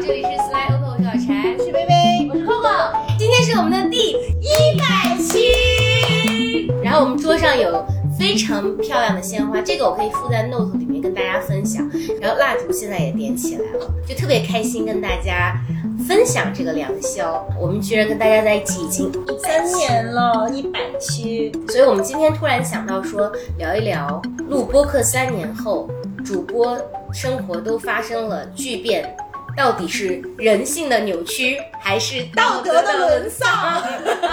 [0.00, 6.68] 这里是 Sly Open，我是小柴，我是薇薇，我是 Coco，今天是我们的第一百期。
[6.82, 7.86] 然后我们桌上有
[8.18, 11.88] 非常漂亮的鲜花，这个我可以附在 Note 里面跟大家分享。
[12.20, 15.56] 然后蜡烛现在也点起来了，就特别开心跟大家
[16.08, 17.46] 分享这个良宵。
[17.60, 25.88] 我们居然跟大家在一起已经三年了，一百期，所以我们今天突然想到说聊一聊录播客三年后，
[26.24, 26.76] 主播
[27.12, 29.16] 生活都发生了巨变，
[29.56, 33.82] 到底是人性的扭曲，还是道德的沦丧？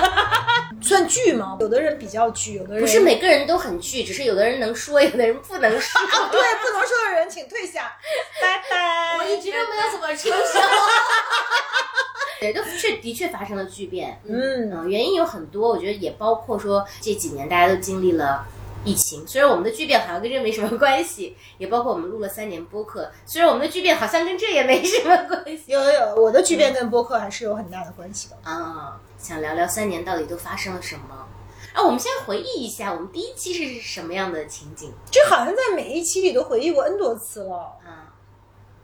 [0.82, 1.58] 算剧吗？
[1.60, 6.02] 有的人比较剧，有的人不是每个人都很剧，只是有的人能说，有的人不能说。
[6.02, 7.94] 啊，对，不能说的人请退下，
[8.42, 9.18] 拜拜。
[9.18, 10.62] 我一直都没有怎么出声。
[12.42, 14.20] 对，都确的确发生了巨变。
[14.28, 18.44] 嗯，嗯，原因有很多，我觉得也包括说这几年大家都经历了
[18.84, 28.38] 疫情，虽然我们的巨变好像跟这没什么关系，也包括我们录了三年播客，虽然我们的巨变好像跟这也没什么关系有有有，我的剧变跟播客还是有很大的关系的。
[28.44, 29.00] 啊。
[29.18, 31.28] 想聊聊三年到底都发生了什么？
[31.74, 37.78] 啊，我们先回忆一下，我们第一期是什么样的情景这好像在每一期里都回忆过 N 多次了。
[37.86, 38.10] 啊？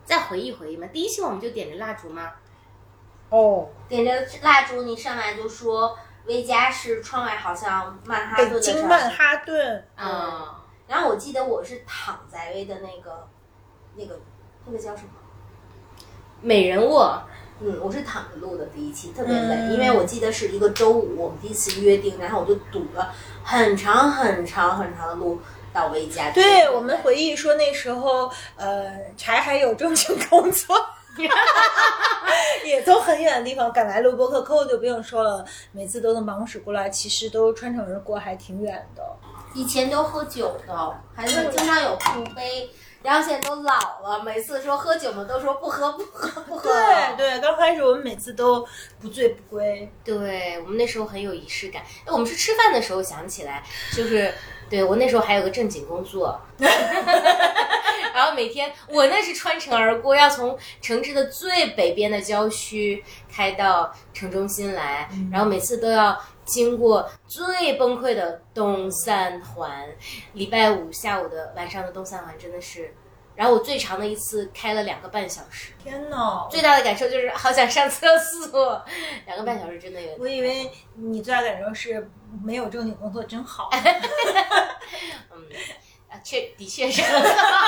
[0.06, 0.86] 再回忆回忆嘛。
[0.94, 2.34] 第一期我们就点着蜡烛吗？
[3.30, 4.12] 哦，点着
[4.44, 10.46] 蜡烛，你上来就说薇家是窗外好像曼哈顿北的北京曼哈顿，嗯，
[10.88, 13.28] 然后我记得我是躺在薇的那个
[13.96, 14.20] 那个
[14.66, 15.10] 那个叫什么？
[16.42, 17.22] 美人卧。
[17.60, 23.12] 嗯，我是躺着录的第一期，特别累，嗯因为我记得是一个周五，我们第一次约定，然后我就堵了
[23.44, 25.42] 很长很长很长的路
[25.74, 26.30] 到薇家。
[26.30, 30.78] 对我们回忆说那时候，呃，柴还有正经工作。
[32.66, 39.04] 也从很远的地方赶来录播客，Coco 就不用说了，每次都能忙使过来，其实都穿城而过，还挺远的。
[39.54, 42.70] 以前都喝酒的，还是经常有碰杯。
[43.04, 46.64] 然后现在都老了，每次说喝酒嘛，都说不喝不喝不喝。
[46.70, 48.68] 对对，刚开始我们每次都
[49.00, 51.84] 不醉不归，对我们那时候很有仪式感。
[52.06, 53.64] 哎，我们是吃饭的时候想起来，
[53.96, 54.34] 就是
[54.70, 69.88] 对我那时候还有个正经工作， 然后每天我那是穿城而过，要从城市的最北边的郊区开到城中心来，然后每次都要经过最崩溃的东三环。
[70.34, 72.94] 礼拜五下午的晚上的东三环真的是，
[73.38, 75.72] 然后我最长的一次开了两个半小时。
[75.82, 76.48] 天呐！
[76.50, 78.84] 最大的感受就是好想上厕所，
[79.28, 80.10] 两个半小时真的有。
[80.18, 82.10] 我以为你最大感受是
[82.44, 83.70] 没有正经工作真好。
[85.32, 85.46] 嗯，
[86.10, 87.04] 啊，确的确是。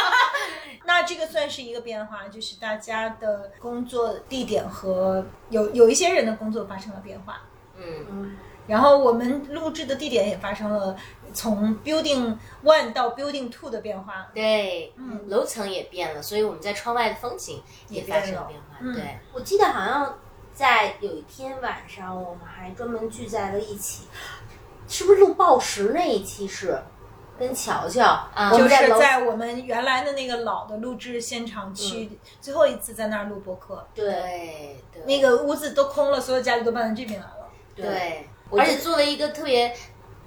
[0.85, 7.44] 那这个算是一个变化，就是大家的工作地点和有有一些人的工作发生了变化。
[7.78, 10.97] 嗯，嗯，然后我们录制的地点也发生了
[11.34, 14.28] 从 building one 到 building two 的变化。
[14.34, 18.78] 对，嗯楼层也变了，所以我们在窗外的风景也发生了变化。
[18.81, 20.17] 嗯对，我记得好像
[20.53, 24.03] 在有一天晚上，我们还专门聚在了一起，
[24.88, 26.78] 是不是录报时那一期是
[27.38, 28.06] 跟乔乔？
[28.34, 37.50] 啊就是在我们原来的那个老的录制现场区，最后一次在那儿录播客，对对对，那个屋子都空了，所有家具都搬到这边来了。
[37.75, 39.73] 对，而且作为一个特别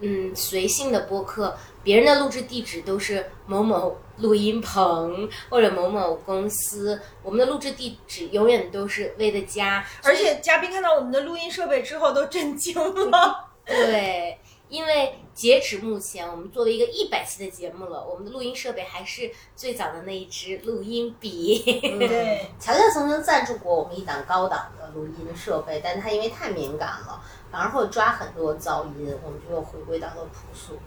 [0.02, 12.74] 嗯随性的播客，别人的录制地址都是某某录音棚或者某某公司，我们的录制地址永远都是为的家，而且嘉宾看到我们的录音设备之后都震惊
[13.10, 13.48] 了。
[13.64, 21.62] 对，因为截止目前，我们作为一个一百期的节目了，我们的录音设备还是最早的那一支录音笔。
[21.80, 30.78] 对， 乔乔曾经赞助过我们一档高档的录音设备，但他因为太敏感了，反而会抓很多噪音，我们就又回归到了朴素。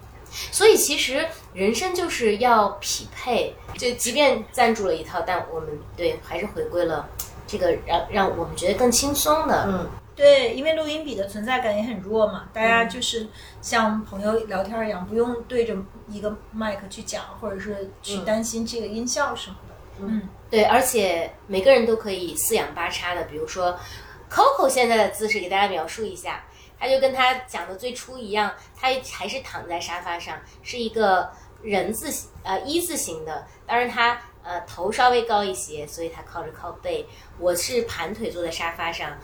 [0.52, 7.08] 所以其实人生就是要匹配，就即便赞助了一套，但我们对还是回归了
[7.48, 9.66] 这个让让我们觉得更轻松的。
[9.68, 13.28] 嗯，对，因为录音笔的存在感也很弱嘛，大家就是
[13.62, 15.76] 像朋友聊天一样，不用对着
[16.10, 19.76] 一个麦克去讲，或者是去担心这个音效什么的。
[20.00, 23.78] 嗯，对，而且每个人都可以四仰八叉的，比如说
[24.30, 26.44] Coco 现在的姿势，给大家描述一下，
[26.80, 31.32] 他就跟他讲的最初一样，他还是躺在沙发上，是一个
[31.62, 37.06] 人字形呃一字形的，当然他呃头稍微高一些，所以他靠着靠背，
[37.40, 39.18] 我是盘腿坐在沙发上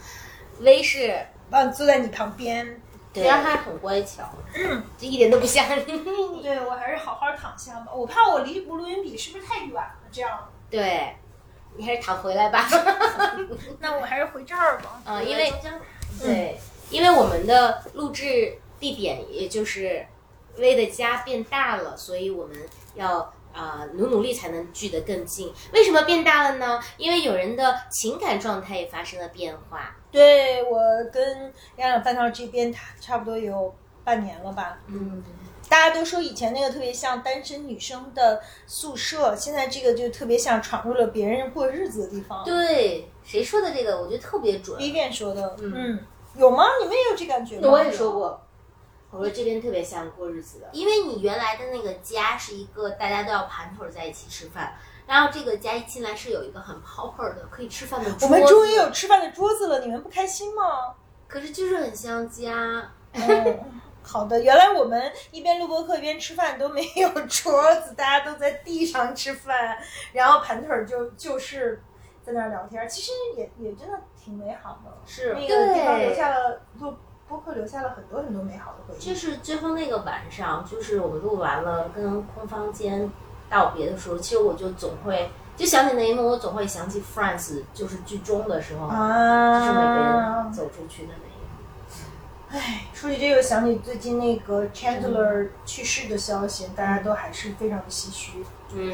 [0.60, 2.80] ，，V 是啊，坐在你旁边。
[3.14, 4.22] 对虽，然他很乖巧，
[4.54, 5.68] 嗯这一点都不像。
[5.76, 9.94] 对我还是好好躺下吧，我怕我离录音笔是不是太远了？
[10.10, 11.14] 这样，对，
[11.76, 12.66] 你还是躺回来吧。
[13.80, 15.02] 那我还是回这儿吧。
[15.04, 15.52] 啊、因为
[16.18, 16.58] 对，
[16.92, 20.06] 因为我们的录制地点也就是
[20.58, 22.56] 薇的家变大了，所以我们
[22.94, 25.52] 要啊、努努力才能聚得更近。
[25.72, 26.80] 为什么变大了呢？
[26.96, 29.96] 因为有人的情感状态也发生了变化。
[30.10, 30.78] 对我
[31.12, 33.74] 跟养养饭堂这边差差不多有
[34.04, 34.78] 半年了吧。
[34.86, 35.22] 嗯，
[35.68, 42.42] 大家都说以前那个特别像单身女生的宿舍，现在这个就特别像闯入了别人过日子的地方。
[42.44, 44.00] 对，谁说的这个？
[44.00, 44.78] 我觉得特别准。
[44.78, 45.98] ，Vivian 说的，嗯嗯，
[46.36, 46.64] 有吗？
[46.80, 47.68] 你们也有这感觉吗？
[47.70, 48.40] 我也说过，
[49.10, 50.68] 我说这边特别像过日子的。
[50.72, 54.74] 因为你原来的那个家是一个大家都要盘腿在一起吃饭，
[55.06, 60.94] 然后这个家一进来是有一个很 proper 的可以吃饭的桌子，我们终于有吃饭的桌子了，你们不开心吗？
[61.28, 62.90] 可是就是很像家。
[63.12, 63.60] 嗯，
[64.02, 64.40] 好的。
[64.40, 69.78] 原来我们一边录播课一边吃饭都没有桌子，大家都在地上吃饭，
[70.12, 71.82] 然后盘腿儿就就是
[72.22, 74.92] 在那儿聊天，其实也也真的挺美好的。
[75.06, 76.94] 是那个地方对留下了录
[77.28, 79.02] 播客留下了很多很多美好的回忆。
[79.02, 83.10] 就是最后那个晚上，就是我们录完了跟空房间
[83.50, 92.60] 道别的时候，其实我就总会就想起那一幕，我总会想起 Friends，就是剧中的时候，就是每个啊人，走出去的那一幕。
[92.60, 98.44] 唉，说起这个，想起最近那个 Chandler 去世的消息，大家都还是非常的唏嘘。
[98.74, 98.92] 嗯，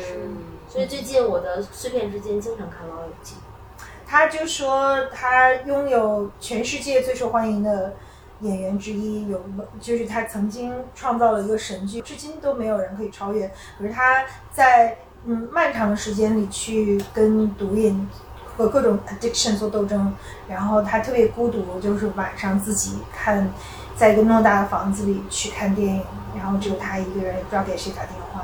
[0.68, 3.34] 所以最近我的碎片之间经常看《老友记》。
[4.10, 7.94] 他就说他拥有全世界最受欢迎的
[8.40, 9.44] 演员之一，有
[9.78, 13.46] 就是他曾经创造了一个神剧，至今都没有人可以超越。
[13.78, 14.96] 可是他在
[15.26, 18.08] 嗯漫长的时间里去跟毒瘾
[18.56, 20.14] 和各种 addiction 做斗争，
[20.48, 23.46] 然后他特别孤独，就是晚上自己看，
[23.94, 26.02] 在一个偌大的房子里去看电影，
[26.34, 28.42] 然后只有他一个人，也不知道给谁打电话。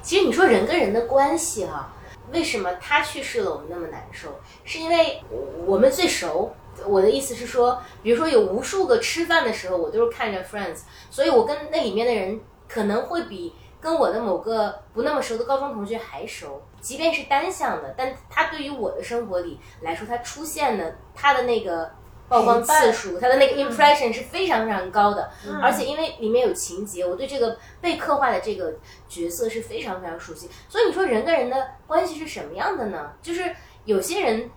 [0.00, 1.92] 其实你说人跟人的关系哈、
[2.32, 4.28] 为什么他去世了我们那么难受？
[4.64, 5.22] 是因为
[5.66, 6.52] 我们最熟。
[6.86, 16.62] 我的意思是说，比如说有无数个吃饭的时候，我都是看着 Friends，所以我跟那里面的人可能会比跟我的某个不那么熟的高中同学还熟。
[16.80, 21.90] 即便是单向的，但他对于我的生活里来说，他出现的他的那个
[22.30, 25.28] 曝光次数，他的那个 impression 是非常非常高的。
[25.60, 28.72] 而且因为里面有情节，我对这个被刻画的这个
[29.08, 30.48] 角色是非常非常熟悉。
[30.68, 31.56] 所以你说人跟人的
[31.88, 33.12] 关系是什么样的呢？
[33.20, 33.54] 就是
[33.84, 34.48] 有些人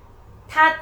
[0.47, 0.75] 他，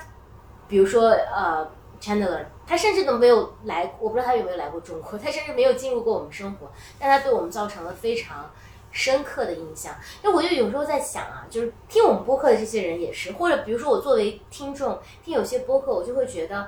[0.68, 1.66] 比如说呃
[2.02, 8.52] Chandler，他甚至都没有来，我不知道他有没有来过中国，他甚至没有进入过我们生活，但他对我们造成了非常。
[8.94, 16.68] 深刻的印象，因为我就有时候在想啊，就是听我们播客的这些人也是，或者比如说我作为听众听有些播客，我就会觉得，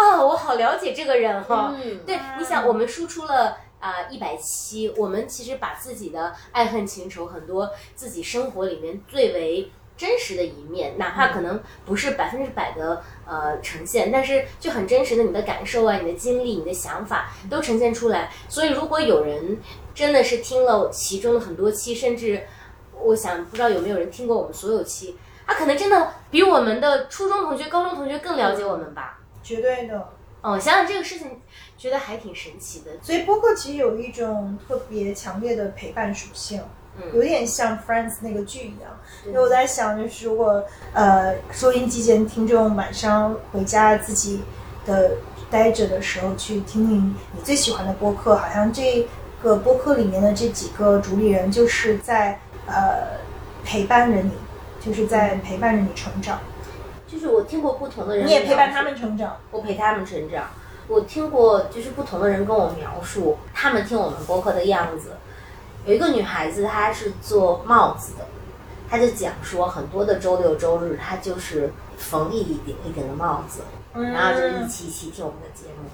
[0.00, 18.32] 啊、我好了解这个人哈、嗯，对，你想，我们输出了啊一百期，我们其实把自己的爱恨情仇，很多自己生活里面最为真实的一面，哪怕可能不是百分之百的呃呈现，但是就很真实的你的感受啊、你的经历、你的想法都呈现出来。
[18.48, 19.58] 所以，如果有人
[19.94, 22.42] 真的是听了其中的很多期，甚至
[22.98, 29.18] 我想不知道有没有人听过我们所有期，他可能真的比我们的初中同学、高中同学更了解我们吧。
[29.50, 30.08] 绝对的。
[30.42, 31.40] 哦，想想这个事情，
[31.76, 32.92] 觉得还挺神奇的。
[33.02, 36.62] 所以播客其实有一种特别强烈的陪伴属性，
[36.96, 38.96] 嗯有点像 Friends 那个剧一样。
[39.26, 40.64] 因为我在想，就是如果
[40.94, 44.40] 呃收音机前听众晚上回家自己
[44.86, 45.16] 的
[45.50, 49.06] 待着的时候，去听听你最喜欢的播客，好像这
[49.42, 53.18] 个播客里面的这几个主理人就是在呃
[53.62, 54.32] 陪伴着你，
[54.80, 56.40] 就是在陪伴着你成长，
[57.20, 59.36] 就是我听过不同的人，你也陪伴他们，成长。
[59.50, 60.46] 我陪他们成长。
[60.88, 65.12] 我听过就是不同的人跟我描述他们听我们播客的样子。
[65.84, 68.24] 有一个女孩子，她是做帽子的，
[68.88, 73.60] 她就讲说很多的周六周日，她就是缝一顶一顶的帽子，
[73.92, 75.90] 嗯然后就一起一起听我们的节目。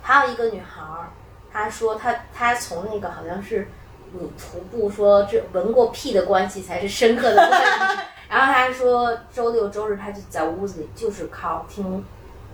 [0.00, 1.10] 还有一个女孩儿，
[1.52, 3.68] 她说她她从那个好像是
[4.12, 7.60] 你徒步说这闻过屁的关系才是深刻的关
[7.96, 12.04] 系，然后他说周六周日他就在屋子里就是靠听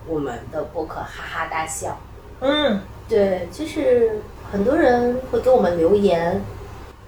[0.07, 1.97] 我们的播客哈哈大笑。
[2.39, 4.19] 嗯，对，就是
[4.51, 6.41] 很多人会给我们留言，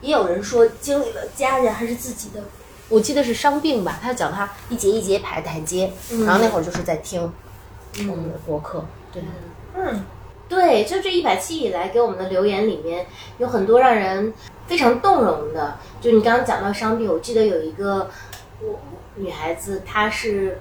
[0.02, 2.42] 也有人说经历了家人还是自己的，
[2.90, 5.92] 我记得是伤病吧，他讲他一节一节排台阶，
[6.26, 7.32] 然后那会儿就是在听
[8.10, 9.24] 我们的播客，对，
[9.76, 10.04] 嗯，
[10.48, 13.08] 对，就这一百期以来给我们的留言里面，
[13.40, 14.32] 有很多让人
[14.68, 15.78] 非常动容的。
[16.00, 18.10] 就你刚刚讲到伤病，我记得有一个
[18.64, 18.80] 我
[19.16, 20.60] 女孩子，她是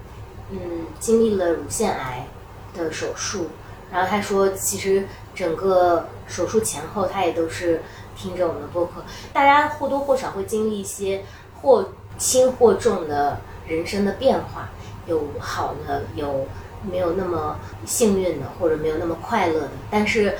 [0.50, 2.26] 嗯经历了乳腺癌
[2.74, 3.48] 的手术，
[3.92, 7.82] 然后她说，其实整个手术前后，她也都是
[8.16, 9.04] 听着我们的播客。
[9.32, 11.24] 大家或多或少会经历一些
[11.60, 14.68] 或轻或重的人生的变化，
[15.06, 16.46] 有好的，有
[16.82, 19.70] 没有那么幸运的，或者没有那么快乐的。
[19.90, 20.36] 但是，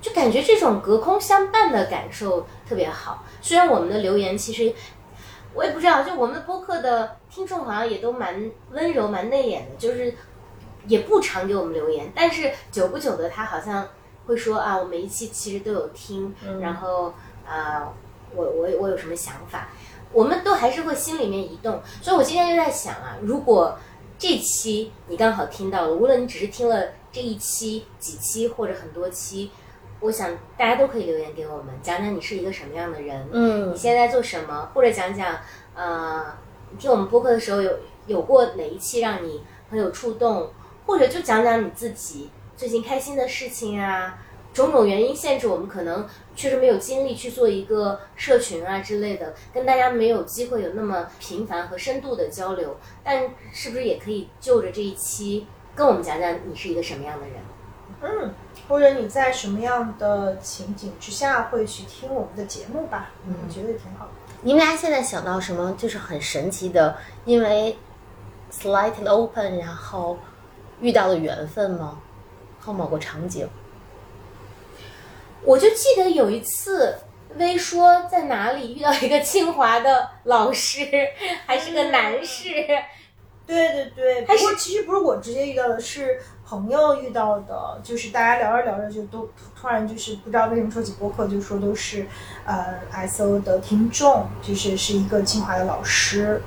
[0.00, 3.24] 就感觉这种隔空相伴的感受特别好。
[3.40, 4.74] 虽然我们的留言其实
[5.52, 10.14] 我也不知道，就我们的播客的听众好像也都蛮温柔、蛮内敛的，就是
[10.86, 13.88] 也不常给我们留言，但是久不久的他好像
[14.26, 17.12] 会说啊，我每一期其实都有听，然后
[17.46, 17.92] 啊，
[18.34, 19.68] 我我我有什么想法，
[20.12, 21.80] 我们都还是会心里面移动。
[22.00, 23.76] 所以我今天就在想啊，如果
[24.18, 29.50] 这期你刚好听到了，无论你只是听了这一期、几期或者很多期。
[30.00, 35.38] 我想大家都可以留言给我们，讲讲你是一个什么样的人，嗯你现在做什么，或者讲讲，
[35.74, 36.24] 呃，
[36.70, 37.70] 你听我们播客的时候有
[38.06, 40.50] 有过哪一期让你很有触动，
[40.86, 44.18] 或者就讲讲你自己最近开心的事情啊，
[44.54, 57.36] 种种原因限制我们可能确实没有精力去做一个社群啊之类的，跟大家没有机会有那么频繁和深度的交流，但是不是也可以就着这一期跟我们讲讲你是一个什么样的人？
[58.02, 58.34] 嗯，
[58.70, 63.10] 或者你在什么样的情景之下会去听我们的节目吧？
[63.26, 64.12] 嗯，我觉得挺好的。
[64.42, 67.76] 你们俩现在想到什么就是很神奇的，因为
[68.52, 70.16] slightly open 然后
[70.80, 72.00] 遇到的缘分吗？
[72.60, 73.48] 和某个场景？
[75.42, 76.94] 我就记得有一次，
[77.36, 80.86] 微说在哪里遇到一个清华的老师，
[81.44, 82.48] 还是个男士。
[83.46, 92.04] 对对对，还是不过其实不是我直接遇到的，是朋友遇到的，就是大家聊着聊着就都突然就是不知道为什么说起播客，就说都是
[92.44, 92.74] 呃
[93.06, 96.42] SO 的听众，就是是一个清华的老师。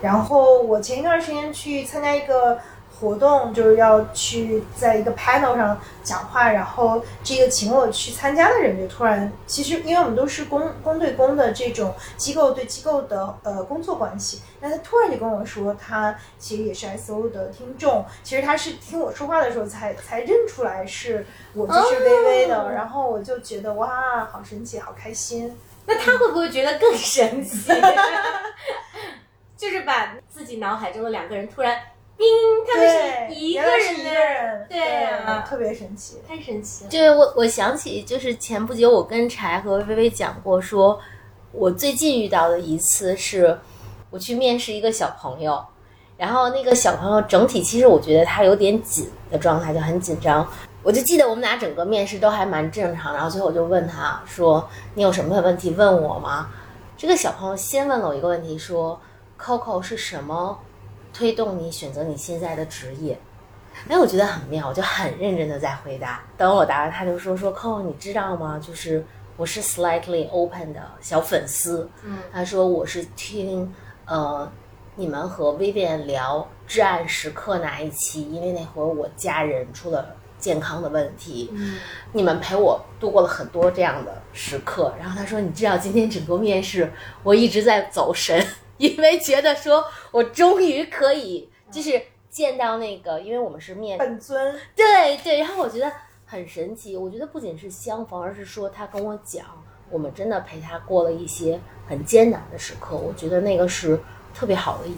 [0.00, 2.56] 然后我前一段时间去参加一个
[3.00, 21.24] 活动，就是要去在一个 panel 上讲话，然后这个请我去参加的人就突然，其实因为我们都是公公对公的这种机构对机构的呃工作关系，那他突然就跟我说，他其实也是 SO 的听众，其实他是听我说话的时候才才认出来是
[21.54, 25.56] 我就是微微的，然后我就觉得哇，好神奇，好开心。
[25.86, 27.72] 那他会不会觉得更神奇？
[29.56, 31.76] 就是把自己脑海中的两个人突然，
[32.18, 32.26] 冰，
[32.66, 36.18] 他们，是一个人一个人，对啊特别神奇。
[36.26, 36.90] 太神奇了。
[36.90, 40.98] 就是我我想起，就是前不久我跟柴和微微讲过说，
[41.52, 43.56] 我最近遇到的一次是，
[44.10, 45.64] 我去面试一个小朋友，
[46.16, 50.44] 然后那个小朋友整体其实我觉得他有点紧的状态，就很紧张。
[50.82, 56.48] 我就记得我们俩整个面试都还蛮正常，然后最后我就问他说：“你有什么问题问我吗？”
[56.96, 59.00] 这个小朋友先问了我一个问题，说
[59.40, 60.58] ：“Coco 是什么
[61.18, 63.18] 推动你选择你现在的职业？”
[63.88, 66.22] 哎，我觉得很妙，我就很认真的在回答。
[66.36, 68.60] 等我答完，他就说说 Coco，你知道吗？
[68.64, 69.04] 就是
[69.36, 71.88] 我是 slightly open 的小粉丝。
[72.04, 73.72] 嗯，他说我是听
[74.04, 74.50] 呃
[74.94, 81.78] 你们和 Vivian 聊至暗时刻那一期，因为那会儿我家人出了健康的问题，嗯，
[82.12, 84.92] 你们陪我度过了很多这样的时刻。
[84.98, 88.44] 然后他说，你知道今天整个面试我一直在走神，
[88.88, 95.90] 因为觉得说我终于可以就是见到那个，因为我们是面本尊，对对，然后我觉得
[96.24, 96.96] 很神奇。
[96.96, 99.44] 我觉得不仅是相逢，而是说他跟我讲，
[99.90, 102.96] 我们真的陪他过了一些很艰难的时刻。
[102.96, 103.98] 我觉得那个是
[104.32, 104.96] 特别好的意义。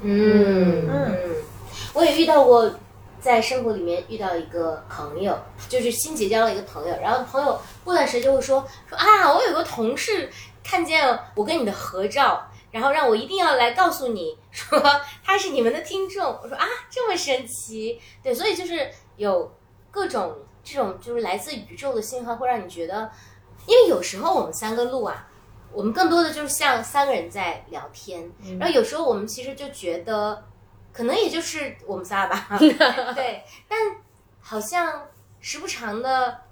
[0.00, 1.18] 嗯嗯
[1.94, 2.70] 我也遇到过，
[3.20, 10.28] 在生活里面遇到一个朋友，就是新结交了一个朋友，然后朋友过段时间就会说说啊，我有个同事
[10.62, 14.82] 看见我跟你的合照，然后让我一定要来告诉你说
[15.22, 16.26] 他是你们的听众。
[16.42, 19.54] 我说啊，这么神奇，对，所以就是有
[19.92, 23.08] 各种这种就是来自宇宙的信号，会让你觉得，
[23.64, 25.28] 因为有时候我们三个录啊。
[25.72, 28.28] 我们更多的就是像三个人在聊天，
[28.60, 30.44] 然后有时候我们其实就觉得，
[30.92, 33.78] 可能也就是我们仨吧， 对，但
[34.40, 35.08] 好像
[35.40, 36.42] 时不常的，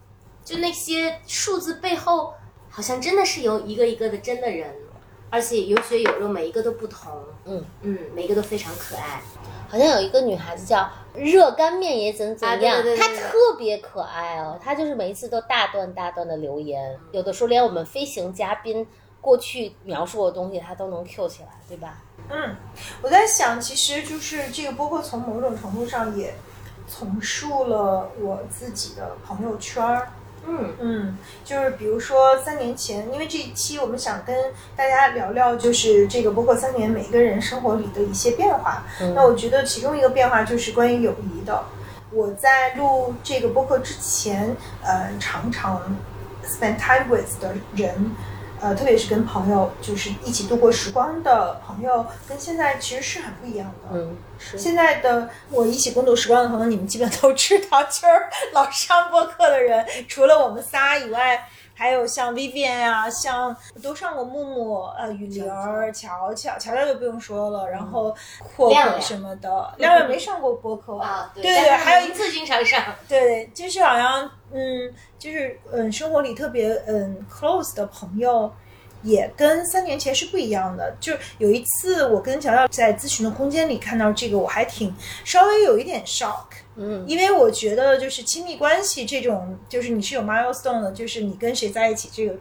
[0.45, 2.35] 就那些数字背后，
[2.69, 4.75] 好像真的是由一个一个的真的人，
[5.33, 7.11] 而且有血有肉，每一个都不同，
[7.47, 9.23] 嗯嗯，每一个都非常可爱，
[9.67, 14.59] 好像有一个女孩子叫热干面也怎怎样，啊对对对对她特别可爱哦。
[14.63, 18.87] 她就是每一次都大段大段的留言，有的时候连我们飞行嘉宾
[19.23, 22.03] 过去描述的东西，她都能 Q 起来，对吧？
[22.29, 22.55] 嗯，
[23.01, 26.35] 我在想，其实就是这个播客从某种程度上也
[26.87, 30.13] 重塑了我自己的朋友圈儿。
[30.47, 34.37] 嗯嗯，就是比如说三年前，因为这一期我们想跟
[34.77, 38.85] 大家聊聊，就是这个播客三年每个人生活里的一些变化。
[39.01, 41.63] 嗯那我觉得其中一个变化就是关于友谊的。
[42.11, 45.81] 我在录这个播客之前，呃，常常
[46.45, 48.11] spend time with 的人，
[48.63, 53.89] 呃，特别是跟朋友就是一起度过时光的朋友，跟现在其实是很不一样的。
[53.93, 58.07] 嗯，是现在的我一起共度时光的朋友，你们基本都知道，就是
[58.53, 61.49] 老上播客的人，除了我们仨以外。
[61.83, 68.15] 还有像 Vivian 啊，像都上过木木，呃，雨玲儿、乔乔，乔乔就不用说了，然后
[68.55, 78.49] 阔阔什么的，亮亮没上过播客啊，对对，还有一一次经常上，对，就是好像，嗯，就是嗯，生活里特别嗯 close 的朋友，
[79.03, 80.95] 也跟三年前是不一样的。
[81.01, 86.45] 就有一次，我跟乔乔在咨询的空间里看到这个，我还挺稍微有一点 shock，
[86.77, 92.35] 嗯，因为我觉得就是亲密关系这种，就是你是有 milestone 的，就是你跟谁在一起，这个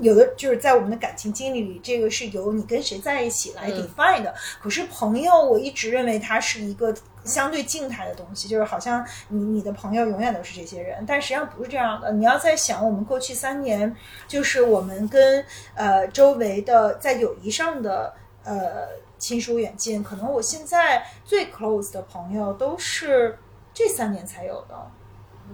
[0.00, 4.34] 有的就是在我们的感情经历里，这个是由你跟谁在一起来 define 的。
[4.62, 6.94] 可是朋友，我一直认为它是一个
[7.24, 12.12] 相对静态的东西，就是好像你你的朋友永远都是这些人，但实际上不是这样的。
[12.12, 13.94] 你要在想，我们过去三年，
[14.26, 15.44] 就是我们跟
[15.74, 23.36] 呃周围的在友谊上的呃亲疏远近，可能我现在最 close 的朋友都是
[23.78, 24.74] 这三年才有的，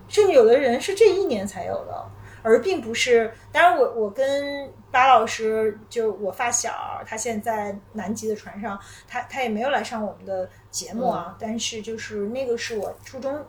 [0.09, 2.11] 甚至有的人是这一年才有的。
[2.43, 6.73] 而并不是，当然我我跟巴老师，就我发小，
[7.07, 11.37] 他现在南极的船上，他他也没有来上我们的节目啊。
[11.39, 13.45] 但是就是那个是我初中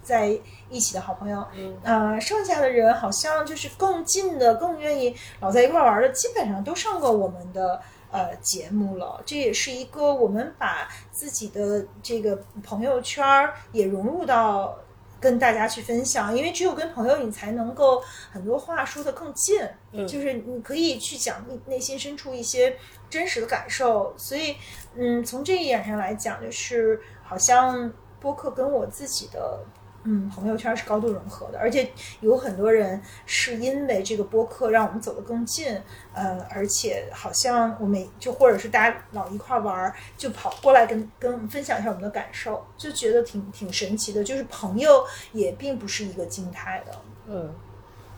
[0.00, 7.80] 在一起的好朋友，嗯呃，剩下的人好像就是更近的、更愿意老在一块玩的，基本上都上过我们的。
[8.10, 14.76] 呃，节目了，这也是一个我们把自己的这个朋友圈儿也融入到
[15.20, 18.02] 跟大家去分享，因为只有跟朋友，你才能够
[18.32, 19.60] 很多话说得更近，
[19.92, 22.76] 嗯就是你可以去讲你内心深处一些
[23.08, 24.12] 真实的感受。
[24.16, 24.56] 所以，
[24.96, 29.60] 嗯，从这一点上来讲，就是好像播客跟我自己的。
[30.04, 31.90] 嗯，朋友圈是高度融合的，而且
[32.20, 35.78] 有很多人是因为这个播客让我们走得更近，
[36.14, 44.24] 呃，而且好像我们就或者是大家老一块玩儿，就跑过来跟跟我们分享一下我们的感受，就觉得挺挺神奇的。
[44.24, 47.52] 就是朋友也并不是一个静态的，嗯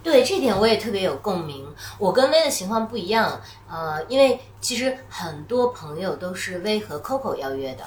[0.04, 1.64] 对这点我也特别有共鸣。
[1.96, 7.84] 我跟薇的情况不一样，呃，因为其实很多朋友都是薇和 Coco 邀约的，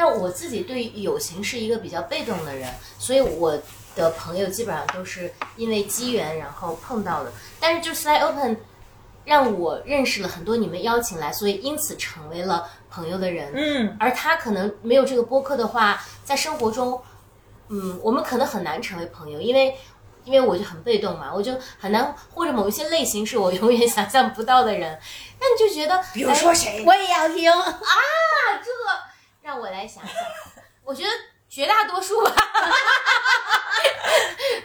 [0.00, 3.58] 但我自己对友情是一个比较被动的人，所以我
[3.96, 7.32] 的朋友基本上都是因为机缘然后碰到的。
[7.58, 8.56] 但是就 Slide Open
[9.24, 13.52] 让我认识了很多你们邀请来，所以因此成为了朋友的人。
[13.56, 17.02] 嗯，而他可能没有这个播客的话，在生活中，
[17.66, 19.74] 嗯，我们可能很难成为朋友，因为
[20.24, 24.96] 因为我就很被动嘛，我就很难，或者某一些类型是我永远 想象不到的人，
[25.40, 26.84] 那你就觉得，比如说谁？
[26.86, 27.50] 我也要听。
[27.50, 27.66] 啊，
[28.62, 29.07] 这个
[29.48, 30.14] 让我来想想，
[30.84, 31.08] 我觉得
[31.48, 32.30] 绝大多数吧，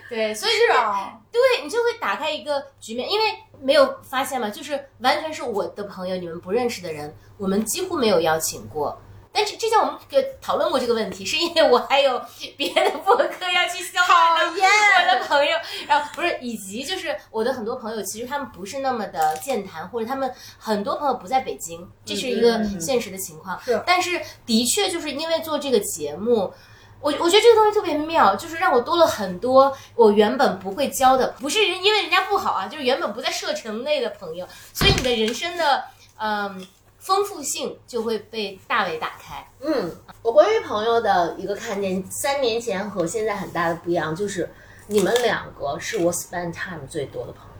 [0.10, 3.26] 对，所以是啊，对你就会打开一个局面，因为
[3.62, 9.02] 没有发现嘛，就是完全是我的朋友，你们不认识的人，我们几乎没有邀请过。
[9.34, 12.22] 但是之前我们给讨论过这个问题，是因为我还有
[12.56, 14.70] 别的博客要去消化的讨厌。
[14.70, 23.60] 我的朋友，然后不是，以及就是我的很多朋友，其实他们不是那么的健谈，或者他们很多朋友不在北京，这是一个现实的情况。
[23.64, 23.82] 是。
[23.88, 26.54] 但是的确就是因为做这个节目，
[27.02, 35.86] 我我觉得这个东西特别妙，就是让我多了很多我原本不会交的，不是人因为人家不好啊，就是原本不在射程内的朋友，所以你的人生的
[36.20, 36.66] 嗯
[37.04, 39.46] 丰富性就会被大为打开。
[39.60, 44.50] 嗯，我关于朋友的一个看见，三年前和现在很大的不一样，就是
[44.88, 47.52] 你们两个是我 spend time 最多的朋友。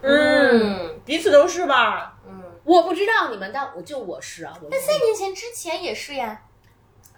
[0.00, 2.18] 嗯，彼此都是吧？
[2.26, 4.58] 嗯，我不知道你们，但我就我是啊。
[4.70, 6.40] 那三年前之前也是呀。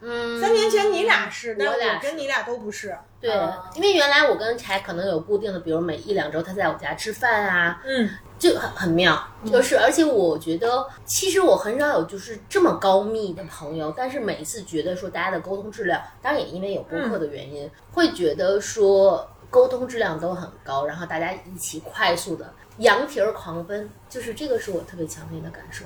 [0.00, 2.96] 嗯，三年前你俩是，但我俩跟你俩都不是。
[3.20, 8.08] 对哦，因为原来我跟柴可能有固定的，比如每一两周他在我家吃饭啊，嗯，
[8.38, 25.84] 就很很妙，就是而且我觉得，其实我很少有就是这么高密的朋友，但是每一次觉得说大家的沟通质量，当然也因为有播客的原因，会觉得说沟通质量都很高，然后大家一起快速的羊蹄儿狂奔，就是这个是我特别强烈的感受。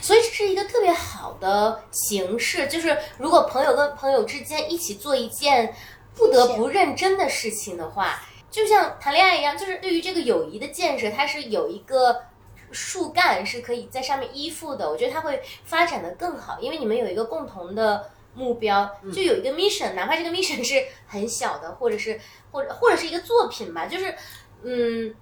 [0.00, 5.74] 所以这是一个特别好的形式，就是如果朋友跟朋友之间一起做一件
[6.14, 12.22] 不得不认真的事情的话，就像谈恋爱一样，就是对于这个友谊的建设，它是有一个
[12.70, 14.88] 树干是可以在上面依附的。
[14.88, 22.20] 我觉得它会发展的更好，因为你们有一个共同的目标，就有一个 mission，、哪怕这个 mission 是很小的，或者是
[22.52, 24.14] 或者或者是一个作品吧，就是
[24.62, 25.14] 嗯，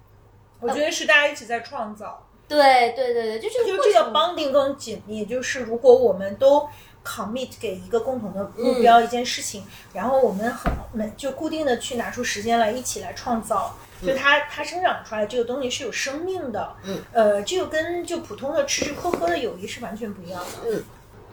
[0.59, 2.27] 我觉得是大家一起在创造。
[2.47, 6.67] 对对对对，就这个就这个 bonding 更紧密，就是如果我们都
[7.03, 13.75] commit 给一个共同的目标、一件事情，然后我们很每就固定的去拿出时间来一起来创造。
[14.05, 20.69] 就它它生长出来这个东西是有生命的，嗯，呃，这个跟就普通的吃吃喝喝的友谊是完全不一样的。
[20.69, 20.83] 嗯，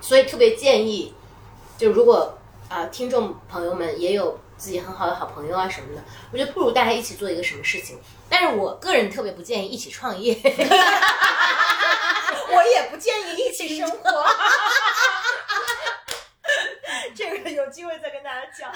[0.01, 1.13] 所以特别建议，
[1.77, 7.99] 就如果啊、听众朋友们也有自己很好的好朋友啊什么的，我觉得不如大家一起做一个什么事情。
[8.29, 10.35] 但是我个人特别不建议一起创业，
[12.53, 14.11] 我也不建议一起生活。
[17.17, 18.71] 这个有机会再跟大家讲。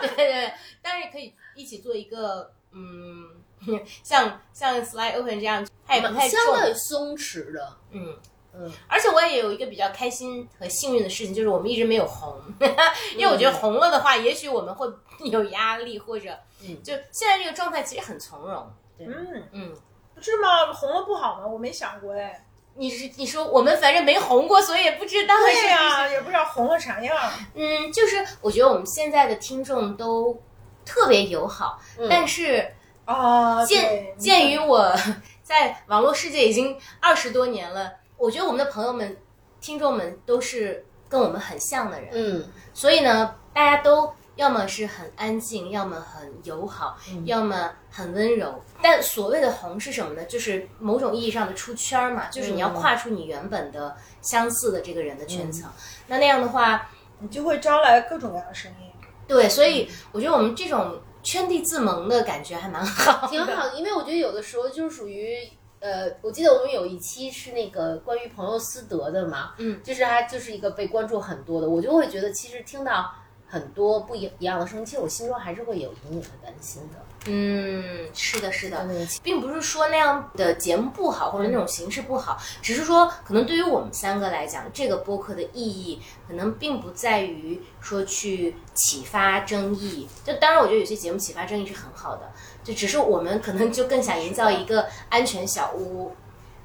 [0.00, 3.28] 对对对，但是可以一起做一个，嗯，
[4.04, 8.16] 像像 Slide Open 这样，它也不太重，相对松弛的，嗯
[8.54, 8.70] 嗯。
[8.86, 12.34] 而且我也有一个比较开心和幸运的事情，就是我们一直没有红，
[13.16, 14.86] 因为我觉得红了的话，也许我们会
[15.24, 16.30] 有压力，或者，
[16.62, 19.74] 嗯就现在这个状态其实很从容，嗯，嗯。
[20.20, 20.72] 是吗？
[20.72, 21.46] 红了不好吗？
[21.46, 22.44] 我没想过哎。
[22.74, 27.16] 你是你说我们反正没红过，所以也不知道是对呀、也不知道红了啥样。
[27.54, 30.40] 嗯，就是我觉得我们现在的听众都
[30.84, 32.72] 特别友好，但是
[33.04, 34.92] 啊，鉴鉴于我
[35.42, 39.16] 在网络世界已经二十多年了，我觉得我们的朋友们、
[39.60, 48.62] 听众们都是跟我们很像的人，嗯所以呢，大家都要么是很安静，要么很友好，要么很温柔。
[48.82, 50.24] 但所谓的红是什么呢？
[50.24, 55.70] 就是某种意义上的出圈儿嘛，就是你要跨出你原本的相似的这个人的圈层。
[56.08, 58.90] 那那样的话，你就会招来各种各样的声音。
[59.26, 65.36] 对，所以我觉得我们这种圈地自萌的感觉还蛮好，挺好的，因为我觉得有的时候就是属于。
[65.80, 73.14] 呃，我记得我们有一期是那个关于朋友私德的嘛，嗯，就是他就是一个被关注很多的，我就会觉得其实听到
[73.46, 76.98] 很多不一一样的声音，其实我心中还是会有隐隐的担心的。
[77.30, 90.08] 嗯，是的，是的，嗯并不是说那样的节目不好，或者那种形式不好，只是说可能对于我们三个来讲，这个播客的意义可能并不在于说去启发争议。
[90.24, 92.30] 就当然，我觉得有些节目启发争议是很好的，
[92.68, 96.14] 就只是我们可能就更想营造一个安全小屋，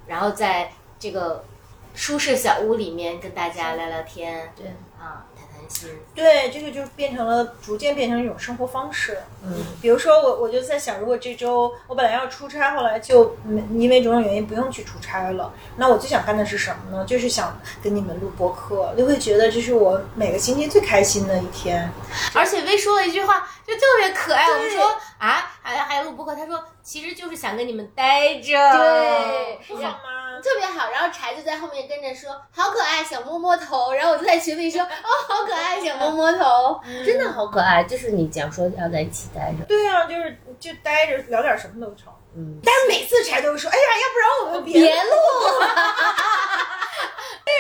[0.06, 1.46] 然后在这个
[1.94, 4.66] 舒适小屋里面跟大家聊聊天，对
[5.00, 5.26] 啊，
[5.68, 5.90] 心。
[6.16, 9.18] 对，这个就变成了逐渐变成一种生活方式。
[9.44, 17.06] 嗯，比如说我我就在想，如果这周我本来要出差，后来就没因为种种原因不用去出差了，那我最想干的是什么呢？
[17.06, 21.92] 就是想跟你们录播客，就会觉得这是我每个星期最开心的一天。
[22.34, 24.48] 而且薇说了一句话，就特别可爱。
[24.50, 24.86] 我们说
[25.18, 28.52] 啊，还还录播客，他说其实就是想跟你们待着。
[28.52, 30.40] 对不好吗？
[30.44, 30.90] 特别好。
[30.92, 42.12] 然后柴就在后面跟着说：“好可爱，想摸摸头。”然后我就在群里说：“哦，好可爱，想摸摸头，真的好可爱。”就是你讲说要在一起待着，对啊，就是就待着聊点什么都成。
[42.36, 45.12] 嗯，但是每次柴都会说：“哎呀，要不然我们别别录。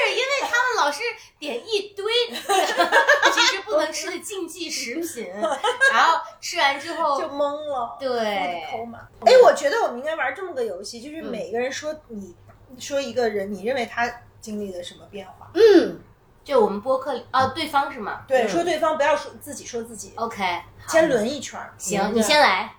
[0.05, 1.01] 是因为他们老是
[1.39, 2.05] 点一堆
[3.33, 5.31] 其实不能吃的禁忌食品，
[5.93, 8.99] 然后吃完之后就懵了。”对抠嘛。
[9.25, 12.35] 哎，我觉得我们应该玩这么个游戏，就是每个人说你
[12.77, 15.49] 说一个人，你认为他经历了什么变化？
[15.53, 15.99] 嗯，
[16.43, 20.11] 就我们播客里哦，对方是吗对，嗯说对方，不要说自己，说自己。
[20.17, 20.43] ？OK，
[20.85, 21.73] 好先轮一圈儿。
[21.77, 22.75] 行，嗯你先来。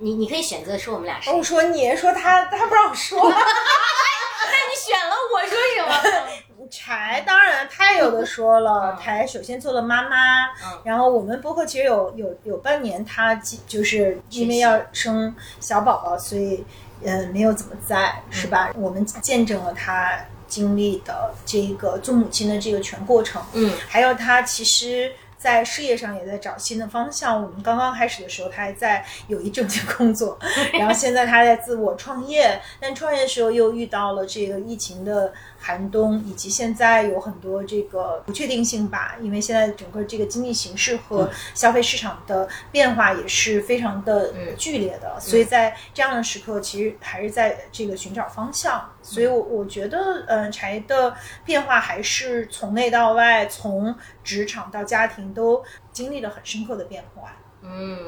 [0.00, 3.18] 你你可以选择说我们俩谁，我说你说他，他不让我说。
[3.28, 6.28] 那 你选了我说什么？
[6.70, 16.62] 柴当然太有的说了，嗯柴首先做了妈妈，嗯然后我们播客其实有有有半年，他即就是因为要生小宝宝，所以
[17.02, 18.70] 呃没有怎么在，是吧？
[18.76, 20.12] 我们见证了他
[20.46, 25.10] 经历的这个做母亲的这个全过程，嗯，还有他其实。
[25.38, 27.40] 在事业上也在找新的方向。
[27.40, 30.36] 我们刚刚开始的时候，他还在有一正经工作，
[30.74, 39.16] 然后现在他在自我创业，但创业的时候又遇到了这个疫情的寒冬，以及现在有很多这个不确定性吧。
[39.20, 48.92] 因为现在整个这个经济形势和消费市场的变化也是非常的剧烈的，所以在这样的时刻，其实还是在这个寻找方向。
[49.02, 57.36] 所以我，我觉得，嗯，产业的变化还是从内到外，从职场到家庭都经历了很深刻的变化。
[57.62, 57.98] 嗯，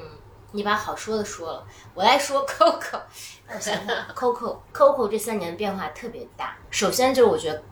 [0.52, 3.00] 你把好说的说了，我来说 Coco。
[3.48, 6.56] 我想想， Coco，Coco 这三年的变化特别大。
[6.70, 7.62] 首先就是我觉得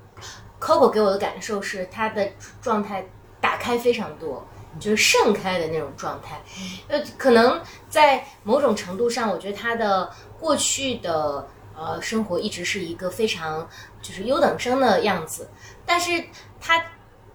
[0.61, 3.09] Coco 给我的感受是他的状态
[3.41, 4.47] 打开非常多，
[4.79, 6.41] 就是盛开的那种状态。
[6.89, 13.69] 呃，可能在某种程度上，我觉得他的过去的呃生活一直是一个非常
[14.03, 15.49] 就是优等生的样子，
[15.87, 16.25] 但是
[16.61, 16.85] 他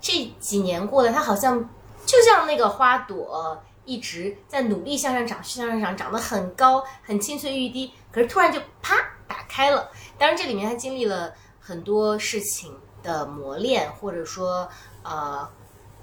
[0.02, 1.70] 这几年过来，他好像
[2.06, 3.62] 就像那个花朵。
[3.86, 7.92] 一直在努力向上长，向上长，长得很高，很青翠欲滴。
[8.12, 8.96] 可是突然就啪
[9.28, 9.90] 打开了。
[10.18, 14.70] 当然，这里面他经历了很多事情，的磨练，或者说
[15.04, 15.50] 呃。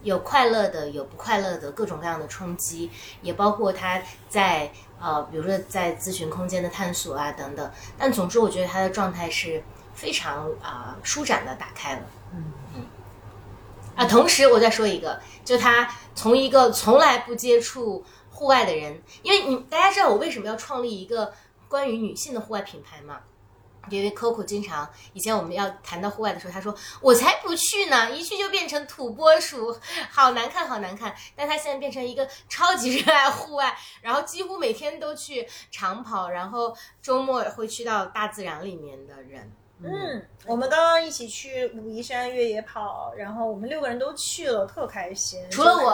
[0.02, 2.90] 有快乐的，有不快乐的，各种各样的冲击，
[3.20, 7.70] 也包括他在呃，比如说在咨询空间的探索啊等等。
[7.98, 9.62] 但总之，我觉得他的状态是
[9.92, 12.02] 非常啊、舒展的，打开了。
[12.32, 12.50] 嗯。
[14.00, 21.34] 啊，同时我再说一个，就他从一个从来不接触户外的人，因为你大家知道我为什么要创立一个
[21.68, 23.20] 关于女性的户外品牌吗？
[23.90, 29.78] 因为 Coco 经常以前我们要谈到户外的时候，他说我才不去呢，一去就变成土拨鼠，
[30.10, 31.14] 好难看，好难看。
[31.36, 39.52] 但他现在变成一个超级热爱户外，然后几乎每天都去长跑，然后周末会去到大自然里面的人。
[39.82, 45.40] 嗯，我们刚刚一起去武夷山越野跑，然后我们六个人都去了，特开心。
[45.50, 45.90] 除了我，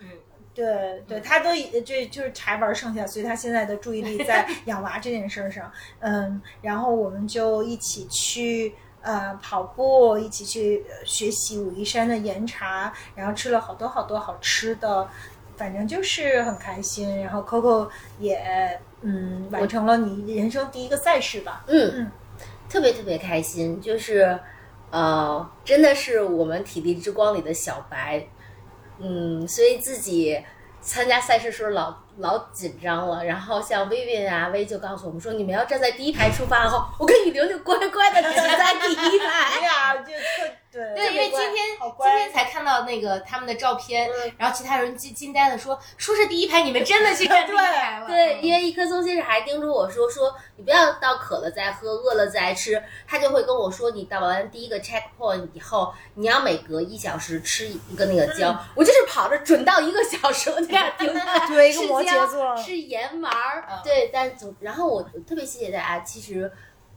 [0.00, 0.08] 嗯，
[0.54, 5.70] 对对，他都以这就是柴玩剩下，所以他现在的注意力在养娃这件事上。
[6.00, 15.08] 嗯，然后我们就一起去呃跑步，一起去呃学习武夷山的岩茶，然后吃了好多好多好吃的，
[15.56, 17.22] 反正就是很开心。
[17.22, 21.64] 然后 Coco 也嗯完成了你人生第一个赛事吧？
[21.68, 22.10] 嗯嗯，
[22.68, 24.38] 特别特别开心，就是
[24.90, 28.26] 呃，真的是我们体力之光里的小白，
[28.98, 30.38] 嗯，所以自己
[30.80, 33.24] 参加赛事时候老老紧张了。
[33.24, 39.64] 然后像薇薇啊，薇就告诉我们说，你们要站在第一排出发后，我跟雨玲就乖乖的站在第一哎。
[39.64, 48.06] 呀，就特对对，因为今天今天才看到那个他们的照片，嗯然后其他人惊惊呆了，说说是第一排，你们真的去站第一排了？
[48.06, 52.82] 对，因为为一棵松先生还叮嘱我说说你不要到渴了再喝，饿了再吃。
[53.06, 58.54] 他就会跟我说，你到完第一个 checkpoint 以后，你要每隔一小时吃一个那个胶。
[58.74, 63.64] 我就是跑着准到一个小时，我就要停下来对一个吃摩羯胶座吃盐丸儿。
[63.70, 66.50] 嗯对，但总然后我特别谢谢大家，其实。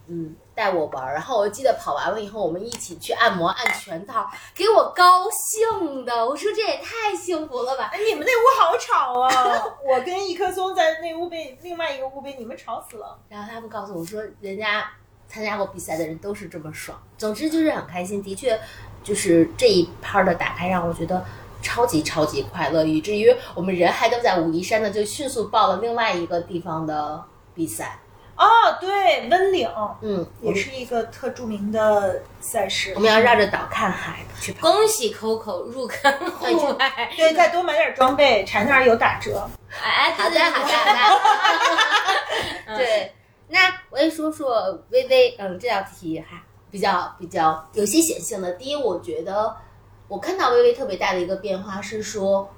[0.07, 6.25] 嗯，带我玩儿，然后我记得跑完了以后，我们一起去按摩按全套，给我高兴的。
[6.25, 7.89] 我说这也太幸福了吧！
[7.93, 9.29] 哎，你们那屋好吵啊！
[9.87, 13.17] 我跟一棵松在那屋被另外一个屋被你们吵死了。
[13.29, 14.85] 然后他们告诉我说，人家
[15.29, 17.01] 参加过比赛的人都是这么爽。
[17.17, 18.59] 总之就是很开心，的确
[19.01, 21.23] 就是这一拍的打开让我觉得
[21.61, 27.23] 超级超级快乐，以至于我们人还都在武夷山呢，就迅速报了另外一个地方的
[27.55, 28.00] 比赛。
[28.41, 29.69] 哦，对，温岭
[30.01, 32.91] 嗯，也是一个特著名的赛事。
[32.95, 34.71] 我们要绕着岛看海去跑。
[34.71, 37.11] 恭喜 Coco 入坑户外。
[37.15, 39.47] 对，再多买点装备，柴那儿有打折。
[39.69, 41.19] 哎，好的，好的，好
[42.67, 42.77] 的。
[42.77, 43.13] 对，
[43.49, 43.59] 那
[43.91, 48.53] 我也说说微微，嗯，这道题哈比较比较有些显性的。
[48.53, 49.55] 第一，我觉得
[50.07, 52.51] 我看到微微特别大的一个变化是说，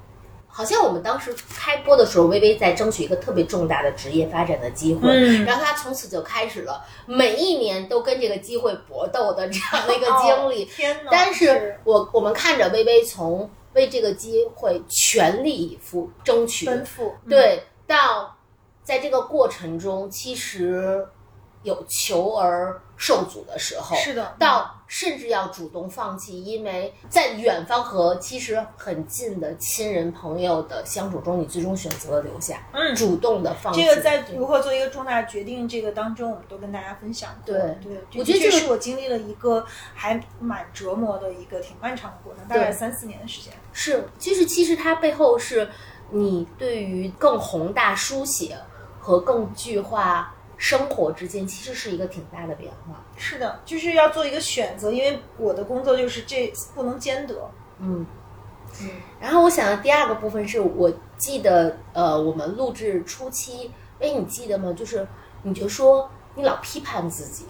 [0.56, 10.64] 好像我们当时开播的时候，微微在争取一个特别重大的职业发展的机会，嗯然后她从此就开始了每一年都跟这个机会搏斗的这样的一个 经历。
[10.64, 11.10] 哦天哪！
[11.10, 18.36] 但是我我们看着微微从为这个机会全力以赴争取，奔赴，嗯，对，到
[18.84, 21.04] 在这个过程中，其实
[21.64, 33.82] 有求而受阻的时候，是的，到甚至要主动放弃，因为在远方和其实很近的亲人朋友的相处中，你最终选择了留下，嗯，主动的放弃。
[33.82, 37.52] 这个在如何做一个重大决定这个当中，我们都跟大家分享过。
[37.52, 43.52] 对对，我觉得这个是我经历了一个还蛮折磨的一个挺漫长的过程，大概三四年的时间。
[43.72, 45.68] 是，就是其实它背后是
[46.10, 48.56] 你对于更宏大书写
[49.00, 50.33] 和更具化
[50.64, 53.04] 生活之间，其实是一个挺大的变化。
[53.18, 57.50] 是的，就是要做一个选择，因为我的工作就是这不能兼得。
[57.80, 58.06] 嗯
[58.80, 58.88] 嗯，
[59.20, 64.72] 然后我想的第二个部分是我记得，呃，我们录制初期，哎，你记得吗？
[64.72, 65.06] 就是
[65.42, 67.44] 你就说你老批判自己，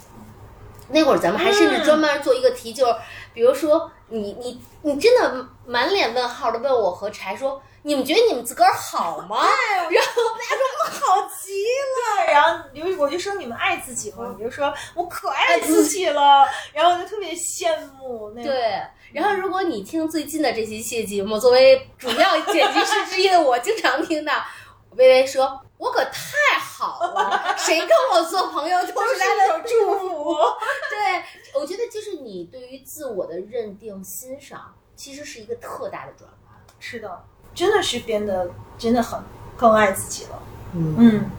[0.88, 2.94] 那会儿咱们还甚至专门做一个题，就是
[3.32, 9.46] 比如说你你你真的满脸问号的问我和柴说，你们觉得你们自个儿好吗？
[9.90, 14.34] 然后大家说好极了，然后比如我就说你们爱自己吗？
[14.36, 18.50] 你就说我可爱自己了，然后我就特别羡慕那个。
[18.50, 24.32] 对，然后如果你听最近的这期戏节目，作为主要剪辑师之一的我，经常听到
[24.92, 30.34] 微微说：“我可太好了， 谁跟我做朋友都都是是他的祝福。
[30.88, 31.22] 对，
[31.60, 36.58] 我觉得就是你对于自我的认定、欣赏，其实是一个特大的转换。
[36.78, 39.18] 是的，真的是变得真的很
[39.56, 40.42] 更爱自己了。
[40.74, 41.30] 嗯，嗯，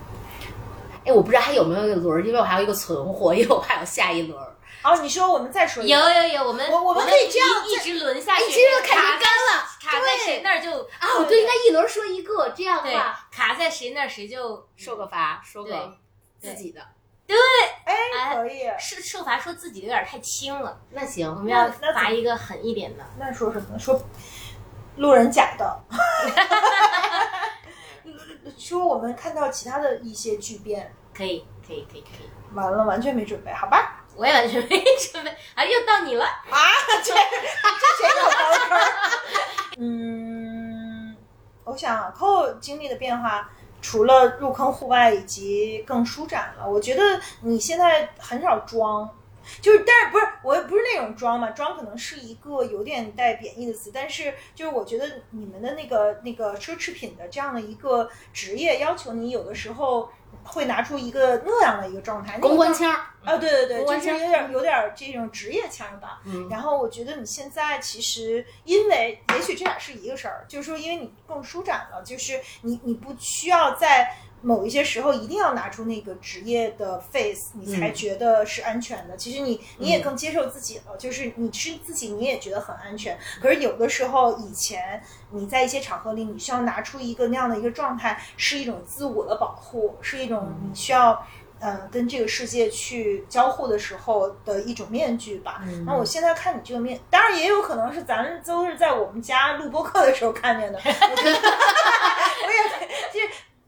[1.05, 4.55] 哎，我不知道还有没有一轮，因为我还有一个存货，因为我还有下一轮儿。
[4.81, 15.93] 好，你说我们再说一个有有有，我们我我们可以这样一一直轮下去，哎其实都感觉卡干了卡在谁那儿就啊，我对，应该一轮说一个，这样的对话卡在谁那儿谁就受个罚，说个
[16.39, 16.81] 自己的。
[17.27, 17.35] 对，
[17.85, 18.69] 哎，可以。
[18.77, 23.03] 是受罚说自己有点太轻了，那行，我们要罚一个狠一点的。
[23.17, 23.79] 那说什么？
[23.79, 23.99] 说
[24.97, 25.83] 路人甲的，
[28.57, 32.29] 说我们看到其他的一些巨变，可以，可以，可以，可以。
[32.53, 34.03] 完了，完全没准备，好吧？
[34.15, 34.81] 我也完全没
[35.11, 36.23] 准备， 啊，又到你了。
[36.23, 36.57] 啊，
[37.03, 37.19] 这这
[37.99, 38.79] 谁有高坑？
[39.77, 41.17] 嗯，
[41.65, 43.49] 我想啊扣经历的变化，
[43.81, 49.09] 除了入坑户外以及更舒展了，我觉得你现在很少装。
[49.61, 51.51] 就是，但是不是我不是那种装嘛？
[51.51, 60.09] 装可能是一个有点带贬义的词，但是就是我觉得你们的那个那个奢侈品的这样的一个职业，要求你有的时候
[60.43, 66.21] 会拿出一个那样的一个状态，公关腔儿啊，对对对，就是有点有点这种职业腔吧。
[66.25, 79.17] 嗯然后我觉得你现在其实，因为也许这俩是一个事儿，就是说因为你更舒展了，就是你你不需要在某一些时候一定要拿出那个职业的 face，你才觉得是安全的。
[79.17, 83.17] 其实你你也更接受自己了，就是你是自己，你也觉得很安全。
[83.41, 91.25] 可是有的时候，以前你在一些场合里，你需要拿出一个那样的一个状态，是一种自我的保护，是一种你需要。
[91.61, 95.63] 嗯，跟这个世界去交互的时候的一种面具吧。
[95.85, 100.77] 那我现在看你这个面，当然也有可能是咱都是在我们家录播课的时候看见的。
[100.83, 101.39] 我觉得
[102.43, 102.59] 我也
[103.13, 103.19] 就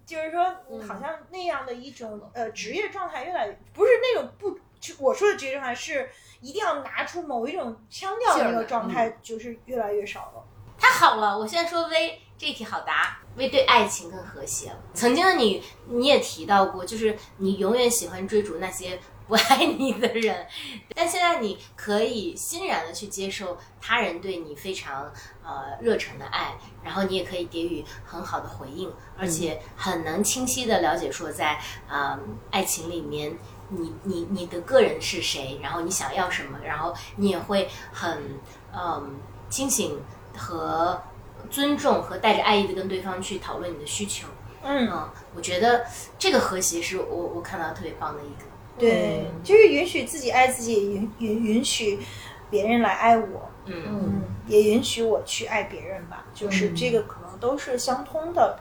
[0.07, 0.41] 就是说，
[0.87, 10.43] 好像那样的一种呃职业状态越来越不是那种不，就我说的职业状态是一定要拿出某一种腔调的那个状态，就是越来越少了。
[10.79, 14.77] 太好了，我现在说微这题好答，，V 对爱情更和谐了。
[14.93, 20.47] 曾经的你，你也提到过，就是你永远喜欢追逐那些不爱你的人，
[20.95, 25.11] 但现在你可以欣然的去接受他人对你非常
[25.43, 32.17] 呃热忱的爱，然后你也可以给予很好的回应，而且很能清晰的了解说在呃
[32.51, 33.37] 爱情里面。
[33.69, 35.59] 你你你的个人是谁？
[35.61, 36.57] 然后你想要什么？
[36.63, 38.39] 然后你也会很
[38.73, 39.99] 嗯清醒
[40.37, 41.03] 和
[41.49, 44.25] 尊重和带着爱意的跟对方去讨论你的需求。
[44.63, 45.85] 嗯，嗯，我觉得
[46.17, 48.46] 这个和谐是我我看到特别棒的一个。
[48.77, 51.99] 对，就是允许自己爱自己，允允允许
[52.49, 53.49] 别人来爱我。
[53.65, 53.83] 嗯。
[53.85, 58.59] 嗯，也允许我去爱别人吧，就是这个可能都是相通的。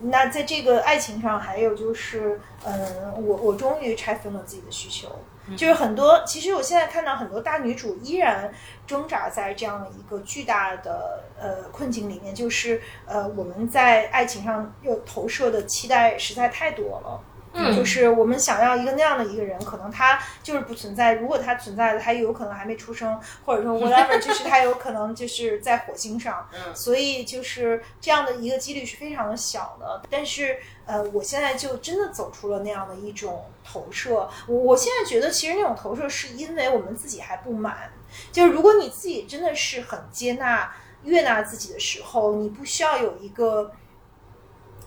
[0.00, 5.08] 那在这个爱情上，还有就是，嗯，我我终于拆分了自己的需求，
[5.56, 8.54] 就是很多，其实我现在看到很多大女主依然
[8.86, 17.20] 挣扎在这样的一个巨大的呃困境里面，就是呃我们在爱情上又投射的期待实在太多了。
[17.54, 21.14] 嗯就是我们想要一个那样的一个人，可能他就是不存在。
[21.14, 26.48] 如果他存在了，他有可能还没出生，或者说 whatever，就是他有可能就是在火星上。
[26.52, 30.02] 嗯所以就是这样的一个几率是非常的小的。
[30.10, 34.28] 但是呃，我现在就真的走出了那样的一种投射。
[34.46, 37.90] 我我现在觉得，其实那种投射是因为我们自己还不满。
[38.30, 40.72] 就是如果你自己真的是很接纳、
[41.04, 43.72] 悦纳自己的时候，你不需要有一个。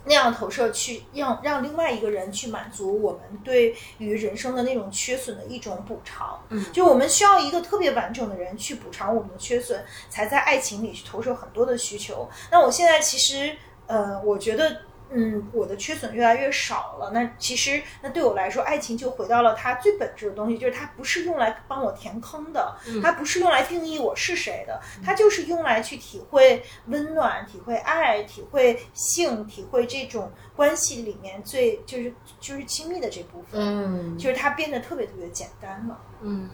[0.06, 12.30] 那样投射去让让另外一个人去满足我们对于人生的那种缺损的一种补偿，嗯就我们需要一个特别完整的人去补偿我们的缺损，才在爱情里去投射很多的需求。
[12.52, 13.56] 那我现在其实，
[13.88, 14.82] 呃，我觉得。
[15.14, 17.12] 嗯，我的缺损越来越少了。
[17.14, 36.50] 那其实，那对我来说，爱情就回到了它最本质的东西，就是它不是用来帮我填坑的，它不是用来定义我是谁的，它就是用来去体会温暖、体会爱、体会性、体会这种关系里面最就是就是亲密的这部分，嗯，就是它变得特别特别简单了，嗯，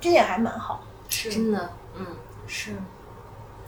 [0.00, 0.84] 这点还蛮好。
[1.08, 2.06] 是真的，嗯
[2.46, 2.72] 是，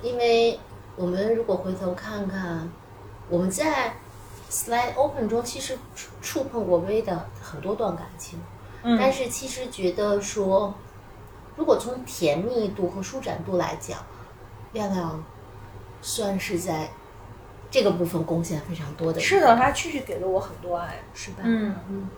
[0.01, 0.59] 因为
[0.95, 2.71] 我们如果回头看看，
[3.29, 3.95] 我们在
[4.51, 8.39] Slide Open 中其实触触碰过微的很多段感情，
[8.83, 10.75] 嗯但是其实觉得说，
[11.57, 13.99] 如果从甜蜜度和舒展度来讲，
[14.73, 15.25] 亮亮
[16.03, 16.91] 算是在
[17.71, 19.21] 这个部分贡献非常多的。
[19.21, 21.01] 是的，，他确实给了我很多爱。
[21.15, 21.39] 是吧？
[21.45, 22.09] 嗯嗯，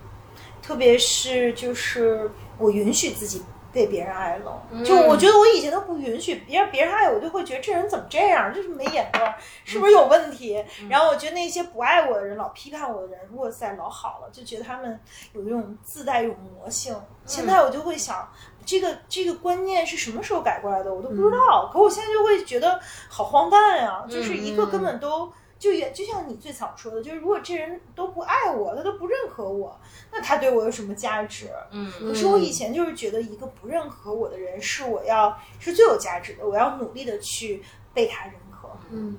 [0.61, 3.43] 特别是就是我允许自己
[3.75, 9.35] 被别人爱了，嗯就我觉得我以前都不允许别人别人爱我，就会觉得这人怎么这样，就是没眼光，
[9.65, 10.65] 是不是有问题？
[10.89, 14.99] 然后我觉得那些不爱我的人，老批判我的人，哇塞，老好了，就觉得他们
[15.33, 16.97] 有一种自带一种魔性。
[17.27, 18.27] 现在我就会想。
[18.67, 20.95] 这个这个观念是什么时候改过来的？
[20.95, 21.69] 我都不知道。
[21.71, 25.31] 可我现在就会觉得好荒诞呀、就是一个根本都
[25.65, 29.75] 就也就像你最早说的，就是如果这人都不爱我，他都不认可我，
[30.13, 31.49] 那他对我有什么价值？
[31.71, 37.63] 嗯可是我以前就是觉得一个不认可我的人是我要是最有价值的，我要努力的去
[37.95, 38.69] 被他认可。
[38.91, 39.17] 嗯，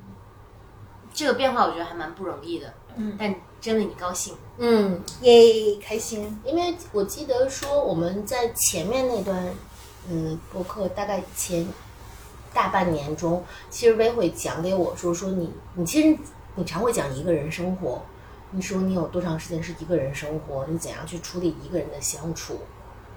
[1.11, 4.35] 这个变化我觉得还蛮不容易的，嗯但真为你高兴。
[4.59, 6.39] 嗯，耶，开心。
[6.45, 9.51] 因为我记得说我们在前面那段，
[10.07, 11.67] 嗯，博客大概前
[12.53, 16.15] 大半年中，其实薇会讲给我说，说你你其实
[16.55, 18.01] 你常会讲一个人生活，
[18.51, 22.61] 你说你有多长时间是一个人生活，你怎样去处理一个人的相处，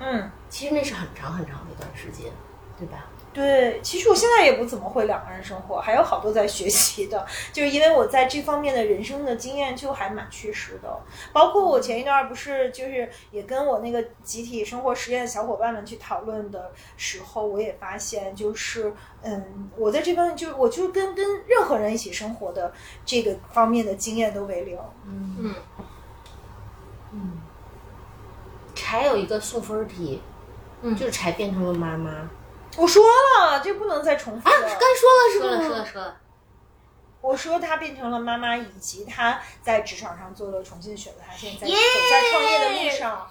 [0.01, 2.32] 嗯，其实那是很长很长的一段时间，
[2.78, 3.07] 对吧？
[3.39, 11.01] 对，其实我现在也不怎么会两个人生活，还有好多在学习的，就是因为我在这方面的人生的经验就还蛮缺失的。
[11.32, 22.72] 包括我前一段不是就是也跟我那个集体生活实验的小伙伴们去讨论的时候，我也发现就是嗯，我在这方面就我就跟跟任何人一起生活的
[23.07, 24.76] 这个方面的经验都为零。
[25.07, 25.55] 嗯嗯，
[27.12, 27.32] 嗯。
[28.74, 30.20] 柴有一个送分题，
[30.82, 32.28] 嗯就是柴变成了妈妈。
[32.79, 34.61] 我说了，这不能再重复啊，了。
[34.61, 35.57] 刚说了是说吧？
[35.57, 36.16] 了说了说了，
[37.20, 43.31] 我说她变成了妈妈，以及她在职场上做了重新的选择，她现在耶走在创业的路上。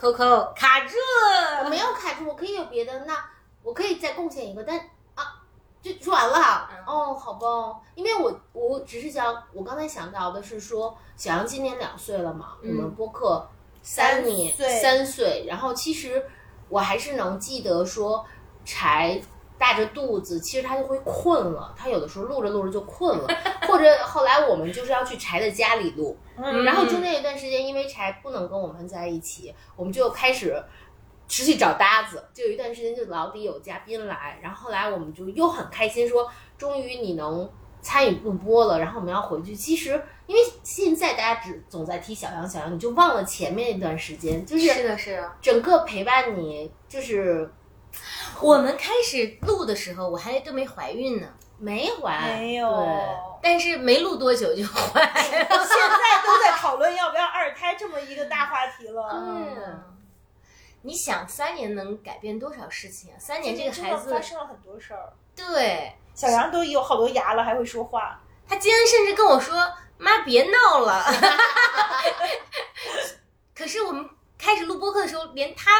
[0.00, 0.96] Coco 卡住。
[1.62, 3.22] 我没有卡住，我可以有别的，那
[3.62, 4.78] 我可以再贡献一个，但
[5.14, 5.42] 啊，
[5.82, 13.46] 就说完了哦，好吧，因为我我只是想，我刚才想到的是说，小杨今年两岁了嘛，嗯我们播客
[13.82, 14.80] 三年三岁。
[14.80, 16.26] 三岁，然后其实
[16.70, 18.24] 我还是能记得说，
[18.64, 19.20] 柴
[19.58, 23.28] 大着肚子，其实他就会困了，他有的时候录着录着就困了，
[23.68, 30.62] 或者后来我们就是要去柴的家里录，嗯然后中间有一段时间，因为柴不能跟我们在一起，我们就开始
[31.28, 37.48] 持续找搭子，就有一段时间就老得有嘉宾来，然后后来我们就又很开心说，终于你能
[37.82, 39.54] 参与录播了，然后我们要回去。
[39.54, 39.90] 其实
[40.26, 45.32] 因为现在大家只总在提小杨小杨，你就忘了前面一段时间，就是是的，是的。
[45.40, 47.50] 整个陪伴你，就是
[48.40, 51.28] 我们开始录的时候，我还都没怀孕呢，
[51.58, 52.68] 没怀，没有。
[52.76, 52.86] 对
[53.42, 55.12] 但是没录多久就怀了。
[55.14, 59.08] 现在都在讨论要不要二胎这么一个大话题了。
[59.12, 59.84] 嗯
[60.82, 63.16] 你想，三年能改变多少事情啊？
[63.18, 68.18] 三年这个孩子发，生了很多事儿，对小杨都有好多牙了，还会说话。
[68.48, 69.54] 他今天甚至跟我说
[69.98, 71.04] ：“妈，别闹了。
[73.54, 75.70] ”可是我们开始录播客的时候，连他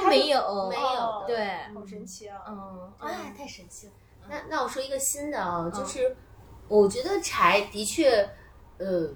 [0.00, 2.40] 都没有，没有对，好神奇啊！
[2.48, 3.92] 嗯，哎，太神奇了。
[4.28, 6.16] 那那我说一个新的啊，就是
[6.68, 8.28] 我觉得柴的确，
[8.78, 9.08] 呃，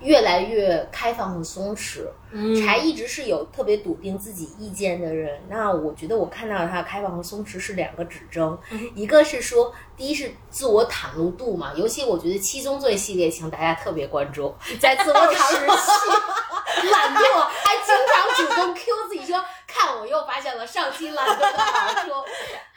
[0.00, 2.06] 越来越开放和松弛。
[2.30, 15.66] 嗯柴一直是有特别笃定自己意见的人，那我觉得我看到他的开放和松弛是两个指征，嗯一个是说，第一是自我袒露度嘛，尤其我觉得七宗罪系列，请大家特别关注， 在自我袒露
[16.90, 22.10] 懒惰，还经常主动 Q 自己说，看我又发现了上期懒惰的好处。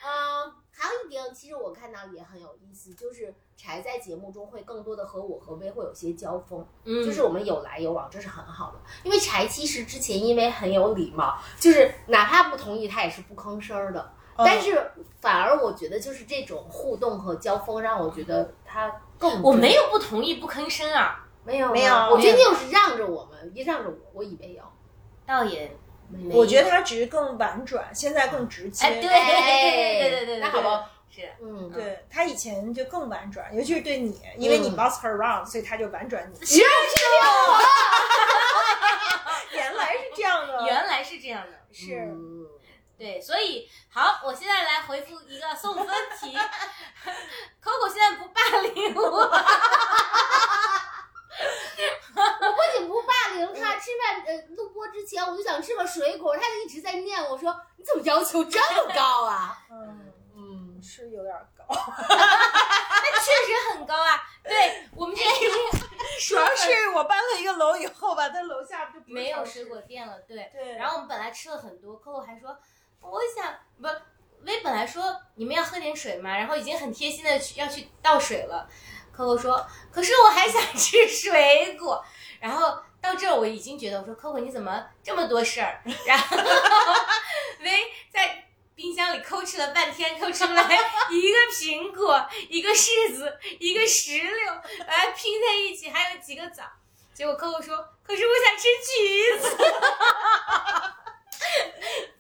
[0.04, 8.80] 嗯，还有一点，其实我看到也很有意思，就是柴在节目中会更多的和我和薇会有些交锋，嗯就是我们有来有往，这是很好的。
[9.04, 14.02] 因为柴其实之前因为很有礼貌，就是哪怕不同意他也是不吭声儿的。
[14.02, 24.64] 嗯但是反而我觉得就是这种互动和交锋，让我觉得他更我没有不同意不吭声啊，没有啊没有我觉得你有是让着我们，一让着我，我以为有。
[25.28, 25.91] 倒也没
[26.32, 26.70] 我觉得有。
[26.70, 28.86] 他只是更婉转，现在更直接。
[28.86, 31.30] 哎，对对对对对对，那好吧，是。
[31.42, 36.40] 嗯，对他以前就更婉转，尤其是对你，因为你嗯 boss her around，所以他就婉转你。
[36.58, 36.96] 原来是。
[37.04, 37.58] 这样啊
[39.54, 41.96] 原来是这样的，原来是这样的，是。
[41.96, 42.48] 嗯。
[42.98, 45.88] 对，所以好，我现在来回复一个送分
[46.20, 46.38] 题，
[47.64, 49.28] Coco 现在不霸凌我，
[52.14, 59.58] 我不仅不霸凌他，吃饭呃录播之前我就想吃个水果，他就一直在念我说你怎么要求这么高啊？
[59.72, 64.22] 嗯，嗯，是有点高，那确实很高啊。
[64.44, 65.52] 对我们这边
[66.28, 70.52] 主要是我搬了一个楼以后吧，在楼下就没有水果店了，对。
[70.54, 72.58] 对，然后我们本来吃了很多，Coco 还说，
[73.02, 73.88] 我想不，
[74.46, 78.70] 薇本来说你们要喝点水嘛，然后已经很贴心的去要去倒水了。
[79.16, 82.04] Coco 说，可是我还想吃水果。
[82.40, 85.82] 然后到这儿我已经觉得，我说 Coco 你怎么这么多事儿？
[86.06, 86.38] 然后
[87.60, 90.64] 喂在冰箱里抠吃了半天，抠出来
[91.10, 94.54] 一个苹果，一个柿子，一个石榴，
[94.88, 96.64] 把它拼在一起，还有几个枣。
[97.14, 99.58] 结果 Coco 说，可是我想吃橘子。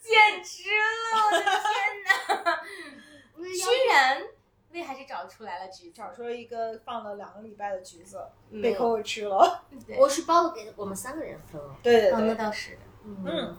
[0.02, 1.26] 简直了！
[1.26, 1.52] 我的天
[2.04, 2.10] 哪！
[3.42, 4.22] 居然
[4.74, 8.24] 薇还是找出来了橘子，找出了一个放了两个礼拜的橘子，
[8.62, 9.64] 被扣吃了。
[9.98, 11.68] 我是包了给我们三个人分了。
[11.68, 12.78] 哦，那对对那，倒是。
[13.04, 13.58] 嗯，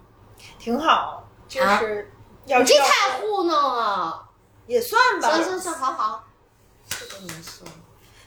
[0.58, 2.10] 挺好，就是
[2.46, 4.28] 这太糊弄了。
[4.66, 5.30] 也算吧。
[5.32, 6.24] 行行行，好好。
[7.22, 7.66] 没错。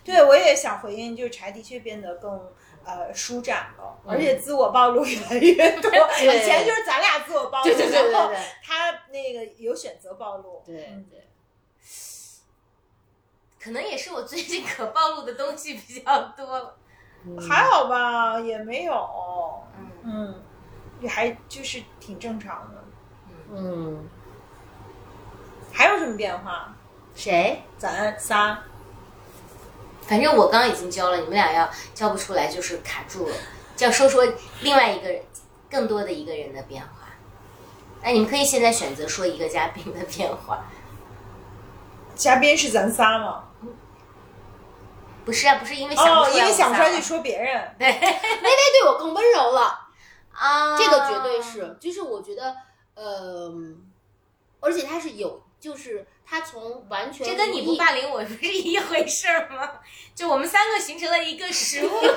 [0.03, 2.51] 对，我也想回应，就是柴的确变得更
[2.83, 5.89] 呃舒展了，而且自我暴露越来越多。
[5.89, 10.61] 以前就是咱俩自我暴露，对对对对然后他那个有选择暴露。
[10.65, 11.27] 对嗯对，
[13.65, 16.75] 可能也是我最近可暴露的东西比较多
[17.49, 20.43] 还好吧，也没有，嗯，嗯，
[21.01, 22.83] 也还就是挺正常的。
[23.51, 24.07] 嗯，
[25.73, 26.75] 还有什么变化？
[27.15, 27.63] 谁？
[27.75, 28.59] 咱仨
[30.03, 33.35] 反正我刚刚已经教了，你们俩要教不出来就是卡住了，
[33.75, 34.23] 就要说说
[34.61, 35.23] 另外一个人
[35.71, 36.89] 更多的一个人的变化。
[38.03, 40.63] 哎你们可以现在选择说一个嘉宾的变化，
[42.13, 43.44] 嘉宾是咱仨吗？
[45.25, 47.75] 不是啊，不是因为想不哦，出来，因为想出来就就说别人。
[47.79, 49.87] 对 微微对我更温柔了，
[50.31, 52.55] 啊，这个绝对是，就是我觉得，
[52.93, 53.51] 呃，
[54.59, 59.79] 而且他是有，就是他从完全这跟你不霸凌我 不是一回事儿吗？
[60.13, 62.11] 就我们三个形成了一个食物 但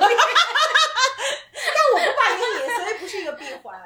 [1.94, 3.80] 我不霸凌你，所以不是一个闭环。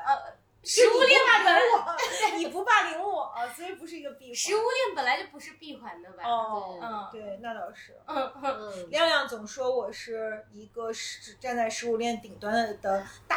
[0.64, 4.34] 食物链霸凌我，你不霸凌我，所以不是一个闭环。
[4.34, 6.22] 食物链本来就不是闭环的吧？
[6.24, 7.96] 哦，嗯对，那倒是。
[8.06, 13.36] 嗯嗯嗯，亮亮总说我是一个是站在食物链顶端的的大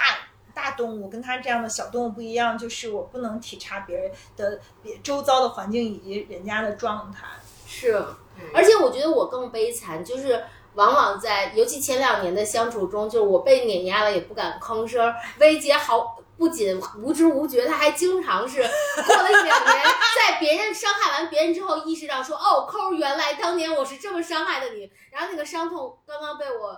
[0.53, 7.26] 大动物，跟他这样的小动物不一样，就是我不能体察别人的别周遭的环境以及人家的状态。
[7.65, 8.05] 是，
[8.53, 10.45] 而且我觉得我更悲惨，就是
[10.76, 16.14] 往往在尤其前两年的相处中，就是我被碾压了也不敢吭声，薇姐好。
[16.38, 19.83] 不仅无知无觉，他还经常是过了一两年，
[20.15, 26.69] 在别人伤害完别人之后，意识到说：“哦，抠，原来当年我是这么伤害的你。”然后那个伤痛刚刚被我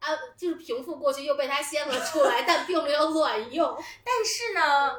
[0.00, 3.76] 啊，就是平复过去，又被他掀了出来，但并没有卵用。
[4.04, 4.94] 但是呢，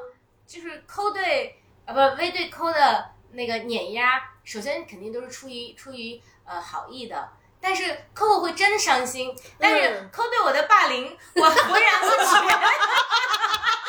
[0.46, 7.28] 就是抠对啊不微对抠的那个碾压，首先肯定都是出于出于呃好意的。
[7.60, 12.58] 但是抠我会真伤心，但是嗯抠对我的霸凌，我浑然不觉。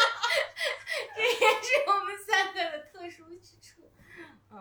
[1.19, 3.81] 这也是我们三个的特殊之处。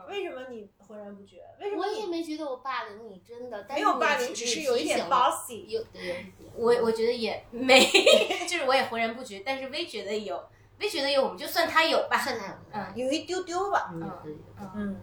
[0.06, 1.36] 为什么你浑然不觉？
[1.61, 5.64] 为什么我也没觉得我霸凌你，真的，但没是你有霸凌，只是有一点 bossy？
[5.66, 7.80] 有对，我我觉得也没，
[8.48, 10.42] 就是我也浑然不觉，但是微觉得有，
[10.80, 12.18] 微觉得有，我们就算他有吧。
[12.18, 13.90] 算他有嗯有一丢丢吧。
[13.92, 14.12] 嗯，
[14.61, 15.00] 嗯嗯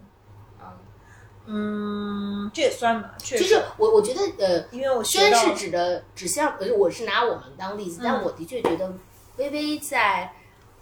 [0.60, 3.42] 嗯，嗯，这也算吧，确实。
[3.42, 8.92] 就是我我觉得呃，因为我虽然是指的指向，呃，我是拿我们当例子，但嗯我的确觉得
[9.36, 10.32] 微微在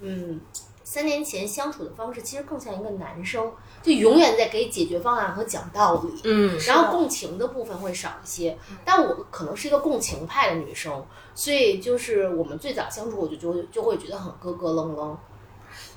[0.05, 0.41] 嗯
[0.83, 3.51] 三年前相处的方式，其实更像一个男生，
[3.83, 6.21] 就永远在给解决方案和讲道理。
[6.25, 15.19] 嗯然后共情的部分会少一些，但我可能是一个共情派的女生，所以就是我们最早相处，我就就会就会觉得很咯咯楞楞。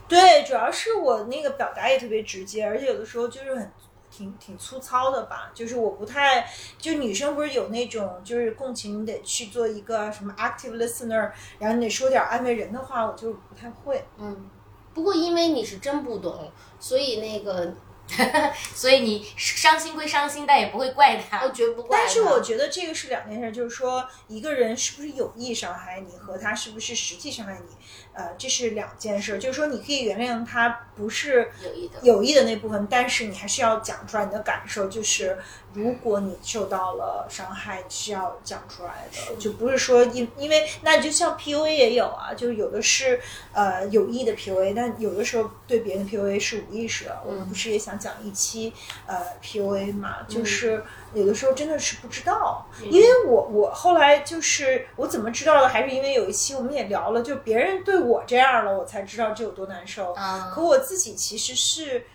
[0.08, 3.72] 对，主要是我那个表达也特别直接，而且有的时候就是很
[4.18, 5.52] 挺挺粗糙的吧。
[5.54, 6.50] 就是我不太，
[6.80, 14.04] 就女生不是有那种就是共情，你得去做一个什么 active listener，然后你得说点安慰人的话，我就不太会。
[14.18, 14.50] 嗯，
[14.94, 17.74] 不过因为你是真不懂，所以那个
[18.74, 21.44] 所以你伤心归伤心，但也不会怪他。
[21.44, 22.00] 我绝不怪。
[22.00, 27.76] 但是我觉得这个是两件事，就是说一个人是不是有意伤害你，和他是不是实际伤害你，
[28.18, 29.38] 呃，这是两件事。
[29.38, 34.88] 就是说你可以原谅他不是有意的，有意的那部分，但是你还是要讲出来你的感受。
[34.88, 35.38] 就是
[35.74, 43.22] 如果你受到了伤害，你是要讲出来的，就不是说因因为那就像 PUA 也有啊，就是有的是
[43.54, 47.22] 呃有意的 PUA，但有的时候对别人的 PUA 是无意识的。
[47.24, 48.74] 我们不是也想讲一期
[49.06, 50.84] 呃 PUA 嘛，就是
[51.14, 60.14] 有的时候真的是不知道，因为我我后来就是我怎么知道的，还是因为有一期我们也聊了，就别人对我这样了，我才知道这有多难受。
[60.18, 62.06] 嗯可我自己其实是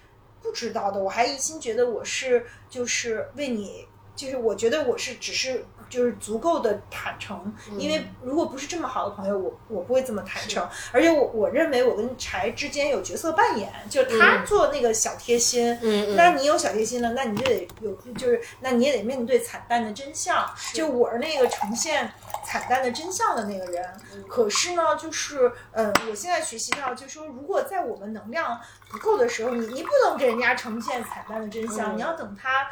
[0.43, 16.17] 不知道的，我还一心觉得我是就是为你，就是我觉得我是只是就是足够的坦诚，因为如果不是这么好的朋友，我我不会这么坦诚，而且我我认为我跟柴之间有角色扮演，就是他做那个小贴心，嗯嗯。
[16.17, 22.11] 那你有小贴心了，那你就得有，就是那你也得面对惨淡的真相，就我是那个呈现
[22.47, 23.87] 惨淡的真相的那个人。
[24.27, 28.59] 可是呢，就是嗯，我现在学习到，就是说，如果在我们能量
[28.91, 31.97] 不够的时候，你你不能给人家呈现惨淡的真相，嗯。
[31.99, 32.71] 你要等他。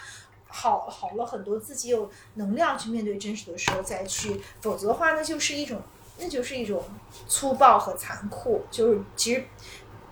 [0.51, 5.81] 好好了很多，自己有能量去面对真实的时候再去，否则的话，那就是一种，
[6.19, 6.83] 那就是一种
[7.29, 9.45] 粗暴和残酷，就是其实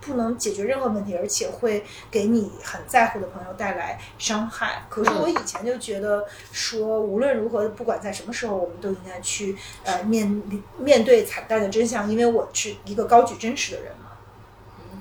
[0.00, 4.86] 不能解决任何问题，而且会给你很在乎的朋友带来伤害。
[4.88, 10.42] 可是我以前就觉得说，无论如何，不管在什么时候，我们都应该去呃面
[10.78, 14.04] 面对惨淡的真相，因为我是一个高举真实的人嘛。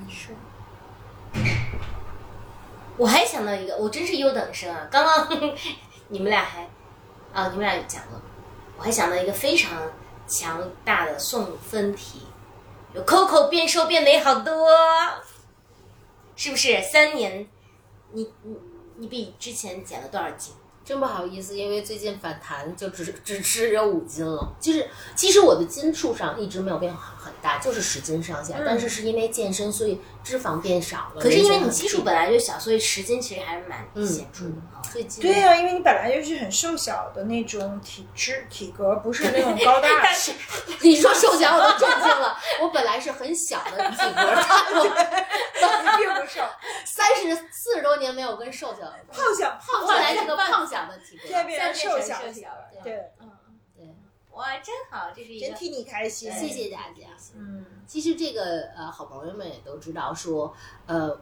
[0.10, 0.30] 是
[2.98, 4.88] 我还想到一个，我真是优等生啊！
[4.91, 5.30] 刚刚
[6.10, 6.68] 你们俩还
[7.32, 8.22] 啊，你们俩讲了，
[8.78, 9.80] 我还想到一个非常
[10.28, 12.22] 强大的送分题，
[12.93, 14.68] 有 Coco 变瘦变美好多，
[16.36, 16.82] 是不是？
[16.82, 17.48] 三年，
[18.14, 18.58] 你你
[18.98, 20.54] 你比之前减了多少斤？
[20.84, 24.56] 真不好意思，因为最近反弹，就只只吃有五斤了。
[24.58, 24.88] 就是
[25.18, 28.56] 其实我的斤数上一直没有变化很大，就是十斤上下。
[28.66, 31.21] 但是是因为健身，所以脂肪变少了。
[31.21, 34.84] 可是因为你基数本来就小，所以十斤其实还是蛮显著的啊。
[34.91, 39.89] 最近对呀、因为你本来就是很瘦小的那种体质体格，不是那种高大。
[40.82, 44.43] 你说瘦小我都震惊了， 我本来是很小的体格，
[45.61, 46.41] 但我你并不瘦，
[46.86, 51.32] 三十四十多年没有跟瘦小胖小胖后来是个胖小的体格现。
[51.34, 52.47] 在变成瘦小体格，
[52.84, 53.11] 对，对，
[54.38, 56.32] 哇，真好，这是一个真替你开心。
[56.32, 57.08] 谢谢大家。
[57.36, 60.54] 嗯，其实这个呃，好朋友们也都知道说，
[60.86, 61.20] 呃，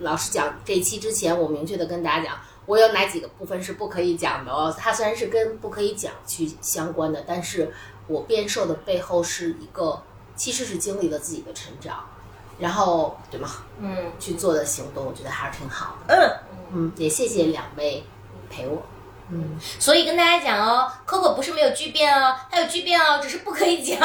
[0.00, 4.74] 老师讲，这期之前我明确的跟大家讲，我有哪几个部分是不可以讲的哦。
[4.78, 7.72] 它虽然是跟不可以讲去相关的，但是
[8.06, 10.02] 我变瘦的背后是一个，
[10.34, 12.04] 其实是经历了自己的成长，
[12.58, 13.64] 然后对吗？
[13.80, 16.14] 嗯，去做的行动，我觉得还是挺好的。
[16.70, 18.04] 嗯，嗯，也谢谢两位
[18.50, 18.82] 陪我。
[19.30, 23.98] 嗯，所以跟大家讲哦，Coco 不是没有巨变哦，它有巨变哦，只是不可以讲。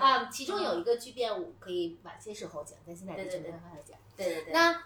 [0.00, 3.96] 啊， 其中有一个巨变，我可以晚些时候讲，但现在对对对没办法讲。
[4.16, 4.82] 对对对，那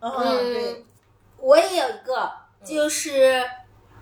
[0.00, 0.84] 嗯，
[1.38, 2.30] 我也有一个，
[2.62, 3.42] 就是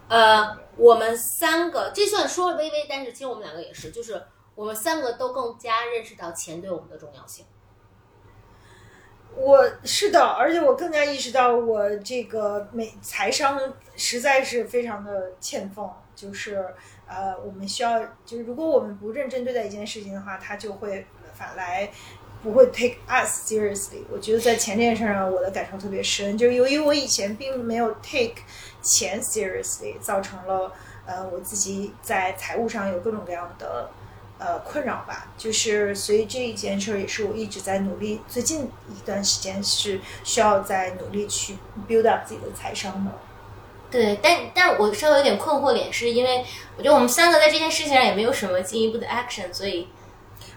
[0.08, 4.26] 呃，我们三个，这算说了微微，但是其实我们两个也是，就是
[4.56, 7.46] 我们三个都更加认识到钱对我们的重要性。
[9.36, 13.58] 我是的，而且我更加意识到我这个美财商
[13.96, 16.66] 实在是非常的欠奉，就是
[17.06, 21.90] 呃，我们需要，就是如果我们不认真对待一件事情的话，它就会反来
[22.42, 24.02] 不会 take us seriously。
[24.10, 28.42] 我觉得在钱这件事上，我的感受特别深，就是由于我以前并没有 take
[28.82, 30.72] 钱 seriously，造成了
[31.06, 33.88] 呃我自己在财务上有各种各样的。
[34.40, 43.10] 呃，困扰吧，就是所以这一件事儿也是我一直在努力，最近一段时间是需要在努力去 build up 自己的财商的。
[43.90, 46.42] 对，但但我稍微有点困惑点，是因为
[46.78, 49.88] 我觉得我们三个在这件事情上也没有什么进一步的 action，所以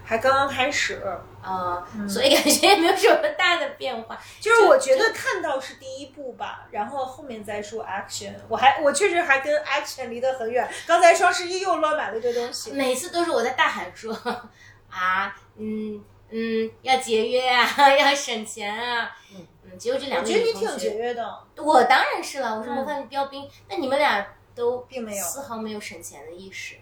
[0.02, 1.06] 还刚刚开始，
[1.44, 4.18] 呃，所以感觉也没有什么大的变化。
[4.40, 8.32] 就是我觉得看到是第一步吧，然后后面再说 action。
[8.48, 10.68] 我还我确实还跟 action 离得很远。
[10.86, 14.12] 刚才双十一又乱买了一堆东西，每次都是我在大喊说
[14.90, 17.66] 啊，嗯嗯，要节约啊，
[17.96, 21.38] 要省钱啊，嗯嗯，结果这两我觉得你挺节约的。
[21.58, 23.48] 我当然是了，我是嗯模范标兵。
[23.68, 26.76] 那你们俩都并没有丝毫没有省钱的意识。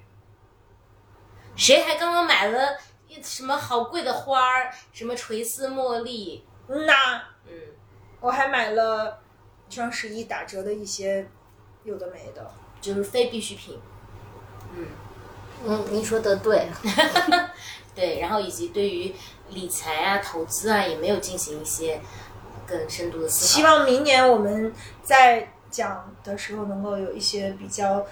[1.54, 2.91] 谁还刚刚买了一
[3.22, 6.44] 什么好贵的花儿，什么垂丝茉莉？
[6.68, 7.52] 嗯呐，嗯，
[8.20, 9.18] 我还买了
[9.68, 11.28] 双十一打折的一些
[11.84, 12.50] 有的没的。
[12.80, 13.78] 就是非必需品。
[14.74, 14.86] 嗯
[15.64, 16.66] 嗯，您说的对。
[17.94, 19.14] 对，然后以及对于
[19.50, 22.00] 理财啊、投资啊，也没有进行一些
[22.66, 23.58] 更深度的思考。
[23.58, 28.06] 希望明年我们在讲的时候能够有一些比较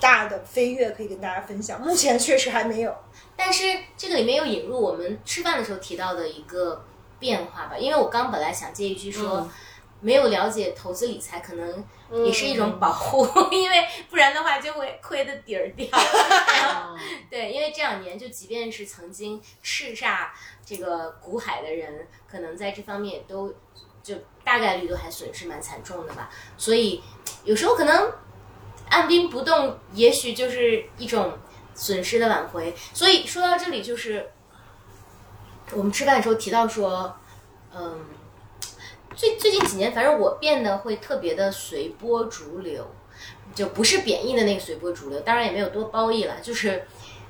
[0.00, 1.80] 大的飞跃可以跟大家分享。
[1.80, 2.96] 目前确实还没有。
[3.44, 6.84] 但是这个里面又引入我们吃饭的时候提到的一个
[7.18, 9.38] 变化吧，因为我刚本来想接一句说。
[9.38, 9.50] 嗯
[10.04, 11.84] 没有了解投资理财，可能
[12.26, 15.86] 也是一种保护，因为不然的话就会亏的底儿掉。
[15.94, 16.98] 嗯
[17.30, 20.28] 对，因为这两年就即便是曾经叱咤
[20.66, 23.54] 这个股海的人，可能在这方面也都
[24.02, 26.28] 就大概率都还损失蛮惨重的吧。
[26.58, 27.00] 所以
[27.44, 28.12] 有时候可能
[28.90, 31.38] 按兵不动，也许就是一种
[31.74, 32.74] 损失的挽回。
[32.94, 34.30] 所以说到这里，就是
[35.72, 37.16] 我们吃饭的时候提到说，
[37.74, 38.06] 嗯。
[39.14, 42.90] 最最近几年，反正我变得会特别的随波逐流，
[43.54, 46.86] 就不是贬义的那个随波逐流，当然也没有多褒义了，就是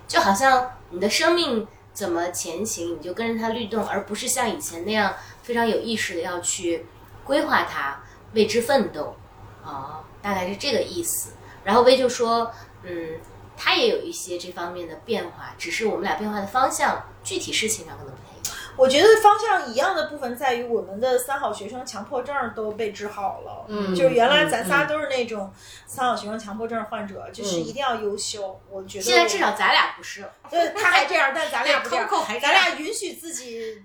[0.07, 5.13] 就好像你的生命怎么前行，你就跟着它律动，而不是像以前那样
[5.43, 6.87] 非常有意识的要去
[7.25, 8.01] 规划它，
[8.35, 9.17] 为之奋斗，
[9.65, 11.33] 啊、大概是这个意思。
[11.65, 12.49] 然后薇就说，
[12.85, 13.19] 嗯，
[13.65, 18.57] 他也有一些这方面的变化，只是我们俩变化的方向，具体事情上可能不太一样。
[18.77, 23.67] 我觉得方向一样的部分在于我们的三好学生强迫症都被治好了。
[23.69, 25.53] 嗯就是原来嗯咱仨都是那种
[25.87, 28.61] 三好学生强迫症患者，就是嗯一定要优秀。
[28.69, 31.89] 我觉得现在至少咱俩不是，对他还这样，但咱俩不
[32.41, 33.85] 咱俩允许自己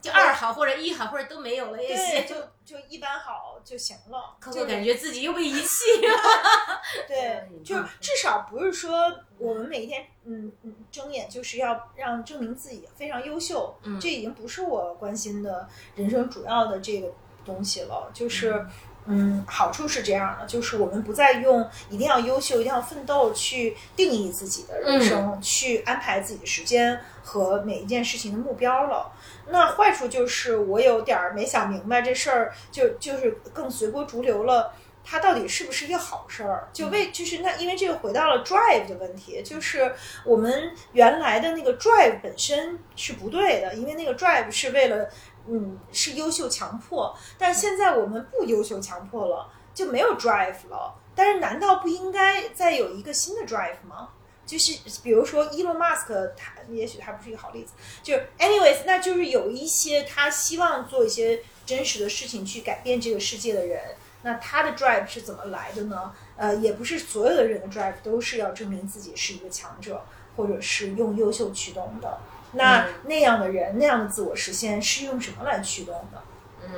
[0.00, 2.26] 就二好或者一好或者都没有了也对，行。
[2.26, 4.36] 就就一般好就行了。
[4.40, 6.80] 可就可感觉自己又被遗弃 了。
[7.08, 17.12] 对，嗯就至少不是说我们每一天嗯嗯睁眼就是要让证明自己非常优秀，嗯这已经不是我关心的人生主要的这个
[17.44, 18.10] 东西了。
[18.12, 18.66] 就是
[19.06, 29.10] 嗯，好处是这样的，就是我们不再用一定要优秀、一定要奋斗去定义自己的人生，去安排自己的时间和每一件事情的目标了。
[29.48, 34.72] 那坏处就是我有点儿没想明白这事儿，就就是更随波逐流了。
[35.04, 36.68] 它到底是不是一个好事儿？
[36.72, 39.92] 就为就是那，因为这个回到了 drive 的问题，就是
[40.24, 45.10] 我们原来的那个 drive 本身是不对的，因为那个 drive 是为了。
[45.48, 50.94] 嗯，是优秀强迫，但现在我们不优秀强迫了，就没有 drive 了。
[51.14, 54.10] 但是难道不应该再有一个新的 drive 吗？
[54.44, 57.72] 就是比如说 Elon Musk，他也许他不是一个好例子。
[58.02, 63.80] 就 anyways，那就是有一些他希望做一些真实的事情去改变这个世界的人，
[64.22, 66.12] 那他的 drive 是怎么来的呢？
[66.36, 70.04] 呃，也不是所有的人的 drive 都是要证明自己是一个强者，
[70.36, 72.18] 或者是用优秀驱动的。
[72.54, 76.22] 那那样的人，那样的自我实现是用什么来驱动的？
[76.66, 76.72] 嗯，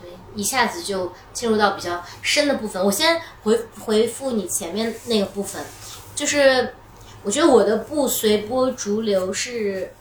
[0.00, 2.84] 对，一下子就进入到比较深的部分。
[2.84, 5.64] 我先回回复你前面那个部分，
[6.14, 6.74] 就是
[7.22, 9.92] 我觉得我的不随波逐流，是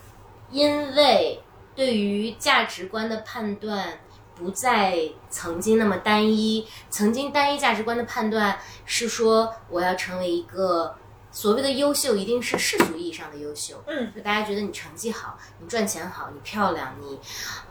[0.52, 1.42] 因为
[1.74, 4.00] 对于价值观的判断
[4.36, 5.00] 不再
[5.30, 6.68] 曾经那么单一。
[6.90, 10.96] 曾经单一价值观的判断是说，我要成为一个。
[11.38, 13.84] 所谓的优秀，一定是世俗意义上的优秀。
[13.86, 17.20] 嗯，就大家觉得你成绩好，你赚钱好，你漂亮，你，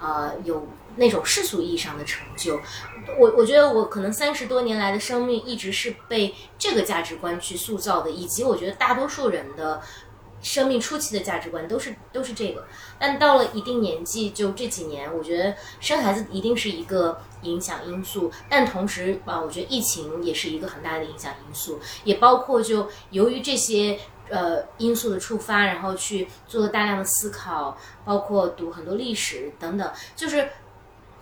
[0.01, 2.61] 呃，有那种世俗意义上的成就。
[3.19, 9.83] 我我觉得我可能三十多年来的生命，一直是被这个价值观去塑造的，以及我觉得大多数人的。
[10.47, 12.65] 生命初期的价值观都是都是这个，
[13.01, 23.99] 但到了一定年纪，就这几年，我觉得生孩子一定是一个影响因素，但同时啊，我觉得疫情也是一个很大的影响因素，也包括就由于这些
[24.31, 30.49] 呃因素的触发，然后去做了大量的思考，包括读很多历史等等，就是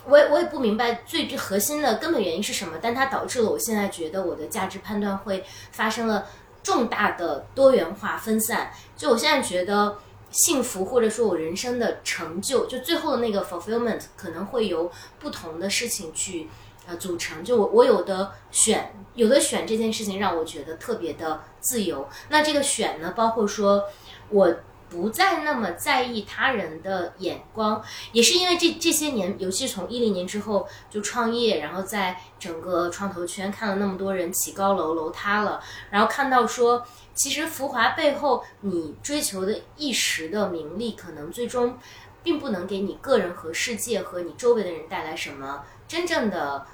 [0.05, 6.27] 我也我也不明白最核心的根本原因是什么，但它导致了我现在觉得我的价值判断会发生了。
[6.65, 9.99] 重大的多元化分散，就我现在觉得
[10.33, 14.91] 幸福或者说我人生的成就，就最后的那个 fulfillment 可能会由
[15.21, 16.49] 不同的事情去
[16.89, 17.45] 呃组成。
[17.45, 22.09] 就我我有的选，有的选这件事情让我觉得特别的自由。
[22.31, 23.85] 那这个选呢，包括说
[24.31, 24.53] 我。
[24.95, 27.83] 不再那么在意他人的眼光，
[28.13, 41.77] 也是因为这这些年，尤其从一零年之后就创业，然后在整个创投圈看了那么多人起高楼楼塌了，然后看到说，其实浮华背后你追求的一时的名利，可能最终
[42.23, 46.65] 并不能给你个人和世界和你周围的人带来什么真正的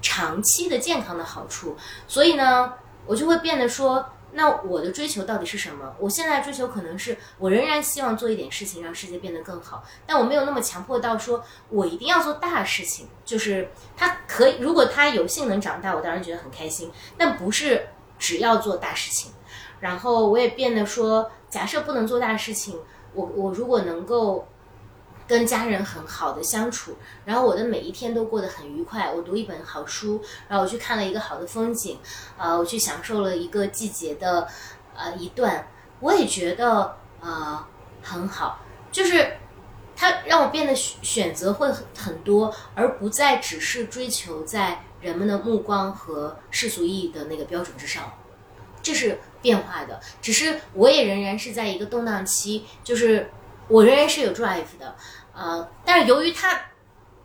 [0.00, 4.10] 长期的健康的好处，所以呢，我就会变得说。
[4.36, 5.94] 那我的追求到底是什么？
[5.98, 13.08] 我现在追求可能是我仍然希望做一点事情，让世界变得更好，但我没有那么强迫到说我一定要做大事情。
[13.24, 19.32] 就是他可以，如果他有幸能长大，我当然觉得很开心，但不是只要做大事情。
[19.80, 22.78] 然后我也变得说，假设不能做大事情，
[23.14, 24.46] 我我如果能够。
[25.26, 29.10] 跟家人很好的相处，然后我的每一天都过得很愉快。
[29.10, 31.98] 我读一本好书，然后我去看了一个好的风景，
[32.36, 34.46] 呃，我去享受了一个季节的
[34.94, 35.66] 呃一段，
[36.00, 37.66] 我也觉得呃
[38.02, 38.60] 很好。
[38.92, 39.38] 就是
[39.96, 48.12] 它让我变得选择会很多，而不再只是追求在人们的目光和世俗意义的那个标准之上，
[48.82, 49.98] 这是变化的。
[50.20, 53.30] 只是我也仍然是在一个动荡期，就是。
[53.68, 54.94] 我仍然是有 drive 的，
[55.34, 56.60] 呃，但是由于它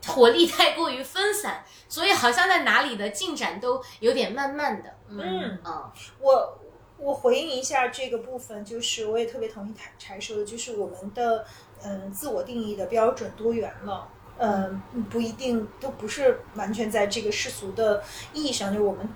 [0.06, 4.94] 火力太过于分散，所以好像在哪里的进展都有点慢慢的。
[5.08, 6.58] 嗯嗯，我
[6.98, 11.44] 我回应一下这个部分，就是我也特别同意柴柴说的，就是我们的
[11.82, 19.08] 嗯自我定义的标准多元了，嗯，不一定都不是完全在这个世俗的意义上，就我们。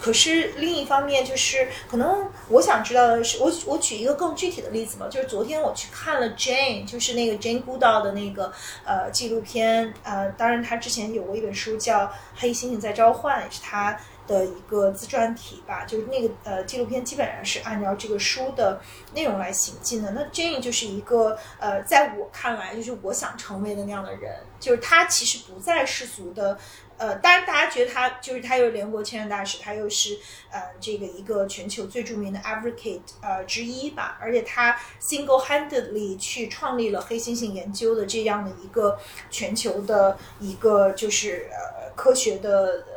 [0.00, 8.52] 可是另一方面，就是可能我想知道的是，我我举一个更具体的例子吧，就是昨天我去看了 Jane，就是那个 Jane Goodall 的那个
[8.84, 12.00] 呃纪录片，呃，当然他之前有过一本书叫
[12.36, 18.80] 《黑猩猩在召唤》，也是他的一个自传体吧，就是那个呃纪录片基本上是按照这个书的
[19.14, 20.10] 内容来行进的。
[20.10, 26.58] 那 Jane 就是一个呃，在我看来，就是我想成为的那样的人，就是他其实不在世俗的。
[27.04, 30.18] 呃，当然，大家觉得他就是他又是联合国签证大使，他又是
[30.50, 38.98] 呃这个一个全球最著名的 advocate 呃之一吧，而且他 single-handedly 去创立了黑猩猩研究的这样的一个
[39.30, 42.93] 全球的一个就是呃科学的呃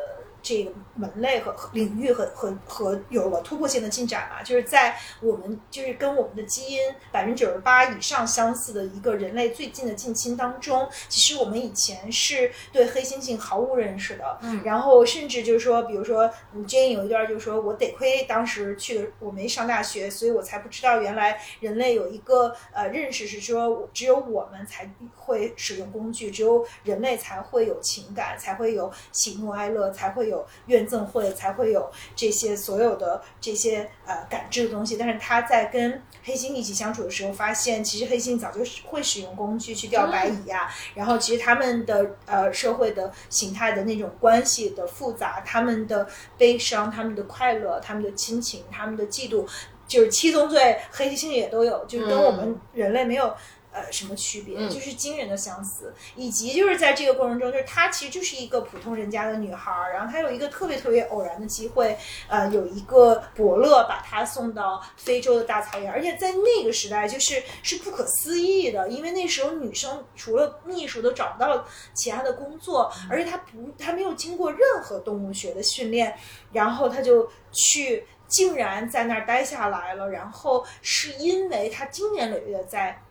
[0.47, 6.79] 这个门类和和领域和和和有了突破性的进展嘛，就是在我们就是跟我们的基因
[7.11, 14.61] 百分之九十八以上相似的一个人类最近的近亲当中，其实我们以前是对黑猩猩毫无认识的，嗯。
[14.63, 34.97] 然后甚至就是说，比如说你 Jane 有一段就是说我得亏当时去的我没上大学，所以我才不知道原来人类有一个呃认识是说只有我们才会使用工具，只有人类才会有情感，才会有喜怒哀乐，才会有怨憎会，才会有这些所有的这些呃感知的东西。
[34.97, 46.07] 但是他在跟黑猩一起相处的时候，发现其实黑猩早就是会使用工具去钓白蚁呀、然后其实他们的呃社会的形态的那种关系的复杂，他们的
[46.37, 49.47] 悲伤、他们的快乐、他们的亲情、他们的嫉妒，
[49.87, 53.33] 就是七宗罪，黑猩猩也都有，就是跟我们人类没有。
[53.71, 54.57] 呃，什么区别？
[54.57, 61.97] 嗯就是惊人的相似，以及就是在这个过程中，就是她其实就是一个普通人家的女孩儿，然后她有一个特别特别偶然的机会，
[62.27, 76.17] 呃，有一个伯乐把她送到非洲的大草原，而且在那个时代就是是不可思议的，因为那时候女生除了秘书都找不到其他的工作，而且她不，她没有经过任何动物学的训练，
[76.51, 78.05] 然后她就去。
[78.29, 83.01] 竟然在那儿待下来了，然后是因为她经年累月的在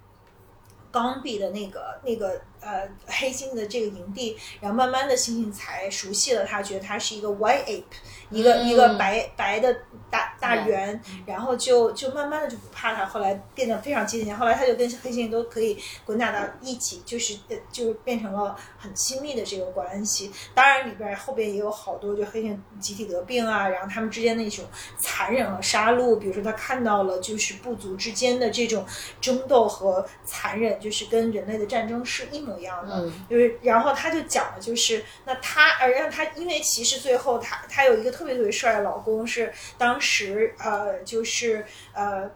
[0.97, 7.83] 钢笔的那个那个呃黑猩的这个营地，然后慢慢的猩猩才熟悉了它，觉得它是一个 white ape，
[8.31, 8.67] 一个、嗯。
[8.67, 9.75] 一个白白的
[10.11, 20.33] 大大圆，然后就就慢慢的就不怕它，后来变得非常接近，后来它就跟黑猩都可以滚打到一起，就是呃就变成了很亲密的这个关系。
[20.55, 24.65] 当然里边后边也有好多就黑猩集体得病啊，然后他们之间那种
[24.99, 28.85] 残忍和杀戮，比如说他看到了就是部族之间的这种
[29.21, 32.95] 争斗和残忍，就是跟人类的战争是一模一样的。
[32.97, 42.31] 嗯就是，然后他就讲了，就是那他，而让他，因为其实最后他他有一个特别特别帅的老公，是当时呃，就是呃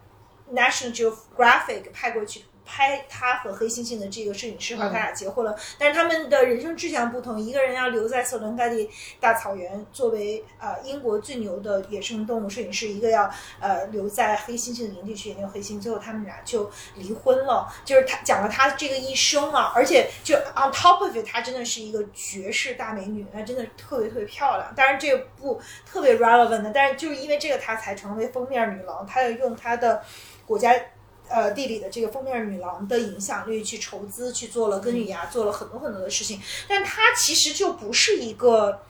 [0.53, 2.43] ，National Geographic 派过去。
[2.73, 17.67] 拍他和黑猩猩的这个摄影师，和他俩结婚了，但是他们的人生志向不同，一个人要留在索伦盖蒂大草原作为呃英国最牛的野生动物摄影师，一个要呃留在黑猩猩的营地去研究黑猩，最后他们俩就离婚了。
[17.85, 24.73] 就是他讲了他这个一生啊，而且就 on top of it，她真的是一个绝世大美女，她真的特别特别漂亮。
[24.77, 30.05] 当然这个不特别 relevant 的，但是就是因为这个她才成为封面女郎，她要用她的
[30.47, 30.73] 国家。
[31.31, 38.83] 呃，地理的这个封面女郎的影响力去筹资，去做了根语芽，做了很多很多的事情，但她其实就不是一个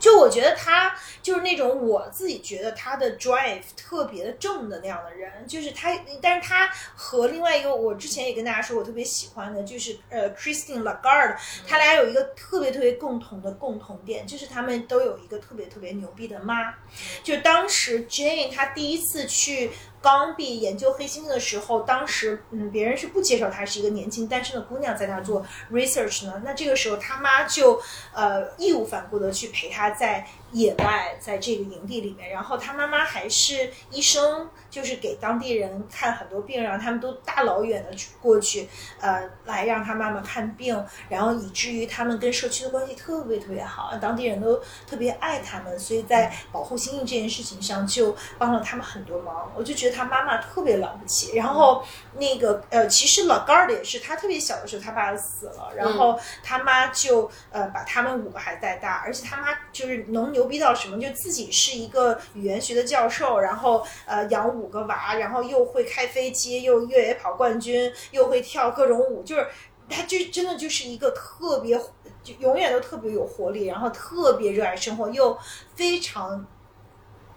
[0.00, 11.36] 就我觉得他就是那种我自己觉得他的 drive 特别的正的那样的人，就是他，但是他和另外一个我之前也跟大家说我特别喜欢的，就是呃 Christine Lagarde，
[11.66, 16.74] 他俩有一个特别特别共同的共同点，就是他们都有一个特别特别牛逼的妈。
[17.22, 19.70] 就当时 Jane 她第一次去
[20.04, 27.80] 冈比研究黑猩猩的时候，当时嗯别人是不接受她是一个年轻单身的姑娘在那儿做 research 呢，那这个时候他妈就
[28.12, 37.90] 呃义无反顾的去陪她在野外，在这个营地里面，然后他妈妈还是医生，就是给当地人看很多病，让他们都大老远的
[38.22, 38.68] 过去，
[39.00, 44.54] 呃，来让他妈妈看病，然后以至于他们跟社区的关系特别特别好，当地人都
[44.86, 49.50] 特别爱他们，所以在保护猩猩这件事情上就帮了他们很多忙。
[49.56, 51.34] 我就觉得他妈妈特别了不起。
[51.34, 51.84] 然后
[52.16, 69.46] 那个呃，其实老 Guard 也是，他特别小的时候他爸死了，然后他妈就呃把他们五个孩子带大，而且他妈就是能牛逼到什么，就自己是一个语言学的教授，然后呃养五个娃，然后又会开飞机，又越野跑冠军，又会跳各种舞，就是
[69.88, 71.80] 他就真的就是一个特别
[72.22, 75.38] 就永远都特别有活力，然后特别热爱生活，又
[75.74, 76.46] 非常。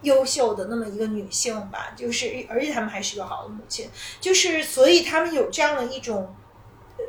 [0.04, 3.90] 优秀的那么一个女性吧，就是而且他们还是个好的母亲，
[4.22, 6.36] 就是所以他们有这样的一种
[7.00, 7.06] 呃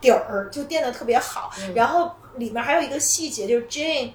[0.00, 1.52] 底儿，就垫的特别好。
[1.74, 4.12] 然后里面还有一个细节，就是 Jane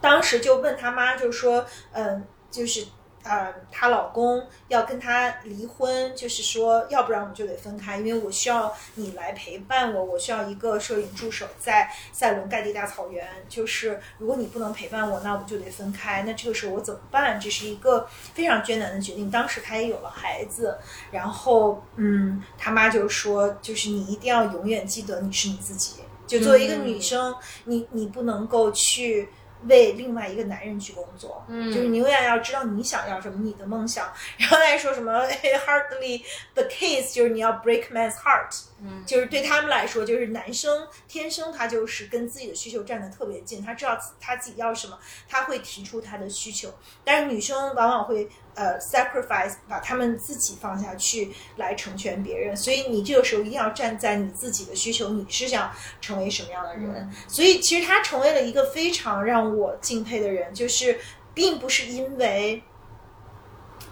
[0.00, 2.86] 当时就问他妈，就说，嗯，就是。
[3.28, 13.26] 呃，她老公要跟她离婚，就是说，要不然我们就得分开，因为我需要你来陪伴我，我需要一个摄影助手在塞伦盖蒂大草原。
[13.48, 16.22] 就是如果你不能陪伴我，那我们就得分开。
[16.22, 17.40] 那这个时候我怎么办？
[17.40, 19.28] 这是一个非常艰难的决定。
[19.28, 20.78] 当时她也有了孩子，
[21.10, 25.96] 然后嗯，他妈就说，就是你一定要永远记得你是你自己。
[26.28, 27.34] 就作为一个女生，
[27.64, 29.28] 你你不能够去
[29.68, 34.12] 为另外一个男人去工作，嗯就是你永远要知道你想要什么，你的梦想。
[34.38, 36.22] 然后再说什么 hardly
[36.54, 44.98] the case，就是你要 break man's heart，嗯就是对他们来说，就是男生天生他就是跟自己的需求站得特别近，他知道他自己要什么，
[45.28, 46.72] 他会提出他的需求。
[47.04, 52.56] 但是女生往往会呃 sacrifice，把他们自己放下去来成全别人。
[52.56, 56.90] 所以你这个时候一定要站在你自己的需求，你是想成为什么样的人？
[56.96, 60.98] 嗯所以其实他成为了一个非常让我敬佩的人，就是
[61.32, 62.64] 并不是因为。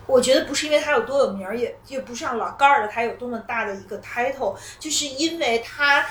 [0.07, 6.05] 我觉得不是因为他有多有名儿，也也不是像老盖儿的他有多么大的一个 title，就是因为他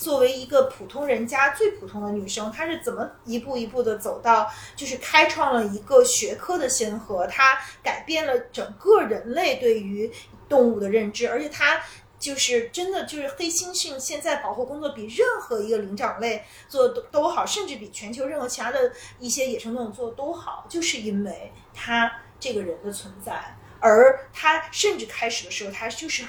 [0.00, 10.10] 作为一个普通人家最普通的女生，她是怎么一步一步的走到，就是开创了一个学科的先河，她改变了整个人类对于
[10.48, 11.80] 动物的认知，而且她。
[12.20, 23.56] 就是真的，就是黑猩猩现在保护工作比任何一个灵长类做的都都好，甚至比全球任何其他的一些野生动物做的都好，就是因为它这个人的存在。
[23.78, 26.22] 而他甚至开始的时候，他就是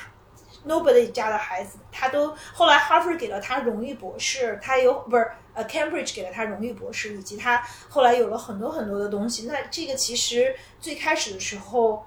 [0.68, 9.48] nobody 家的孩子，他都后来 Harvard 给了他荣誉博士，他有不是呃 Cambridge 给了他荣誉博士，以及他后来有了很多很多的东西。
[9.48, 12.06] 那这个其实最开始的时候，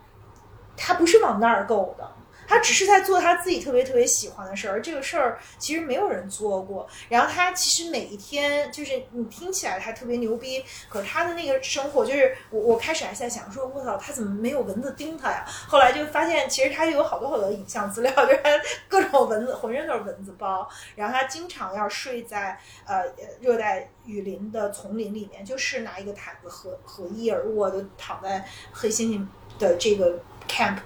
[0.76, 2.10] 他不是往那儿够的。
[2.46, 6.86] 他只是在做他自己特别特别喜欢的事儿，这个事儿其实没有人做过。
[7.08, 15.44] 然后他其实每一天就是你听起来他特别牛逼，可是他的那个生活就是我我开始还在想说，我操，他怎么没有蚊子叮他呀？
[15.68, 18.40] 后来就发现其实他有好多好多影像资料，就是
[18.88, 20.68] 各种蚊子，浑身都是蚊子包。
[20.94, 23.04] 然后他经常要睡在呃
[23.40, 29.26] 热带雨林的丛林里面，就是拿一个毯子合合衣而卧的躺在黑猩猩
[29.58, 30.18] 的这个
[30.48, 30.78] camp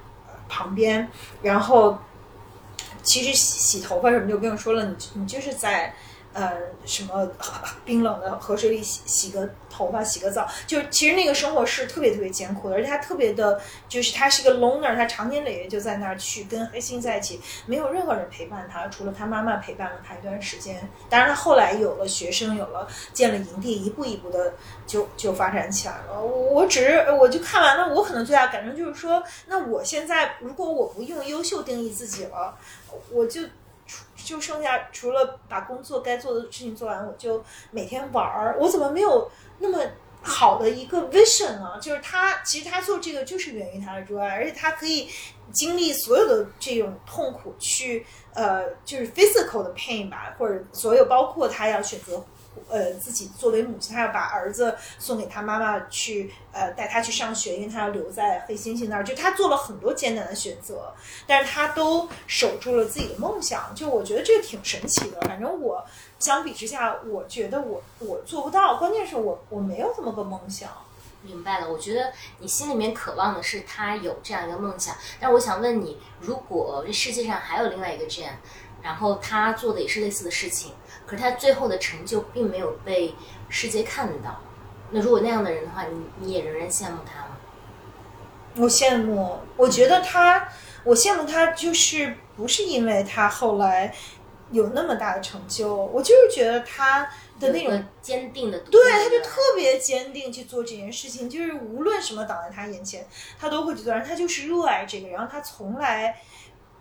[0.48, 1.08] 旁边，
[1.42, 1.98] 然后
[3.02, 5.94] 其实洗洗头发什么就不用说了，你你就是在
[6.38, 7.28] 呃什么
[7.84, 20.88] 冰冷的河水里洗洗个头发、洗个澡，就是其实那个生活是特别特别艰苦的，而且他特别的，就是他是一个 loner，他长年累月就在那儿去跟黑猩在一起，没有任何人陪伴他，除了他妈妈陪伴了他一段时间。
[21.10, 24.54] 当然，他后来有了学生，有了建了营地，一步一步的
[24.86, 26.22] 就就发展起来了。
[26.22, 32.56] 我只是我就看完了，我可能最大感受就是说，那我现在如果我不用优秀定义自己了，
[33.10, 33.42] 我就。
[34.28, 38.54] 就剩下除了把工作该做的事情做完，我就每天玩儿。
[38.60, 39.80] 我怎么没有那么
[40.20, 41.78] 好的一个 vision 呢？
[41.80, 45.08] 就是他其实他做这个就是源于他的热爱，而且他可以
[45.50, 48.04] 经历所有的这种痛苦去
[48.34, 52.22] 呃，就是 physical 的 pain 吧，或者所有包括他要选择。
[52.68, 59.04] 呃，自己作为母亲，她要把儿子送给她妈妈去，呃，带他去上学，因为他要留在黑猩猩那儿。
[59.04, 60.92] 就他做了很多艰难的选择，
[61.26, 63.72] 但是他都守住了自己的梦想。
[63.74, 65.20] 就我觉得这个挺神奇的。
[65.22, 65.84] 反正我
[66.18, 68.76] 相比之下，我觉得我我做不到。
[68.76, 70.70] 关键是我我没有这么个梦想。
[71.20, 78.30] 明白了，我觉得你心里面渴望的是他有这样一个梦想，但我想问你，如果这世界上还有另外一个 Jane，
[78.80, 80.74] 然后他做的也是类似的事情，
[81.08, 83.14] 可是他最后的成就并没有被
[83.48, 84.42] 世界看到，
[84.90, 87.38] 那如果那样的人的话，你你也仍然羡慕他吗？
[88.56, 90.48] 我羡慕，我觉得他，
[90.84, 93.94] 我羡慕他，就是不是因为他后来
[94.50, 103.06] 有那么大的成就，我就是觉得他的那种坚定的，对，他就特别坚定去做这件事情，就是无论什么挡在他眼前，
[103.38, 103.92] 他都会去做。
[103.92, 106.20] 然后他就是热爱这个，然后他从来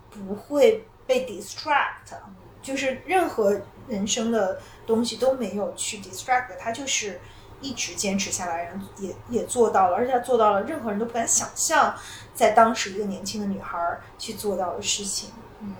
[0.09, 2.15] 不会被 distract，
[2.63, 7.19] 就是任何人生的东西都没有去 distract 他，就是
[7.61, 11.95] 一直坚持下来，然后也也做到了，而且他做到了任何人都不敢想象，
[12.33, 15.31] 在当时一个年轻的女孩去做到的事情。
[15.61, 15.73] 嗯，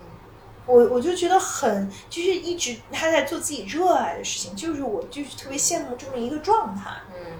[0.66, 6.92] 我我就觉得很，就是一直他在做自己热爱的事情，就是我就是特别羡慕这么一个状态。
[7.16, 7.34] 嗯，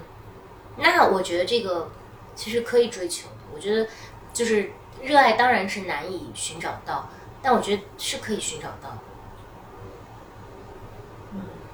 [0.76, 1.90] 那我觉得这个
[2.36, 3.28] 其实可以追求。
[3.52, 3.88] 我觉得
[4.32, 4.70] 就是
[5.02, 7.10] 热爱当然是难以寻找到，
[7.42, 8.98] 但我觉得是可以寻找到的。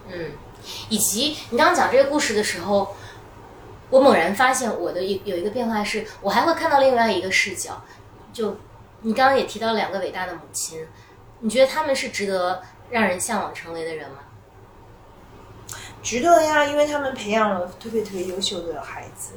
[0.09, 0.33] 嗯，
[0.89, 2.95] 以及你刚刚讲这个故事的时候，
[3.91, 7.83] 我猛然发现我的一有一个变化是，我还会看到另外一个视角。
[8.33, 8.57] 就
[9.03, 10.87] 你刚刚也提到两个伟大的母亲，
[11.41, 14.17] 你觉得他们是值得让人向往成为的人吗？
[16.03, 19.33] 值得呀，因为他们培养了特别特别优秀的孩子。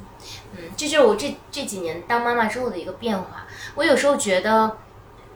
[0.52, 3.46] 嗯，这就是我这这几年当妈妈之后的一个变化。
[3.74, 4.76] 我有时候觉得，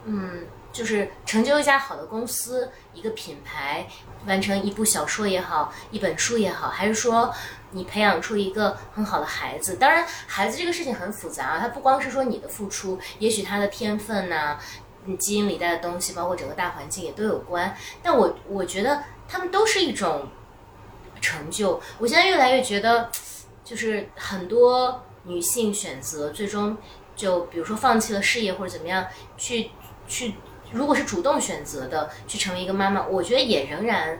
[0.04, 3.86] 嗯，就是成就一家好的公司、一个品牌，
[4.26, 7.32] 完成一部小说也好，一本书也好，还是说
[7.72, 9.76] 你培养出一个很好的孩子。
[9.76, 14.58] 当然，孩子这个事情很复杂啊，它不光是说你的付出，也许他的天分呐、
[15.04, 17.76] 你基因里带的东西，包括整个大环境也都有关。
[18.02, 20.28] 但我我觉得他们都是一种
[21.20, 21.80] 成就。
[21.98, 23.10] 我现在越来越觉得。
[23.64, 26.76] 就是很多女性选择最终
[27.14, 29.06] 就比如说放弃了事业或者怎么样，
[29.38, 29.70] 去
[30.08, 30.34] 去，
[30.72, 34.18] 如果是主动选择的去成为一个妈妈，我觉得也仍然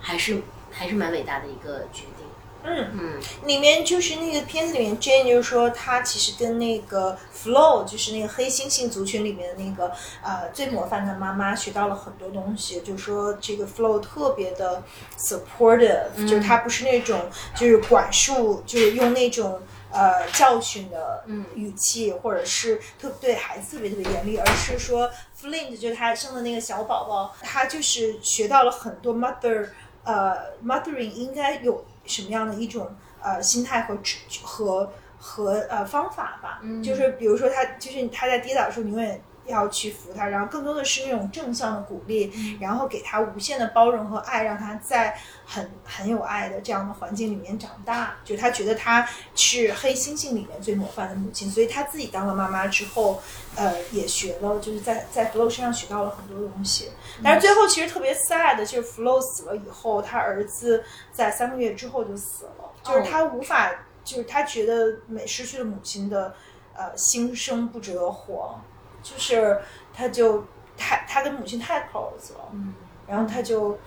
[0.00, 2.26] 还是还是蛮伟大的一个决定。
[2.62, 3.12] 嗯嗯
[3.46, 9.90] 里面就是那个片子里面，Jane 就是说，她其实跟那个 Flo，就是那个黑猩猩族群里面的那个
[10.22, 12.80] 呃最模范的妈妈学到了很多东西。
[12.82, 14.82] 就是说，这个 Flo 特别的
[15.18, 19.60] supportive，、就是她不是那种就是管束，就是用那种。
[19.92, 21.24] 呃，教训的
[21.56, 25.10] 语气，或者是特对孩子特别特别严厉，而是说
[25.40, 29.68] Flint 就是他生的那个小宝宝，他就是学到了很多 mother
[30.04, 33.96] 呃 mothering 应该有什么样的一种呃心态和
[34.42, 39.20] 和和呃方法吧，就是比如说他就是他在跌倒的时候，你永远
[39.50, 48.16] 要去扶他，然后更多的是那种正向的鼓励，然后给他无限的包容和爱，让他在很很有爱的这样的环境里面长大。
[48.24, 53.20] 就他觉得他是黑猩猩里面最模范的母亲，所以他自己当了妈妈之后，
[53.56, 56.90] 呃，也学了，就是在在 Flo 身上学到了很多东西。
[57.22, 60.82] 但是最后其实特别 sad 的就是 Flo 死了以后，他儿子
[61.12, 63.70] 在三个月之后就死了，就是他无法，
[64.04, 66.34] 就是他觉得每失去了母亲的
[66.76, 68.60] 呃心生不折活。
[69.02, 69.58] 就是
[69.94, 70.44] 他就
[70.76, 72.74] 他他跟母亲太 close 了，嗯，
[73.06, 73.78] 然后他就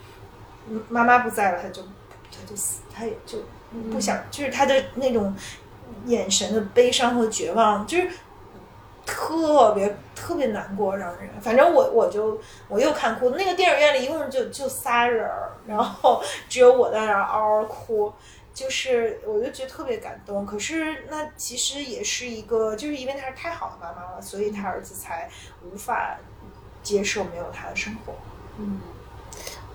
[0.89, 1.81] 妈妈不在了，他就
[2.31, 3.39] 他就死，他也就
[3.91, 5.35] 不想，就是他的那种
[6.05, 8.09] 眼神的悲伤和绝望，就是
[9.05, 11.29] 特别特别难过，让人。
[11.41, 18.13] 反正我我就我又看哭，那个电影院里一共就就仨人儿，然后只有我在那儿嗷嗷哭。
[18.53, 20.45] 就是，我就觉得特别感动。
[20.45, 25.29] 可是，那其实也是一个，就是因为她是太好的妈妈了，所以她儿子才
[25.63, 26.17] 无法
[26.83, 28.13] 接受没有她的生活。
[28.59, 28.79] 嗯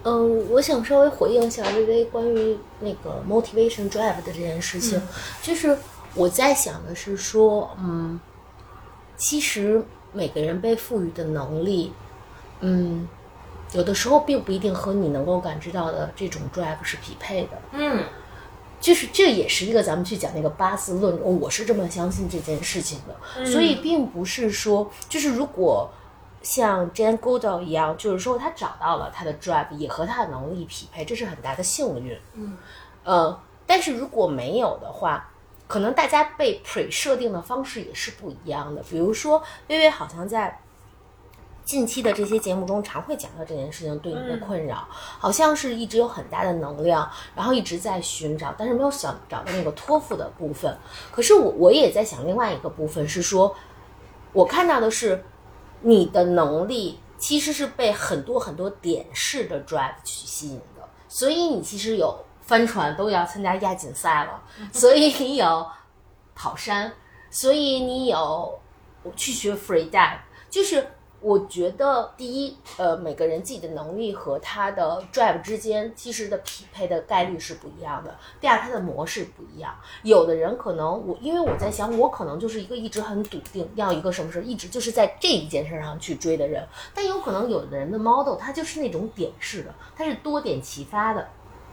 [0.05, 5.03] 嗯，我想稍微回应一下微微关于那个 motivation drive 的这件事情，
[5.43, 5.77] 就是
[6.15, 8.21] 我在想的是说，嗯，
[9.17, 11.93] 其实每个人被赋予的能力，
[12.61, 13.09] 嗯，
[13.73, 17.59] 有的时候并不一定和你能够感知到的这种 drive 是匹配的。
[17.73, 18.05] 嗯
[18.81, 25.91] 就是这也是一个咱们去讲那个八字论，哦我是这么相信这件事情的，所以并不是说，就是如果
[26.43, 32.17] 像 Jane Goodall 一样，就是说他找到了他的 drive 也和他的能力匹配，这是很大的幸运。
[32.35, 32.57] 嗯，
[33.05, 35.29] 呃，但是如果没有的话，
[35.67, 38.83] 可能大家被 pre 设定的方式也是不一样的。
[38.89, 40.61] 比如说，微微好像在
[41.69, 47.07] 近期的这些节目中常会讲到这件事情对你的困扰，好像是一直有很大的能量，
[47.37, 50.75] 然后一直在寻找，但是没有想找到那个托付的部分。
[51.13, 53.55] 可是我我也在想另外一个部分是说，
[54.33, 55.23] 我看到的是
[55.83, 64.43] 你的能力其实是被很多很多点式的 drive 去吸引的，所以你其实有帆船都要参加亚锦赛了，
[64.73, 65.67] 所以你有
[66.35, 66.91] 跑山，
[67.29, 68.59] 所以你有
[69.15, 70.17] 去学 free dive，
[70.49, 70.93] 就是。
[71.21, 78.17] 我觉得第一，呃，每个人自己的能力和他的 drive 之间其实的匹配的概率是不一样的。
[78.41, 79.75] 第二，他的模式不一样。
[80.05, 86.65] 有的人可能我，因为我在想，我可能就是一个一直很笃定要一个什么事，一直就是在这一件事上去追的人。
[86.95, 91.29] 但有可能有的人的 model 他就是那种点式的，他是多点齐发的。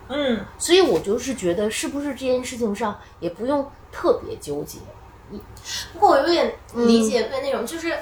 [0.07, 4.79] 嗯，所以我就是觉得，是不是这件事情上也不用特别纠结。
[5.93, 7.97] 不过我有点理解被那种，就是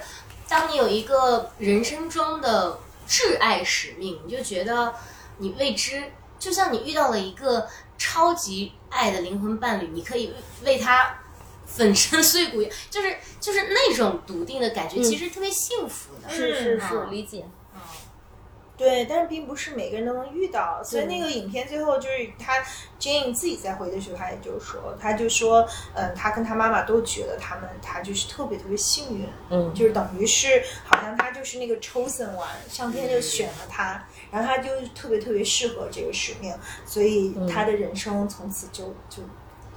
[0.47, 4.93] 当你有一个人生中的挚爱使命，你就觉得
[5.37, 6.03] 你未知，
[6.37, 7.67] 就像你遇到了一个
[7.97, 10.33] 超级爱的灵魂伴侣，你可以
[10.63, 11.19] 为他
[11.65, 16.29] 粉身碎骨，就是就是那种笃定的感觉，其实特别幸福的。
[16.29, 17.45] 是是是理解。
[18.75, 22.59] 对，但是并不是每个人都能遇到，所以那个影片最后就是他
[22.99, 29.71] Jane 自己在回的时候，他也就说，他就说，嗯，他跟他妈妈都觉得他们他就是特别特别幸运，嗯。
[29.75, 36.51] 就是等于是好像他就是那个 chosen one，上天就选了他，然后他就特别特别适合这个使命，
[36.83, 39.21] 所以他的人生从此就就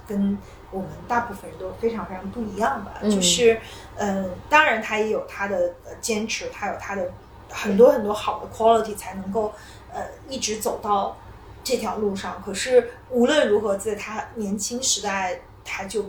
[0.07, 0.35] 跟
[0.71, 3.11] 我们大部分人都非常非常不一样吧，嗯。
[3.11, 3.61] 就是，
[3.95, 7.11] 嗯，当然他也有他的呃坚持，他有他的。
[7.49, 9.53] 很多很多好的 quality 才能够
[9.93, 11.17] 呃一直走到
[11.63, 12.41] 这条路上。
[12.45, 16.05] 可是无论如何，在他年轻时代，他就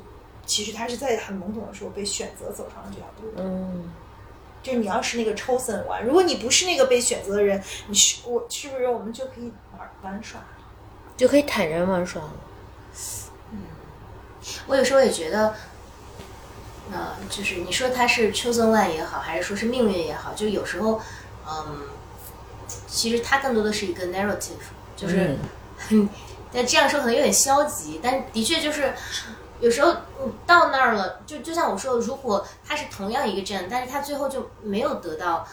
[0.46, 3.32] 其实他是在很懵懂的时候被选择走上了这条路。
[3.36, 3.92] 嗯，
[4.62, 10.40] 就是你要是那个 chosen one，如果你不是那个被选择的人，你是我是不是我们就可以玩玩耍？
[11.16, 12.32] 就可以坦然玩耍了。
[13.50, 13.58] 嗯
[14.66, 15.54] 我有时候也觉得，
[16.90, 21.00] 呃，就是你说他是 chosen one 也好，还是说是命运也好，就有时候，
[21.50, 21.80] 嗯，
[22.86, 24.60] 其实它更多的是一个 narrative，
[24.96, 25.36] 就是，
[26.52, 28.92] 但这样说可能有点消极，但的确就是，
[29.60, 29.92] 有时候
[30.24, 35.48] 你到那儿了，就就像我说，如果他是同样一个证，但是他最后就没有得到，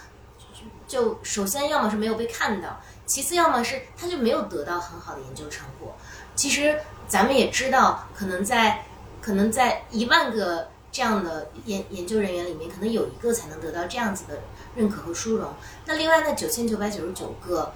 [0.88, 5.96] 就就首先要么是没有被看到，其次要么是他就没有得到很好的研究成果。
[6.36, 8.84] 其实咱们也知道，可能在
[9.22, 14.40] 可能在一万个这样的研研究人员里面，可能有一个才能得到这样子的
[14.76, 15.54] 认可和殊荣。
[15.86, 17.72] 那另外那九千九百九十九个，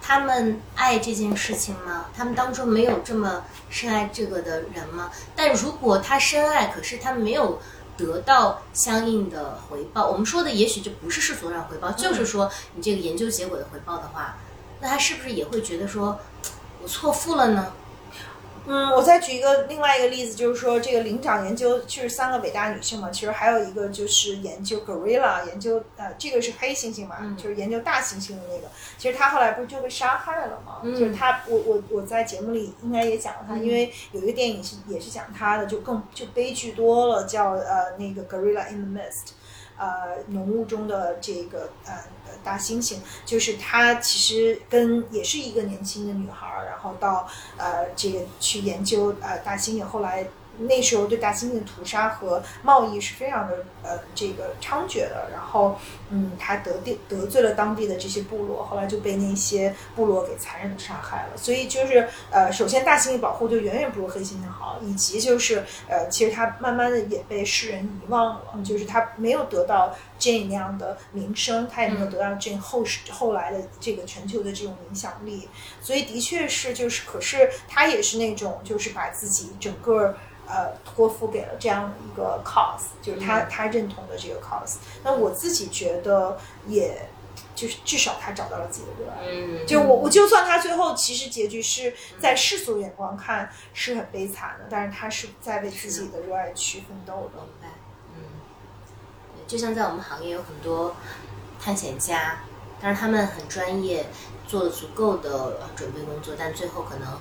[0.00, 2.06] 他们爱这件事情吗？
[2.16, 5.10] 他们当中没有这么深爱这个的人吗？
[5.36, 7.60] 但如果他深爱，可是他没有
[7.96, 14.36] 得到相应的回报，我们说的也许就不是世俗上回报，就是说你这个研究结果的回报的话，
[14.80, 16.18] 那他是不是也会觉得说，
[16.82, 17.72] 我错付了呢？
[18.66, 28.68] 嗯，我再举一个另外一个例子，就是说这个灵长研究就是三个伟大女性嘛，其实还有一个就是研究 gorilla，研究呃这个是黑猩猩嘛，就是研究大猩猩的那个，
[28.98, 30.80] 其实他后来不是就被杀害了嘛？
[30.84, 39.32] 就是他，我我我在节目里应该也讲了他，因为有一个电影是也是讲他的，就更就悲剧多了，叫呃那个 gorilla in the mist。
[39.80, 41.92] 呃，浓雾中的这个呃
[42.44, 47.26] 大猩猩，就是她其实跟也是一个年轻的女孩，然后到
[47.56, 50.28] 呃这个去研究呃大猩猩，后来。
[50.68, 55.78] 那时候对大猩猩的屠杀和贸易是非常的呃这个猖獗的，然后
[56.10, 61.36] 嗯他得定得罪了当地的这些部落，后来就被那些部落给残忍的杀害了。
[61.36, 75.48] 所以就是呃首先大猩猩保护就远远不如黑猩猩好，以及就是呃其实他慢慢的也被世人遗忘了，就是他没有得到 Jane 那样的名声，他也没有得到 Jane 后世后来的这个全球的这种影响力，
[75.80, 80.14] 所以的确是就是可是他也是那种就是把自己整个。
[80.52, 84.78] 呃，托付给了这样的一个 cause，就是他他认同的这个 cause。
[85.04, 86.36] 那我自己觉得，
[86.66, 87.08] 也
[87.54, 89.18] 就是至少他找到了自己的热爱。
[89.28, 97.40] 嗯，就我我就算他最后其实结局是在世俗眼光看是很悲惨的，但是他是在为自己的热爱去奋斗的。
[97.42, 97.68] 明白。
[98.16, 98.22] 嗯，
[99.46, 100.96] 就像在我们行业有很多
[101.62, 102.38] 探险家，
[102.80, 104.06] 但是他们很专业，
[104.48, 107.20] 做了足够的准备工作，但最后可能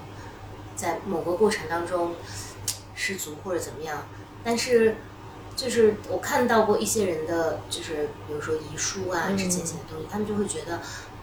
[0.75, 2.15] 在某个过程当中。
[3.01, 4.03] 失足或者怎么样，
[4.43, 4.97] 但是
[5.55, 10.81] 就是我看到过一些人的，就是比如说遗书啊，之前写的东西，他们就会觉得，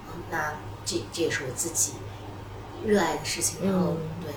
[0.09, 0.55] 嗯，那
[0.87, 1.93] 这这也是我自己
[2.87, 3.93] 热爱的事情，然后
[4.23, 4.33] 对。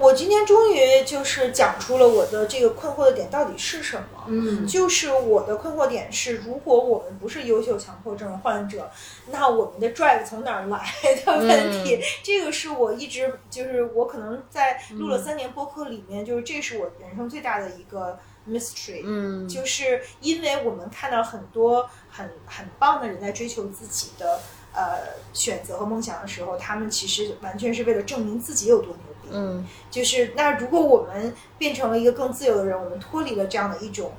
[0.00, 4.24] 我今天终于就是讲出了我的这个困惑的点到底是什么。
[4.28, 8.90] 嗯，就是我的困惑点是，如果我们不是优秀强迫症患者，
[9.30, 10.82] 那我们的 drive 从哪儿来
[11.22, 12.00] 的问题？
[12.22, 18.18] 这个是我一直就是我可能在录了三年播客里面，就是这是我人生最大的一个
[18.48, 19.02] mystery。
[19.04, 24.40] 嗯，就是因为我们看到很多很很棒的人在追求自己的
[24.72, 24.98] 呃
[25.34, 29.09] 选择和梦想的时候，他们其实完全是为了证明自己有多牛。
[29.32, 34.12] 嗯，就是那如果我们变成了一个更自由的人，我们脱离了这样的一种，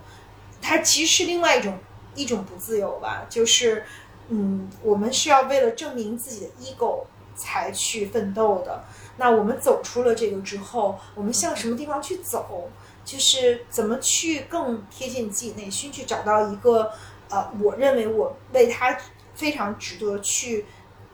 [0.62, 1.78] 它其实是另外一种
[2.16, 3.26] 一种不自由吧。
[3.30, 3.84] 就是，
[4.30, 7.04] 嗯，我们是要为了证明自己的 ego
[7.36, 8.84] 才去奋斗的。
[9.18, 12.70] 那我们走出了这个之后，我们向什么地方去走？
[13.04, 16.92] 就是怎么去更贴近自己内心，去找到一个
[17.30, 18.98] 呃，我认为我为他
[19.34, 20.66] 非常值得去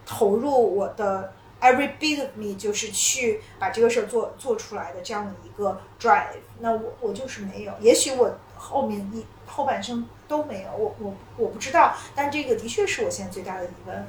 [0.05, 1.33] 投入我的。
[1.59, 6.37] Every bit of me 就是去把这个事儿做做出来的这样的一个 drive。
[6.59, 11.95] 那我我就是没有，也许我后面一后半生都没有，我我我不知道。
[12.13, 14.07] 但这个的确是我现在最大的疑问。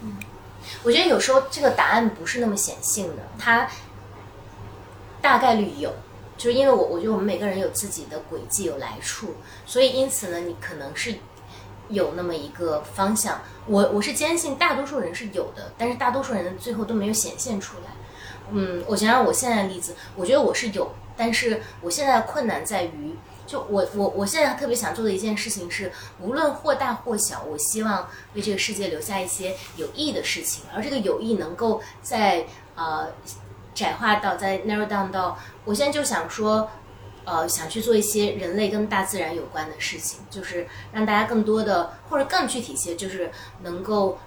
[0.00, 0.16] 嗯，
[0.82, 3.68] 我觉得有时候这个答案不是那么显性的，它
[5.20, 5.92] 大概率有，
[6.38, 9.34] 就是因为我我觉得我们每个人有自己的轨迹有来处，
[9.66, 11.16] 所以因此呢，你可能是。
[11.90, 17.92] 有那么一个方向，我我是坚信大多数人是有的，但是大多数人最后都没有显现出来。
[18.52, 23.14] 嗯，我想想我现在的例子，我觉得我是有，但是我现在的困难在于，
[23.46, 33.08] 就我我我现在特别想做的一件事情是，无论或大或小，我希望为这个世界留下一些有意义的事情，而这个有益能够在呃
[33.74, 36.70] 窄化到在 narrow down 到，我现在就想说。
[37.24, 43.30] 呃，想去做一些人类跟大自然有关的事情，就是让大家更多的，或者更具体一些，就是
[43.62, 44.18] 能够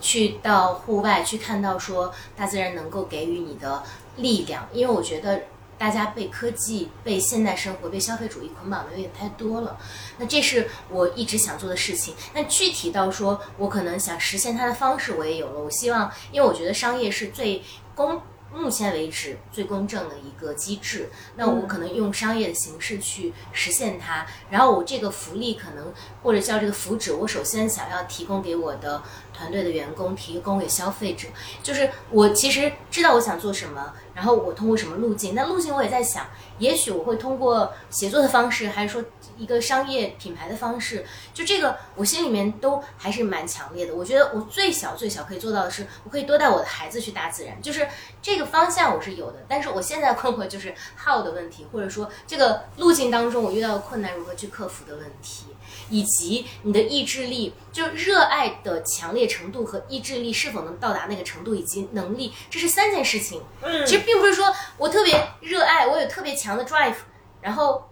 [0.00, 3.82] 去到户外去看到说大自然能够给予你的
[4.16, 4.68] 力量。
[4.72, 5.42] 因为我觉得
[5.78, 9.78] 大家被科技、被现代生活、被消费主义捆绑的有点太多了。
[10.18, 12.14] 那这是我一直想做的事情。
[12.34, 15.60] 那具体到说我可能想实现它的方式，我也有了。
[15.60, 17.62] 我希望，因为我觉得商业是最
[17.94, 18.20] 公。
[18.54, 24.24] 目前为止最公正的一个机制，那我可能用商业的形式去实现它。
[24.48, 29.02] 然后我这个福利可能或者叫这个福祉，我首先想要提供给我的
[29.32, 31.28] 团队的员工，提供给消费者。
[31.62, 35.34] 就是我其实知道我想做什么，然后我通过什么路径。
[35.34, 36.26] 那路径我也在想，
[36.58, 39.04] 也许我会通过写作的方式，还是说
[39.36, 41.04] 一个商业品牌的方式。
[41.32, 43.94] 就这个，我心里面都还是蛮强烈的。
[43.94, 47.60] 我觉得我最小最小可以做到的是，我可以多带我的孩子去大自然。
[47.62, 47.86] 就是
[48.22, 55.46] 这个方向我是有的，但是我现在困惑就是 how 的问题，或者说这个路径当中我遇到的困难如何去克服的问题。
[55.90, 63.42] 以及你的意志力，就热爱的强烈程度和意志力是否能到达那个程度，以及能力，这是三件事情。
[63.60, 66.94] 嗯，其实并不是说我特别热爱，我有特别强的 drive，
[67.40, 67.90] 然后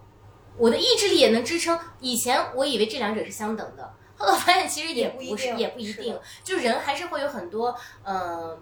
[0.57, 1.79] 我的意志力也能支撑。
[2.01, 6.19] 以前我以为这两者是相等的， 后来发现其实也不是，定也不一定。
[6.45, 7.75] 就人还是会有很多
[8.05, 8.59] 呃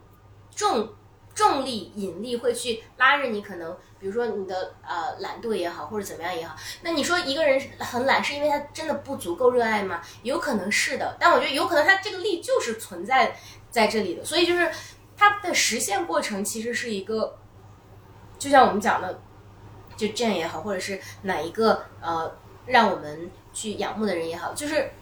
[0.55, 0.95] 重
[1.35, 6.55] 重力引力会去拉着你，可能比如说你的呃懒惰也好，或者怎么样也好。
[6.83, 10.01] 那你说一个人很懒，是因为他真的不足够热爱吗？
[10.23, 13.37] 有可能是的，但我觉得有可能他这个力就是存在
[13.71, 14.71] 在这里的，所以就是
[15.17, 17.39] 它的实现过程其实是一个，
[18.39, 19.23] 就像我们讲的，
[20.01, 22.33] 就 Jane 也好，或者是哪一个呃
[22.65, 24.93] 让我们去仰慕的人也好，就是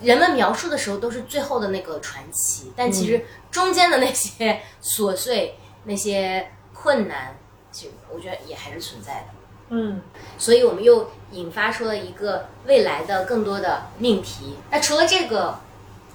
[0.00, 7.36] 人们描述的时候都是最后的那个传奇，但其实中间的那些琐碎、那些困难，
[7.70, 9.26] 其实我觉得也还是存在的。
[9.68, 10.00] 嗯，
[10.38, 14.56] 所以我们又引发出了一个未来的更多的命题。
[14.70, 15.58] 那除了这个，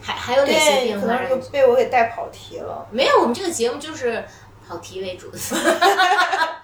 [0.01, 2.87] 还还有哪些对，可能变化让你就被我给带跑题了。
[2.91, 4.25] 没有，我们这个节目就是
[4.67, 5.37] 跑题为主的。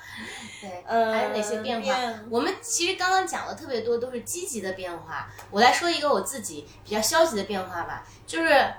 [0.66, 1.84] 对，嗯还有哪些变化？
[1.84, 5.30] 变我们其实刚刚讲了特别多，都是积极的变化。
[5.52, 8.74] 我来说一个我自己比较消极的变化吧，就是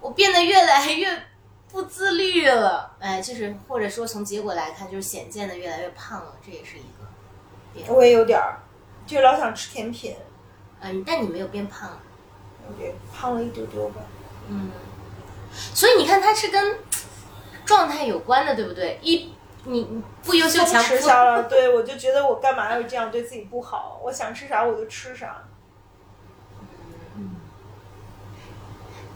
[0.00, 1.22] 我变得越来越
[1.70, 2.96] 不自律了。
[2.98, 7.06] 哎，就是或者说从结果来看，就是显见的越来越胖了，这也是一个
[7.74, 7.94] 变化。
[7.94, 8.58] 我也有点儿，
[9.06, 10.16] 就老想吃甜品，
[10.80, 11.90] 嗯，但你没有变胖。
[12.68, 14.00] 有点胖了一丢丢吧。
[14.48, 14.70] 嗯，
[15.52, 16.78] 所以你看，它是跟
[17.64, 18.98] 状态有关的，对不对？
[19.02, 19.32] 一
[19.66, 24.00] 你你不优秀强吃迫下了， 对我就觉得我干嘛要这样对自己不好？
[24.04, 25.42] 我想吃啥我就吃啥。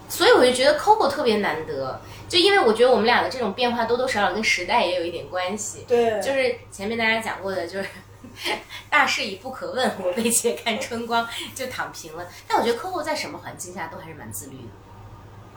[0.09, 5.85] 所以我就觉得 Coco 特别难得，就因为我觉得我们俩的这种变化多多少少跟时代也有一点关系。
[5.87, 7.89] 对，就是前面大家讲过的，就是
[8.91, 11.25] 大势已不可问，我被且看春光，
[11.55, 12.27] 就躺平了。
[12.49, 14.69] 但我觉得 Coco 在什么环境下都还是蛮自律的，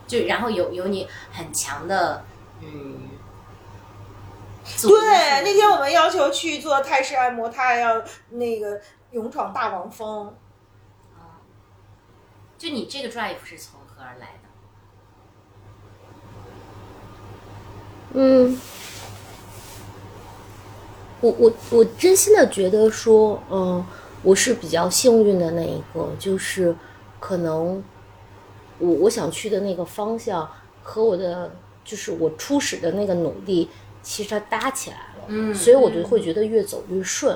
[0.05, 2.23] 就然后有有你很强的
[2.61, 3.09] 嗯。
[4.81, 8.79] 对，那天我们要求去做泰式按摩，他还要那个
[9.11, 10.33] 勇闯大王峰。
[12.57, 14.49] 就你这个 drive 是从何而来的？
[18.13, 18.57] 嗯，
[21.19, 23.85] 我我我真心的觉得说，嗯，
[24.21, 26.73] 我是比较幸运的那一个，就是
[27.19, 27.83] 可能
[28.79, 30.49] 我我想去的那个方向
[30.81, 31.53] 和我的
[31.83, 33.69] 就是我初始的那个努力，
[34.03, 37.35] 其实它搭起来了，嗯所以我就会觉得越走越顺。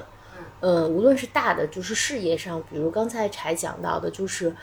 [0.60, 4.56] 嗯，无论是大的，就是事业上，比如刚才柴讲到的，就是，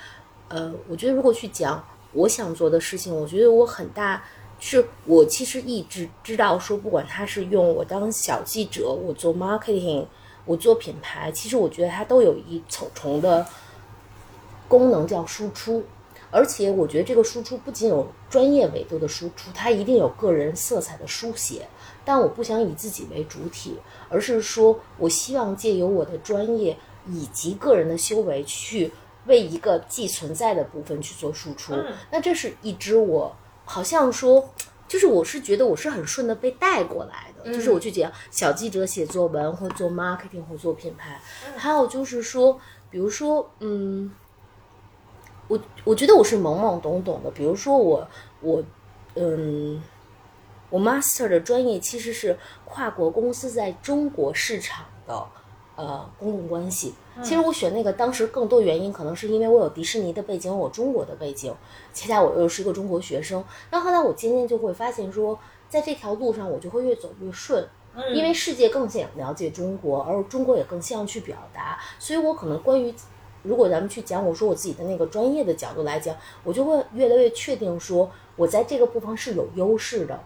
[0.49, 4.25] 呃，我觉得如果去讲我想做的事情，我觉得我很大，
[4.59, 10.05] 是我其实一直知道说，不管他是用我当小记者，我做 marketing，
[10.45, 13.47] 我做品牌，其实我觉得它都有一重重的
[14.67, 15.85] 功能叫输出。
[16.33, 21.69] 而且我觉得这个输出不仅有专业维度的输出，它一定有个人色彩的书写。
[22.05, 23.79] 但我不想以自己为主体，
[24.09, 26.77] 而是说我希望借由我的专业
[27.09, 28.93] 以及个人的修为，去
[29.27, 31.75] 为一个既存在的部分去做输出。
[31.75, 34.49] 嗯那这是一支我好像说，
[34.87, 41.21] 就是我是觉得我是很顺的被带过来的，就是我去讲小记者写作文，或做 marketing，或做品牌，
[41.57, 42.61] 还有就是说，
[42.91, 44.11] 比如说，嗯。
[45.47, 48.09] 我我觉得我是懵懵懂懂的，比如说我
[48.41, 48.65] 我
[49.15, 49.79] 嗯，
[50.75, 55.25] 我 master 的专业其实是跨国公司在中国市场的
[55.77, 56.93] 呃公共关系。
[57.23, 61.55] 其实我选那个当时更多原因可能是因为我有迪士尼的背景，有我中国的背景，
[61.93, 63.45] 恰恰我又是一个中国学生。
[63.71, 65.39] 那后来我渐渐就会发现说，
[65.69, 67.65] 在这条路上我就会越走越顺。
[68.13, 72.93] 因为世界更想了解中国，而中国也更希望去表达，所以我可能关于
[73.45, 80.21] 如果咱们去讲我说我自己的那个专业的角度来讲，我就会越来越确定说我在这个部分是有优势的，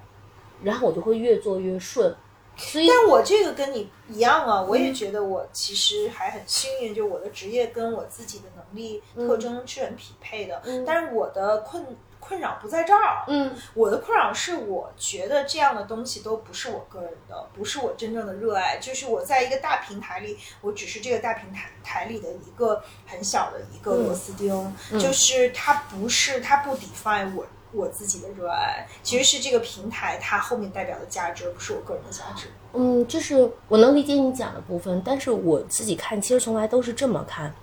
[0.62, 2.14] 然后我就会越做越顺。
[2.56, 10.60] 所以，但我这个跟你一样啊，我也觉得我其实还很幸运，就我的职业跟我自己的能力特征是很匹配的。
[10.64, 11.86] 嗯但是我的困
[12.18, 13.22] 困扰不在这儿。
[13.28, 18.78] 嗯我的困扰是我觉得这样的东西都不是我个人的，不是我真正的热爱。
[18.78, 32.49] 就是我在一个大平台里，我只是这个大平台台里的一个很小的一个螺丝钉，就是它不是它不 define 我我自己的热爱，其实是这个平台它后面代表的价值，而不是我个人的价值。
[32.73, 37.55] 嗯，就是我能理解你讲的部分，但是我自己看其实从来都是这么看。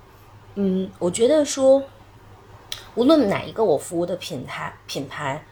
[0.56, 1.84] 嗯，我觉得说，
[2.95, 5.44] 无论哪一个我服务的品牌品牌，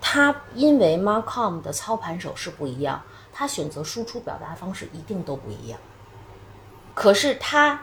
[0.00, 3.02] 它因为 Marcom 的操盘手是不一样，
[3.32, 5.78] 它选择输出表达方式一定都不一样。
[6.94, 7.80] 可是它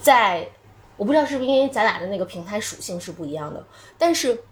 [0.00, 0.48] 在，
[0.96, 3.64] 我不知道是不是因为咱俩的那个平台属性是不一样的，
[3.98, 4.42] 但是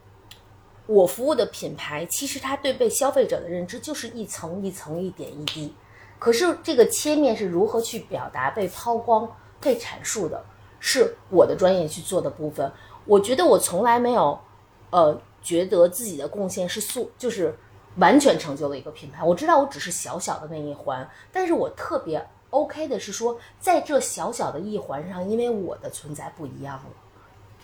[0.90, 5.72] 我服务的品牌，其实它对被消费者的认知就是一层一层、一点一滴。
[6.18, 9.30] 可是这个切面是如何去表达、被抛光、
[9.60, 10.44] 被阐述的，
[10.80, 12.70] 是我的专业去做的部分。
[13.04, 14.36] 我觉得我从来没有，
[14.90, 17.56] 呃，觉得自己的贡献是素，就是
[17.98, 19.22] 完全成就了一个品牌。
[19.22, 26.90] 我知道我只是小小的那一环，但是我特别 OK 的是说，在这小小的一环上，因为我的存在不一样了。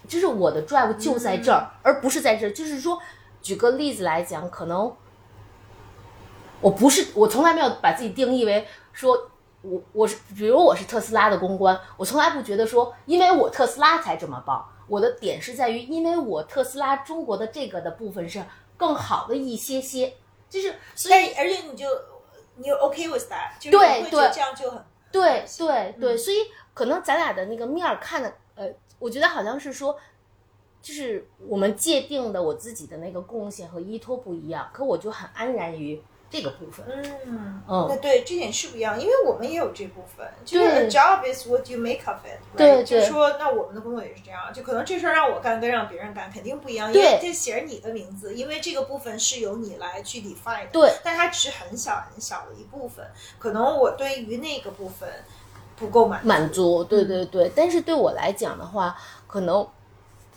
[0.09, 2.51] 就是我的 drive 就在这儿，而不是在这儿。
[2.51, 3.01] 就是说，
[3.43, 4.95] 举个例子来讲，可能
[6.61, 9.31] 我不是，我从来没有把自己定义为说
[9.63, 14.65] 我我是，比如我是特斯拉的公关，我从来不觉得说，因为我特斯拉才这么棒。
[14.89, 18.41] 我的点是在于，因为我特斯拉中国的这个的部分是
[18.77, 20.15] 更好的一些些，
[20.49, 21.89] 就是所以而且你就
[22.55, 26.37] 你 OK with that，就是对对你会觉得这样就很对对对，所以
[26.73, 28.69] 可能咱俩的那个面儿看的，呃，
[28.99, 29.99] 我觉得好像是说，
[30.83, 36.85] 就是我们界定的我自己的那个贡献和依托不一样，可我就很安然于这个部分。
[37.25, 42.57] 嗯，嗯那对这点是不一样，因为我们也有这部分，就是对 a job is what you make of it，right？
[42.57, 53.07] 对对就是说，那我们的工作也是这样，就可能这事儿让我干跟让别人干肯定不一样，因对为这写着你的名字，因为这个部分是由你来去 define 的，对，但它只是很小很小的一部分，
[53.39, 55.09] 可能我对于那个部分
[55.77, 57.51] 不够满满足，对对对。
[57.55, 58.97] 但是对我来讲的话，
[59.27, 59.67] 可能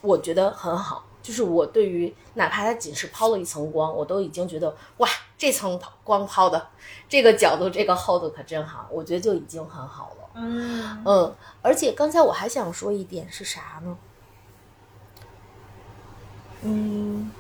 [0.02, 5.08] 我觉得很好，就是我对于哪怕它仅是抛了一层光，我都已经觉得哇，
[5.38, 6.68] 这层光抛的
[7.08, 10.30] 这个角度，这个厚度可真好，我觉得就已经很好了。
[10.36, 13.98] 嗯嗯，而且刚才我还想说一点是啥呢？
[16.62, 17.32] 嗯，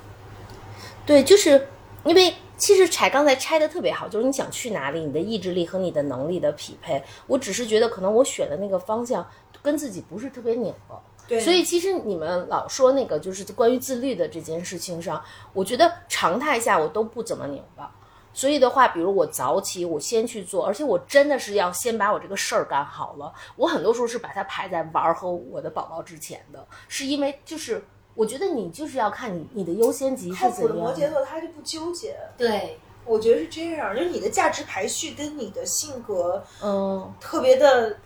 [1.05, 1.67] 对，就是
[2.05, 7.01] 因为其实柴刚才拆的特别好，就是你想去哪里，你的意志力和你的能力的匹配。
[7.25, 9.25] 我只是觉得可能我选的那个方向
[9.63, 11.01] 跟自己不是特别拧巴。
[11.27, 15.23] 对，所以其实你们老说那个就是关于自律的这件事情上，
[15.53, 17.95] 我觉得常态下我都不怎么拧巴。
[18.33, 23.33] 所以的话，比如我早起，我先去做，而且我真的是要先把我这个事儿干好了。
[23.55, 27.83] 我很多时候是把它排在玩儿和我的宝宝之前的，是因为就是
[28.19, 31.09] 我觉得你就是要看你你的优先级靠是怎样谱的摩羯。
[31.09, 37.97] 座他就不纠结，对，我觉得是这样，就是你的价值排序跟你的性格嗯，特别的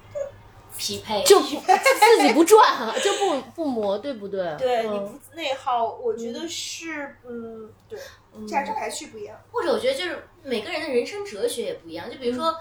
[0.78, 4.56] 匹配就不自己不转啊，就不不磨，对不对？
[4.56, 8.00] 对，你嗯不内耗，我觉得是，嗯，对，
[8.48, 9.36] 价值排序不一样。
[9.52, 12.08] 或者我觉得就是每个人的人生哲学也不一样。
[12.08, 12.56] 就比如说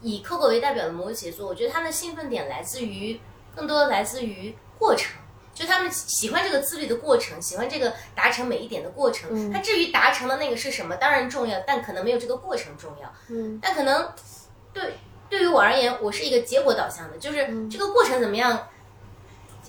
[0.00, 3.20] 以 Coco 为代表的摩羯座，我觉得他们的兴奋点来自于
[3.54, 5.16] 更多的来自于过程。
[5.56, 9.30] 就他们喜欢这个自律的过程，喜欢这个达成每一点的过程。
[9.32, 13.10] 嗯他至于达成的那个是什么，当然重要，但可能没有这个过程重要。
[13.30, 14.12] 嗯但可能
[14.74, 14.98] 对
[15.30, 18.68] 对于我而言，我是一个结果导向的，就是嗯这个过程怎么样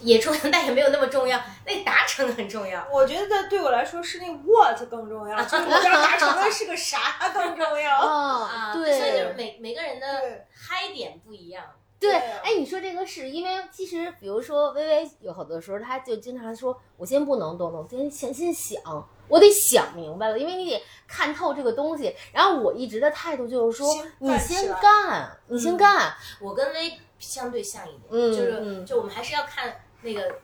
[0.01, 2.85] 也重要，但也没有那么重要，那达成很重要。
[2.91, 6.99] 我觉得对我来说是那 what 更重要，就是我要达成的是个啥
[7.33, 7.95] 更重要。
[7.95, 10.05] 啊 啊，对，所以就是每每个人的
[10.53, 11.63] 嗨点不一样。
[11.99, 18.81] 对，哎，你说这个是因为其实，比如说微微有好多时候，他就经常说，我先不能动动，先先先想，
[19.27, 22.15] 我得想明白了，因为你得看透这个东西。
[22.31, 30.35] 然后我一直的态度就是说先，你先干，你先嗯干，我跟微相对像一点，嗯就是、嗯就我们还是要看那个。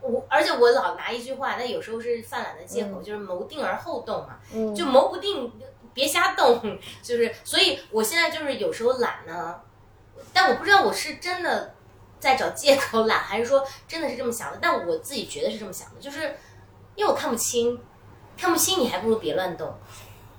[0.00, 4.38] 我而且我老拿一句话，那有时候是犯懒的借口，就是谋定而后动嘛。
[4.52, 5.50] 嗯，就谋不定，
[5.94, 6.60] 别瞎动。
[7.02, 9.58] 就是，所以我现在就是有时候懒呢，
[10.34, 11.72] 但我不知道我是真的
[12.20, 14.58] 在找借口懒， 还是说真的是这么想的。
[14.60, 16.34] 但我自己觉得是这么想的，就是
[16.96, 17.80] 因为我看不清，
[18.36, 19.72] 看不清你还不如别乱动，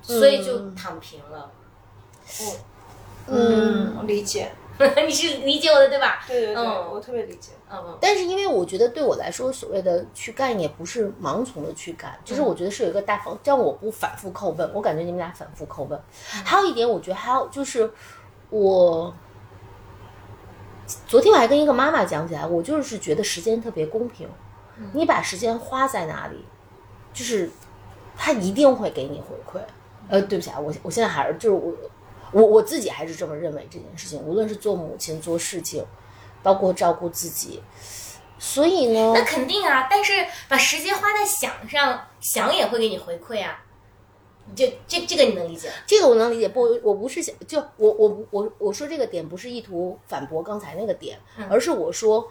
[0.02, 1.50] 所以就躺平了。
[3.28, 6.24] 嗯我理解， 你是理解我的对吧？
[6.28, 7.52] 对对对，嗯我特别理解。
[7.72, 14.72] 嗯，但是因为我觉得对我来说，所谓的去干也不是盲从的去干，就是我觉得是有一个大方，这样我不反复叩问。
[14.74, 16.00] 我感觉你们俩反复叩问。
[16.44, 17.90] 还有一点，我觉得还有就是
[18.50, 19.12] 我。
[21.08, 24.30] 昨天我还跟一个妈妈讲起来，我就是觉得时间特别公平，
[24.94, 26.46] 你把时间花在哪里，
[27.14, 27.50] 就是
[28.16, 29.64] 他一定会给你回馈。
[30.08, 31.74] 呃，对不起啊，我我现在还是就是我
[32.32, 35.84] 我我自己还是这么认为这件事情，无论是做母亲做事情，
[36.44, 37.64] 包括照顾自己，
[38.38, 43.65] 所以呢，那肯定啊，但是把时间花在想上，想也会给你回馈啊。
[44.54, 45.72] 就这这个你能理解？
[45.88, 46.50] 这个我能理解。
[46.50, 51.18] 不，我不是想就我我我我说这个点不是意图反驳刚才那个点，
[51.50, 52.30] 而是我说。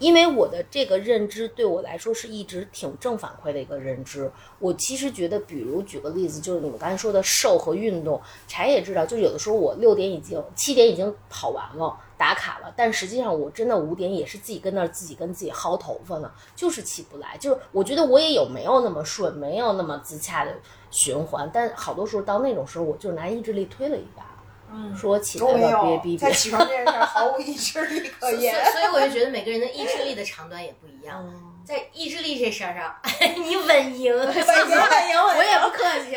[0.00, 4.28] 因为我的这个认知对我来说是一直挺正反馈的一个认知。
[4.58, 17.36] 我其实觉得，比如举个例子，就是你们刚才说的瘦和运动，柴也知道，就有的时候我六点已经七点已经跑完了打卡了，但实际上我真的五点也是自己跟那儿自己跟自己薅头发呢，就是起不来。
[17.38, 20.52] 就是我觉得我也有没有那么顺，没有那么自洽的
[20.94, 24.22] 循环，但好多时候到那种时候，我就拿意志力推了一把。
[24.70, 28.54] 嗯，说起来吧，别逼逼在起床这件事儿 毫无意志力可言。
[28.72, 31.24] 所以我就觉得每个人的意志力的长短也不一样。
[31.64, 32.96] 在意志力这事儿上，
[33.42, 36.16] 你稳赢，稳赢稳赢我也不客气。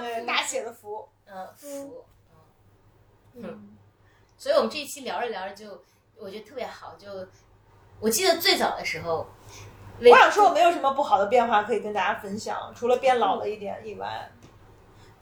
[0.00, 1.08] 对大写的服。
[1.26, 2.04] 嗯，服，
[3.34, 3.76] 嗯，嗯，
[4.38, 5.82] 所以我们这一期聊着聊着就，
[6.16, 6.94] 我觉得特别好。
[6.98, 7.08] 就
[8.00, 9.26] 我记得最早的时候，
[10.00, 14.30] 我想说，我没有什么不好的变化可以跟大家分享，除了变老了一点以外。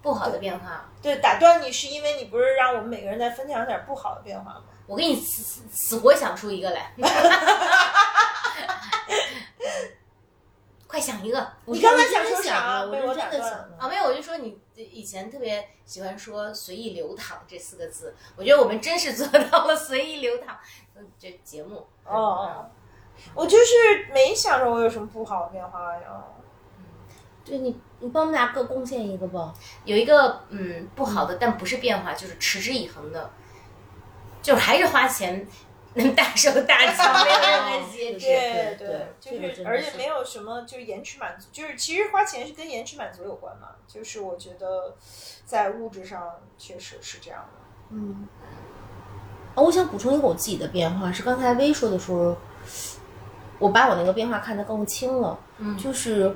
[0.02, 4.64] 不好的变化，对，打断你是因为你不是让我们每个人再分享点不好的变化吗？
[4.86, 6.92] 我给你死死死活想出一个来。
[10.86, 11.48] 快想一个！
[11.64, 13.76] 你刚才我真的想说啥我被是真的想了。
[13.80, 20.56] 啊，没有，我就说你以前特别喜欢说“随意流淌”这四个字，我觉得我们真是做到了 随意流淌。
[20.94, 22.70] 嗯，这节目哦哦，
[23.34, 26.24] 我就是没想着我有什么不好的变化呀。
[27.44, 29.52] 对你，你帮我们俩各贡献一个吧。
[29.84, 33.30] 有一个嗯不好的，但不是变化，就是持之以恒的，
[34.40, 35.46] 就是还是花钱
[35.92, 38.26] 能大手大脚， 没有任何节制。
[38.26, 38.88] 对对
[39.38, 43.68] 对就是而且没有什么就是延迟满足，就是其实花钱是跟延迟满足有关嘛。
[43.86, 44.96] 就是我觉得
[45.44, 47.60] 在物质上确实是这样的。
[47.90, 48.26] 嗯。
[49.54, 52.34] 啊，我想补充一个我自己的变化，是刚才薇说的时候，
[53.58, 55.38] 我把我那个变化看得更清了。
[55.58, 56.34] 嗯就是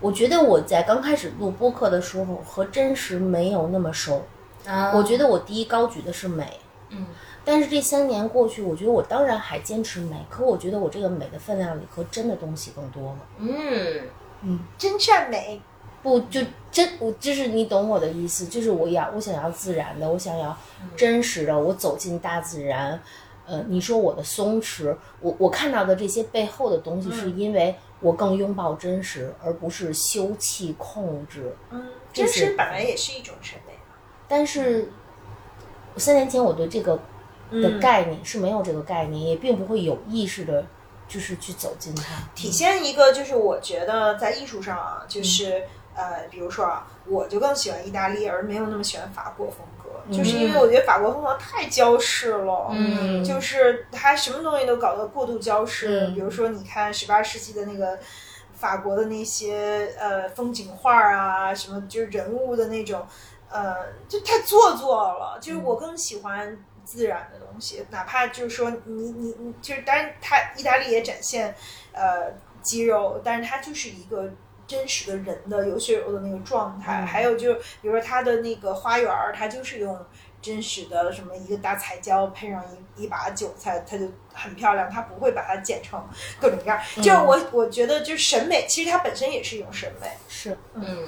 [0.00, 4.22] 我觉得我在刚开始录播客的时候和真实没有那么熟，
[4.66, 6.60] 啊我觉得我第一高举的是美。
[6.90, 7.06] 嗯
[7.46, 13.18] 但是这三年过去，我觉得我当然还坚持美，可我觉得我这个美的分量里和真的东西更多了。
[13.38, 15.60] 嗯真善美，
[16.02, 16.40] 不，就
[16.70, 20.56] 真我就是你懂我的意思，就是我要我想要自然的，我想要
[20.96, 22.98] 真实的，我走进大自然。
[23.46, 31.54] 呃，你说我的松弛，我我看到的这些背后的东西，是因为我更拥抱真实，而不是休憩控制。
[31.70, 33.94] 嗯，真实本来也是一种审美嘛。
[34.26, 34.90] 但是
[35.96, 40.64] 三年前我对这个的嗯概念是没有这个概念，也并不会有意识的，
[41.06, 42.14] 就是去走进它。
[42.34, 45.62] 体现一个就是我觉得在艺术上啊，就是、
[45.94, 49.58] 呃，比如说啊，我就更喜欢意大利，而没有那么喜欢法国风
[49.94, 57.98] 格，就是因为我觉得法国风格太娇饰了，嗯就是它什么东西都搞得过度娇饰，嗯比如说你看十八世纪的那个。
[58.56, 63.04] 法国的那些呃风景画啊，什么就是人物的那种，
[63.50, 63.74] 呃，
[64.08, 65.36] 就太做作了。
[65.40, 71.54] 就是我更喜欢自然的东西，哪怕就是说你你你，就是当然它意大利也展现
[71.92, 74.30] 呃肌肉，但是它就是一个
[74.74, 77.02] 真实的人的有血有肉的那个状态。
[77.02, 79.96] 嗯还有就是比如说它的那个花园儿，它就是用
[80.42, 82.64] 真实的什么一个大彩椒配上
[82.96, 84.90] 一一把韭菜，它就很漂亮。
[84.90, 86.02] 它不会把它剪成
[86.40, 86.78] 各种各样。
[86.96, 90.08] 嗯就是我我觉得就是审美，其实它本身也是一种审美。
[90.28, 91.04] 是，嗯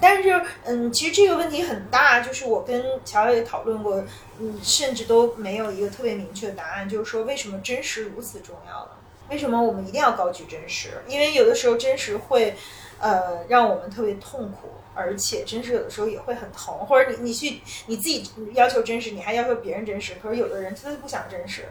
[0.00, 4.04] 但是，嗯，其实这个问题很大，就是我跟乔也讨论过，
[4.40, 8.90] 嗯，甚至都没有一个特别明确的答案，就是说为什么真实如此重要呢？
[9.30, 11.00] 为什么我们一定要高举真实？
[11.06, 12.56] 因为有的时候真实会，
[13.02, 21.68] 呃，让我们特别痛苦，而且真实有的时候也会很疼，或者你你去你自己要求真实，你还要求别人真实，可是有的人他就不想真实。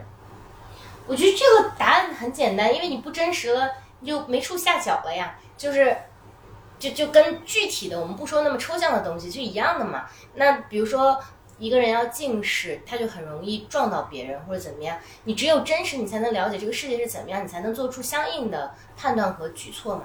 [1.07, 3.71] 我觉得这个答案很简单，因为你不真实了，
[4.01, 5.39] 你就没处下脚了呀。
[5.57, 5.95] 就是，
[6.77, 10.07] 就就跟具体的，我们不说那么抽象的东西，就一样的嘛。
[10.35, 11.17] 那比如说
[11.57, 14.97] 一个人要近视，他就很容易撞到别人或者怎么样。
[15.23, 20.03] 你只有真实，你才能了解这个世界是怎么样，你才能做出相应的判断和举措嘛。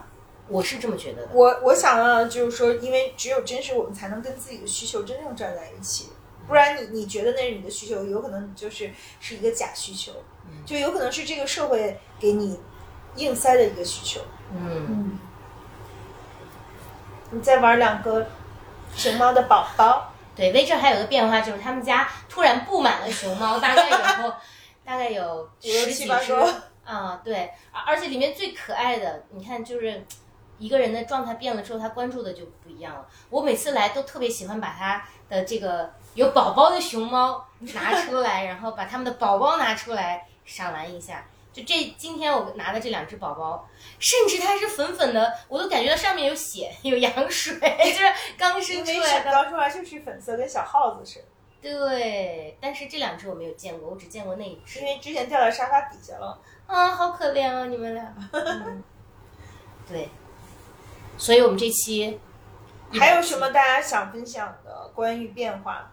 [0.49, 1.29] 我是这么觉得的。
[1.33, 6.11] 我我想啊，就是说，因为只有真实，我们才能跟自己的需求真正站在一起。
[6.47, 10.13] 不然你你觉得那是你的需求，有可能就是是一个假需求，
[10.65, 12.61] 就有可能是这个社会给你
[13.17, 14.21] 硬塞的一个需求。
[14.53, 15.19] 嗯，
[17.33, 18.25] 你再玩两个
[18.95, 23.97] 熊猫的宝宝，对，威这还有个变化，就是他们家突然布满了熊猫，大概有
[24.87, 26.63] 大概有十几只七八个。
[26.85, 30.07] 啊，对，而而且里面最可爱的，你看就是
[30.59, 33.07] 一个人的状态变了之后，他关注的就不一样了。
[33.31, 41.25] 我每次来都特别喜欢把他的这个有宝宝的熊猫拿出来，然后把他们的宝宝拿出来赏玩一下。
[41.53, 43.67] 就这今天我拿的这两只宝宝，
[43.99, 48.05] 甚至它是粉粉的，我都感觉到上面有血，有羊水， 就是
[48.37, 49.31] 刚生出来的。
[49.33, 51.25] 刚出来就是粉色，跟小耗子似的。
[51.63, 54.85] 对，但是这两只我没有见过，我只见过那一只因。
[54.85, 56.39] 为之前掉在沙发底下了。
[56.67, 58.15] 啊，好可怜啊，你们俩。
[58.33, 58.85] 嗯、
[59.89, 60.11] 对，
[61.17, 62.21] 所以我们这期
[62.93, 65.91] 还有什么大家想分享的关于变化？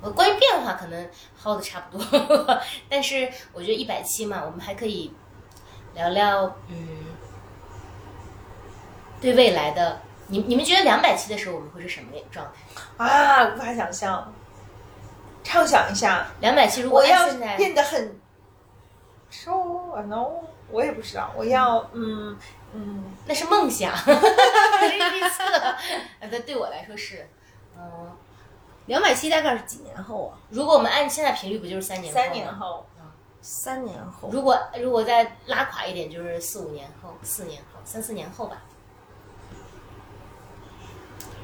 [0.00, 1.10] 呃，关于变化可能
[1.42, 5.12] 薅的差不多，但是我觉得一百期嘛，我们还可以
[5.94, 7.06] 聊聊，嗯，
[9.20, 12.46] 对未来的，你你们觉得两百期的时候我们会是什么状
[12.98, 13.04] 态？
[13.04, 14.32] 啊，无法想象。
[15.46, 17.28] 畅想一下，两百期如果我要
[17.58, 18.18] 变得很
[19.28, 19.50] ，so
[20.06, 20.30] no，
[20.70, 22.34] 我也不知道，我要嗯
[22.76, 25.44] 嗯，那是梦想，不是预测。
[26.18, 27.28] 呃，对，对我来说是，
[27.78, 28.10] 嗯、
[28.86, 30.34] 两百期大概是几年后啊？
[30.50, 32.24] 如果我们按现在频率，不就是三年后吗？
[32.24, 32.86] 三年后，
[33.40, 34.28] 三年后。
[34.32, 38.56] 如果如果再拉垮一点，就是四五年后、四年后、三四年后吧。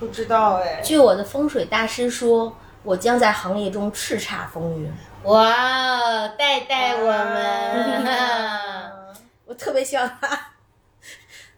[0.01, 0.81] 不知道哎。
[0.83, 4.93] 据我的风水大师说，我将在行业中叱咤风云。
[5.25, 8.07] 哇，带带我们！
[8.07, 8.91] 啊
[9.45, 10.50] 我特别希望他，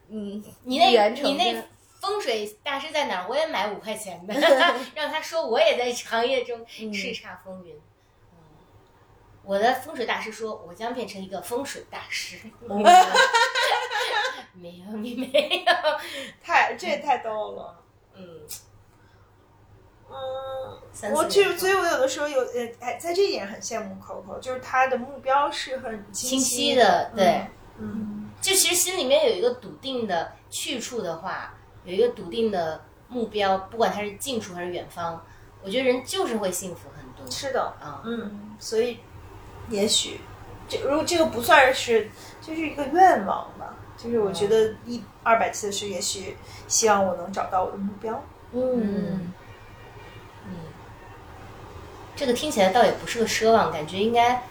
[0.09, 1.63] 嗯，你那你那
[1.99, 3.27] 风水大师在哪儿？
[3.27, 4.33] 我也买五块钱的，
[4.95, 7.73] 让他说我也在行业中叱咤风云。
[7.75, 7.79] 嗯
[9.45, 12.37] 我的风水大师说，我将变成一个风水大师。
[14.53, 15.73] 没有，你没有。
[16.41, 17.83] 太这也太逗了。
[18.15, 18.39] 嗯，
[20.09, 27.25] 嗯，三我就所以，我有的时候有呃，哎，在这一点很羡慕 Coco，就是他的目标是很清晰晰的，对。
[27.25, 27.47] 嗯，
[28.41, 31.53] 就其实心里面有一个笃定的去处的话，
[31.85, 35.23] 有一个笃定的目标，不管它是近处还是远方，
[35.63, 37.31] 我觉得人就是会幸福很多。
[37.31, 38.99] 是的，啊，嗯，所以
[39.69, 40.19] 也许
[40.67, 42.09] 这如果这个不算是，
[42.41, 43.75] 就是一个愿望吧。
[43.95, 46.35] 就是我觉得一二百次是，也许
[46.67, 48.21] 希望我能找到我的目标。
[48.51, 49.31] 嗯，
[50.45, 50.55] 嗯，
[52.15, 54.43] 这个听起来倒也不是个奢望，感觉应该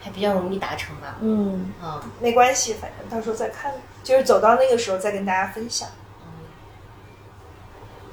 [0.00, 1.18] 还比较容易达成吧。
[1.20, 5.88] 嗯，啊，没关系，反正到时候再看，就是走到那个时候再跟大家分享。
[5.88, 6.26] 嗯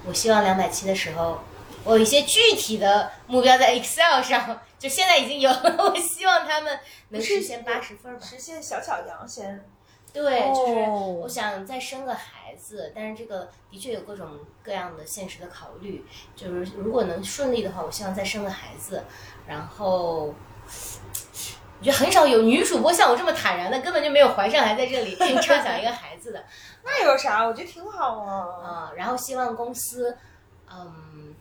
[0.06, 1.40] 我希望两百期的时候，
[1.84, 5.76] 我有一些具体的目标在 Excel 上，就现在已经有了。
[5.80, 8.26] 我希望他们能实现八十分吧。
[8.26, 9.66] 实现小小阳先。
[10.14, 16.06] 对，就是哦我想再生个孩子，但是这个的确有各种各样的现实的考虑。
[16.36, 19.04] 就是如果能顺利的话，我希望再生个孩子。
[19.46, 20.34] 然后，
[21.80, 26.44] 我觉得很少有女主播像我这么坦然的，根本就没有怀上还在这里 畅想一个孩子的
[26.84, 27.46] 那有啥？
[27.46, 28.46] 我觉得挺好啊。
[28.64, 30.18] 啊、然后希望公司，
[30.72, 31.36] 嗯。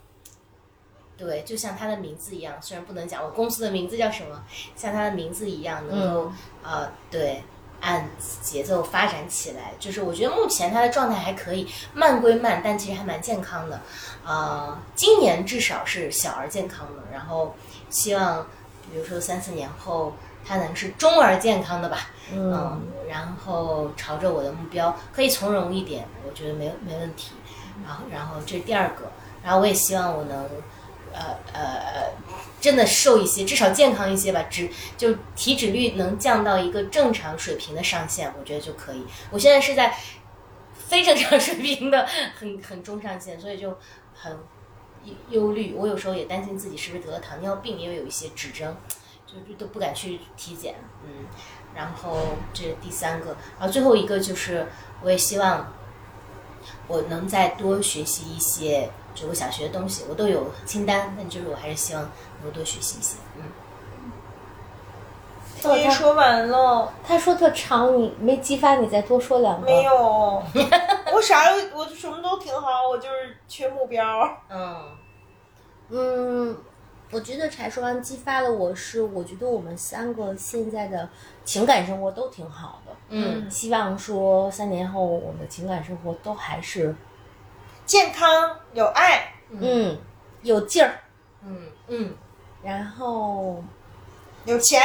[1.18, 4.44] 对，就像他的名字一样，虽然不能讲我公司的名字叫什么，
[4.76, 6.30] 像他的名字一样，能够
[6.62, 7.42] 呃，对，
[7.80, 8.06] 按
[8.42, 9.72] 节奏发展起来。
[9.78, 13.80] 就是我觉得目前他的状态还可以，慢归慢，但其实还蛮健康的。
[14.26, 17.54] 呃，今年至少是小而健康的，然后
[17.88, 18.46] 希望，
[18.92, 20.12] 比如说三四年后，
[20.46, 22.10] 他能是中而健康的吧。
[22.32, 27.32] 嗯，然后朝着我的目标可以从容一点，我觉得没没问题。
[27.86, 29.10] 然后，然后这是第二个，
[29.44, 30.36] 然后我也希望我能，
[31.12, 32.12] 呃呃呃，
[32.60, 39.04] 真的瘦一些，至少健康一些吧，脂就体脂率能降到一个正常水平的上限，我觉得就可以。
[39.30, 39.96] 我现在是在
[40.74, 43.78] 非正常水平的很 很中上限，所以就
[44.14, 44.32] 很
[45.04, 45.74] 忧忧虑。
[45.76, 48.74] 我有时候也担心自己是不是得了糖尿病，因为有一些指征，
[49.36, 50.74] 就就都不敢去体检。
[51.04, 51.26] 嗯，
[51.74, 52.18] 然后
[52.52, 54.66] 这是第三个，然后最后一个就是，
[55.02, 55.72] 我也希望
[56.88, 62.02] 我能再多学习一些，就我想学的东西，我都有清单，但就是我还是希望
[62.40, 63.16] 能够多学习一些。
[63.36, 63.42] 嗯，
[65.64, 69.66] 我已经说完了，他说特长，你没激发你再多说两个。
[69.66, 69.94] 没有，
[71.12, 74.04] 我啥都我什么都挺好，我就是缺目标。
[74.48, 74.76] 嗯
[75.88, 76.56] 嗯，
[77.10, 81.08] 我觉得柴说完激发了我是，我觉得我们三个现在的
[81.44, 82.92] 情感生活都挺好的。
[83.08, 86.94] 嗯希望说三年后我们的情感生活都还是
[87.84, 89.96] 健康有爱，嗯
[90.42, 90.98] 有劲儿，
[91.44, 92.14] 嗯嗯
[92.64, 93.62] 然后
[94.44, 94.80] 有钱，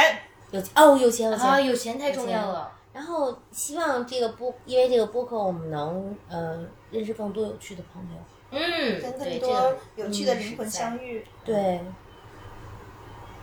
[0.52, 2.70] 有哦有钱有钱，啊，有钱太重要了。
[2.92, 8.18] 然后希望这个播，因为这个播客我们能呃认识更多有趣的朋友。
[8.54, 11.24] 嗯，跟更多有趣的灵魂相遇。
[11.42, 11.80] 对，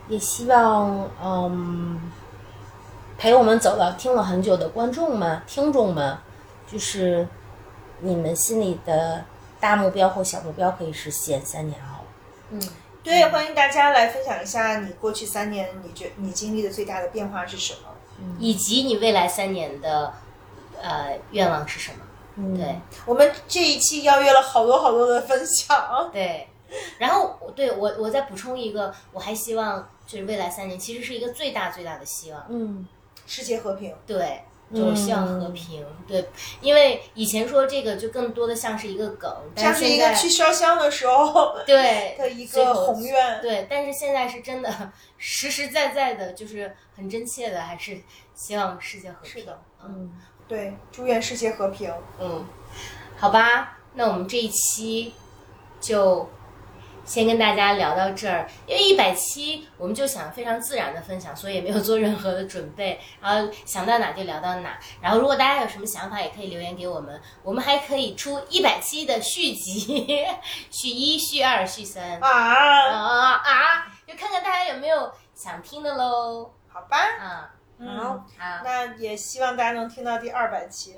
[0.10, 2.12] 也希望嗯
[3.18, 6.18] 陪我们走到听了很久的观众们、听众们，
[6.70, 7.26] 就是
[8.00, 9.24] 你们心里的
[9.60, 12.04] 大目标或小目标可以实现，三年后。
[12.50, 12.62] 嗯
[13.02, 17.80] 对，欢迎大家来分享一下你过去三年你觉你经历的最大的变化是什么？
[18.38, 20.14] 以及你未来三年的
[20.82, 21.98] 呃愿望是什么？
[22.36, 26.48] 嗯对我们这一期邀约了好多好多的分享，对，
[26.98, 32.88] 然后对我我再补充一个，我还希望就是未来三年其实是一个最大最大的希望，嗯
[33.28, 33.94] 世界和平。
[34.08, 34.42] 对。
[34.72, 36.30] 就是希望和平，对，
[36.62, 43.42] 因为以前说这个就更多的像是一个梗，但像是现在是一个去烧香的时候对 的一个宏愿。
[43.42, 48.00] 对，但是现在是真的实实在在的，就是很真切的，还是
[48.36, 49.32] 希望世界和平。
[49.32, 50.12] 是的，嗯
[50.48, 51.92] 对，祝愿世界和平。
[52.20, 52.46] 嗯，
[53.18, 55.16] 好吧，那我们这一期
[55.82, 56.30] 就
[57.10, 64.80] 先跟大家聊到这儿，因为一百期我们就想非常自然的分享，所以也没有做任何的准备，然后想到哪就聊到哪。
[65.02, 70.08] 然后如果大家有什么想法，也可以留言给我们，我们还可以出一百期的续集，
[70.70, 72.20] 续一、续二、续三。
[72.20, 73.88] 啊，啊啊！
[74.06, 76.52] 就看看大家有没有想听的喽。
[76.68, 77.50] 好吧，啊，
[77.80, 78.24] 嗯，好，
[78.64, 80.96] 那也希望大家能听到第二百期。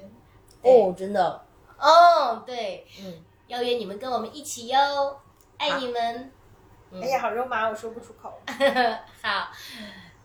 [0.61, 1.41] 哦，真的，
[1.79, 5.20] 哦，对，嗯，邀约你们跟我们一起哟，
[5.61, 6.31] 爱你们。
[7.03, 8.33] 哎呀，好肉麻，我说不出口。
[9.21, 9.51] 好，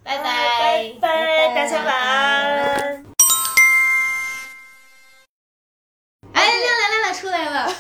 [0.03, 3.05] 拜拜拜，拜，大家晚安。
[6.33, 7.71] 哎，亮亮亮亮出来了，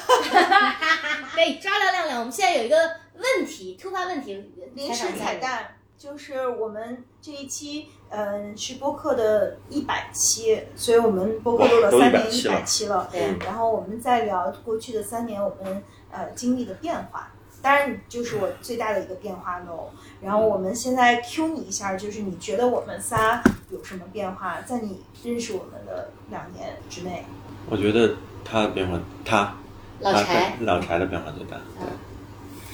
[1.34, 2.18] 对，抓到亮亮。
[2.18, 2.76] 我们现在有一个
[3.14, 4.34] 问题，突发问题，
[4.74, 13.08] 临时彩蛋就是我们这一期，嗯、是播客的一百期，所以我们播客录了三年一百期了。
[13.10, 19.90] 对然后我们再聊过去的三年我们呃经历的变化，当然就是我最大的一个变化喽。
[20.20, 24.60] 然后我们现在 Q 你一下，就是你觉得我们仨有什么变化？
[24.62, 27.24] 在你认识我们的两年之内，
[27.68, 28.14] 我觉得
[28.44, 29.54] 他的变化，他
[30.02, 31.56] 他老柴老柴的变化最大。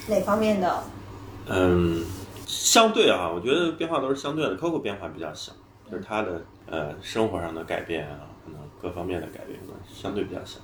[0.07, 0.83] 对，哪方面的？
[1.47, 2.05] 嗯，
[2.47, 4.57] 相对啊，我觉得变化都是相对的。
[4.57, 5.53] Coco 变化比较小，
[5.91, 10.61] 就是他的呃生活上的改变啊，可能各方面的改变呢相对比较小。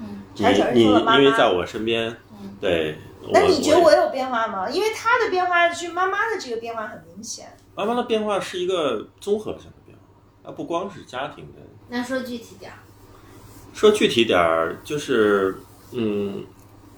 [0.00, 0.44] 嗯，你
[0.74, 2.96] 你因为在我身边，嗯对，
[3.30, 4.68] 那你觉得我有变化吗？
[4.68, 7.46] 因为他的变化是妈妈的这个变化很明显。
[7.74, 10.02] 妈妈的变化是一个综合性的变化，
[10.44, 11.60] 它不光是家庭的。
[11.88, 12.78] 那说具体点儿，
[13.72, 15.56] 说具体点儿，就是
[15.92, 16.44] 嗯，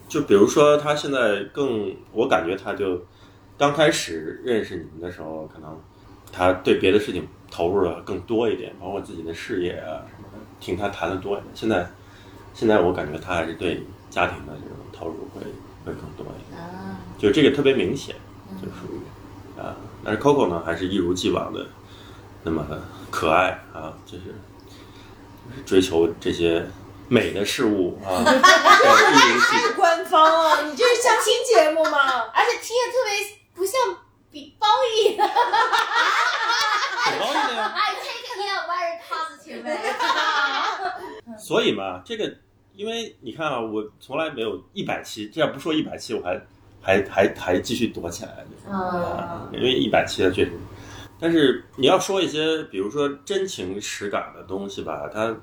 [0.09, 3.05] 就比如说他现在更，我感觉他就
[3.59, 5.81] 刚开始认识你们的时候，可能
[6.33, 11.47] 他对别的事情投入的更多一点，包括自己的事业啊什么的，听他谈的多一点。
[11.55, 11.89] 现在，
[12.53, 15.41] 现在我感觉他还是对家庭的这种投入会
[15.85, 18.17] 会更多一点，啊，就这个特别明显，
[18.61, 19.77] 就属于啊。
[20.05, 21.67] 但是 Coco 呢，还是一如既往的
[22.43, 22.67] 那么
[23.11, 24.25] 可爱啊，就是
[25.49, 26.67] 就是追求这些
[27.09, 29.75] 美的事物啊，对 一如既往。
[29.77, 30.63] 官方了！
[30.65, 32.23] 你这是相亲节目吗？
[32.33, 33.11] 而且听着特别
[33.55, 33.73] 不像
[34.31, 35.23] 比褒义的。
[35.27, 37.75] 很高兴的呀。
[37.77, 39.63] I take it very positive
[41.39, 42.35] 所以嘛，这个
[42.75, 46.41] 因为你看啊，我从来没有一百期，这要不说一百期，我还
[46.83, 50.53] 还还还继续躲起来，就是啊，因为一百期的确实。
[51.21, 55.35] 但是你要说一些，比如说真情实感的东西吧，它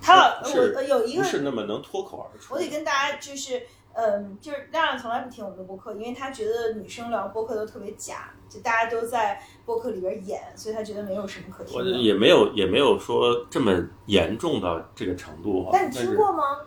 [0.00, 2.54] 他老不是我有一个不是那么能脱口而出。
[2.54, 3.60] 我得跟大家就是，
[3.92, 11.90] 嗯，就是亮亮从来不听我们的播客，因为他觉得女生聊播客都特别假，就大家都在播客里边演，所以他觉得没有什么可听我的。
[11.90, 15.70] 也没有也没有说这么严重到这个程度哈。
[15.72, 16.60] 但你听过吗？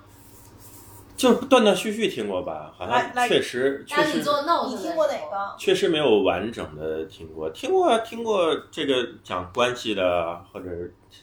[1.19, 5.55] 就断断续续听过吧，好像确实确实当你做 note 你听过哪个？
[5.57, 10.69] 确实没有完整的听过，听过啊听过这个讲关系的，或者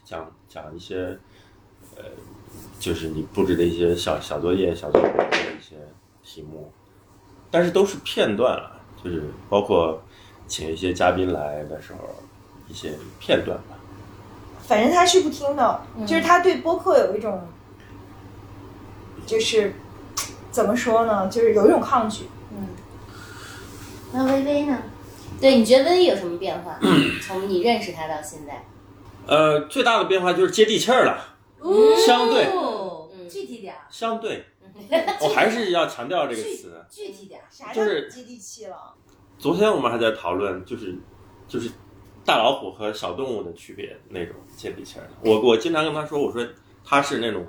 [0.05, 1.19] 讲讲一些
[1.97, 2.05] 呃，
[2.79, 5.25] 就是你布置的一些小小作业、小作文的
[5.59, 5.77] 一些
[6.23, 6.71] 题目，
[7.51, 10.03] 但是都是片段了，就是包括
[10.47, 12.01] 请一些嘉宾来的时候
[12.69, 13.79] 一些片段吧。
[14.61, 17.41] 反正他是不听的，嗯就是他对播客有一种，
[19.25, 19.73] 就是
[20.57, 22.25] 怎么说呢，就是有一种抗拒。
[22.51, 22.69] 嗯，
[24.11, 24.83] 那微微呢？
[25.39, 26.79] 对，你觉得微微有什么变化？
[27.21, 28.65] 从你认识他到现在，
[29.27, 31.37] 呃，最大的变化就是接地气儿了，
[32.07, 34.47] 相对哦嗯具体点儿，相对，
[35.21, 36.83] 我还是要强调这个词。
[36.89, 37.45] 具体点儿。
[37.51, 38.95] 啥叫就是接地气了？
[39.39, 40.97] 昨天我们还在讨论，就是
[41.47, 41.71] 就是
[42.25, 45.07] 大老虎和小动物的区别那种接地气儿。
[45.21, 46.43] 我我经常跟他说，我说
[46.83, 47.47] 他是那种呃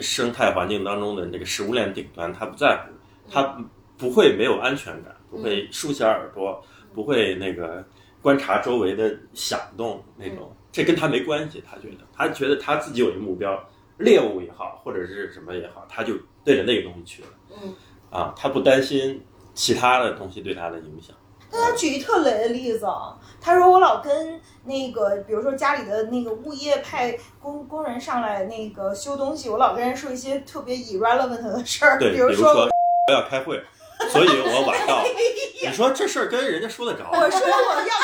[0.00, 2.92] 生态环境当中的那个食物链顶端，他不在乎，
[3.30, 3.56] 他
[3.96, 7.84] 不会没有安全感，不会竖起耳朵，不会那个
[8.20, 11.62] 观察周围的响动那种，这跟他没关系。
[11.66, 13.58] 他觉得他觉得他自己有一个目标，
[13.98, 16.14] 猎物也好，或者是什么也好，他就
[16.44, 17.28] 对着那个东西去了。
[17.62, 17.74] 嗯，
[18.10, 19.22] 啊，他不担心
[19.54, 21.15] 其他的东西对他的影响。
[21.50, 32.70] 但他举一特雷的例子啊，他说我老跟那个，比如说家里的那个物业派工工人上来那个修东西，我老跟人说一些特别 irrelevant 的事儿，对，比如说我
[33.12, 33.62] 要开会，
[34.10, 35.02] 所以我晚到。
[35.62, 37.08] 你说这事儿跟人家说得着？
[37.10, 37.94] 我说我要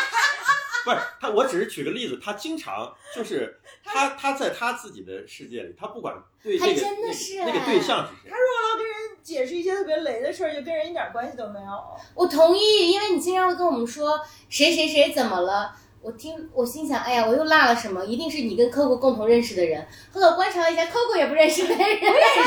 [0.84, 11.66] 不是他，我只是举个例子，他经常就是他他在他自己的世界里，他不管对那个真的是哎那个对象是谁他，说我老跟人解释一些特别雷的事儿，就跟人一点关系都没有。
[12.14, 15.76] 我同意，因为你经常会跟我们说谁谁谁怎么了。
[16.02, 18.04] 我听，我心想，哎呀，我又落了什么？
[18.04, 19.86] 一定是你跟 Coco 共同认识的人。
[20.12, 22.00] 后来我观察了一下，Coco 也不认识的人， 认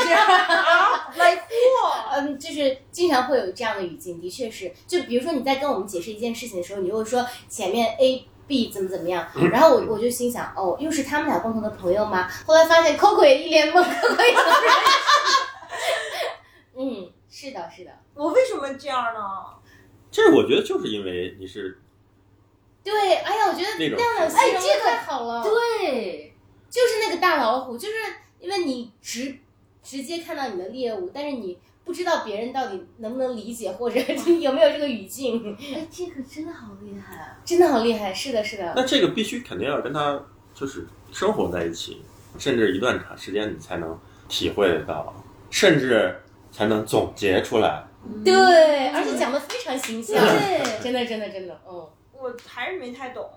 [0.06, 0.12] 识。
[0.12, 1.42] 啊，来货，
[2.12, 4.70] 嗯，就是经常会有这样的语境，的确是。
[4.86, 12.28] 就比如说你在跟我们解释一件事情的时候，你会说前面 A、B 怎么怎么样，然后我我就心想，哦，又是他们俩共同的朋友吗？
[12.46, 14.96] 后来发现 Coco 也一脸懵，Coco 也不认识。
[16.78, 19.20] 嗯，是的，是的，我为什么这样呢？
[20.10, 21.78] 这我觉得就是因为你是
[22.86, 26.32] 对，哎呀，我觉得那种亮亮哎形容这个太好了，对，
[26.70, 27.94] 就是那个大老虎，就是
[28.38, 29.36] 因为你直
[29.82, 33.98] 直接看到你的猎物，但是你不知道别人到底能不能理解，或者
[34.40, 37.16] 有没有这个语境，哎，这个真的好厉害。
[37.16, 37.36] 啊！
[37.44, 40.20] 真的好厉害，是的，是的，那这个必须肯定要跟他
[40.54, 42.02] 就是生活在一起，
[42.38, 43.98] 甚至一段长时间，你才能
[44.28, 45.12] 体会得到，
[45.50, 46.20] 甚至
[46.52, 47.84] 才能总结出来。
[48.24, 50.80] 对，而且讲的非常形象，对。
[50.80, 51.88] 真的，真的，真的，嗯，
[52.20, 53.28] 我还是没太懂，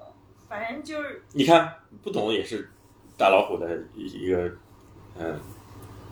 [0.47, 1.73] 反正就是你看，
[2.03, 2.69] 不懂也是
[3.17, 4.51] 大老虎的一一个
[5.17, 5.39] 嗯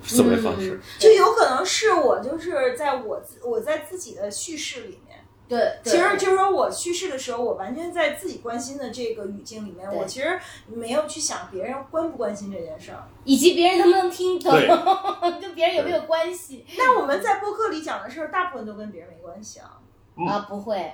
[0.03, 0.79] 思维方式。
[0.99, 13.03] 就有可能是我就是在我自我在自己的叙事里面，对，其实就是说我叙事的时候，我完全在自己关心的这个语境里面，我其实没有去想别人关不关心这件事儿。
[13.23, 14.51] 以及别人能不能听懂，
[15.41, 16.65] 跟别人有没有关系。
[16.77, 19.79] 那我们在播客里讲的事儿，大部分都跟别人没关系啊。
[20.27, 20.47] 啊？
[20.49, 20.91] 不会，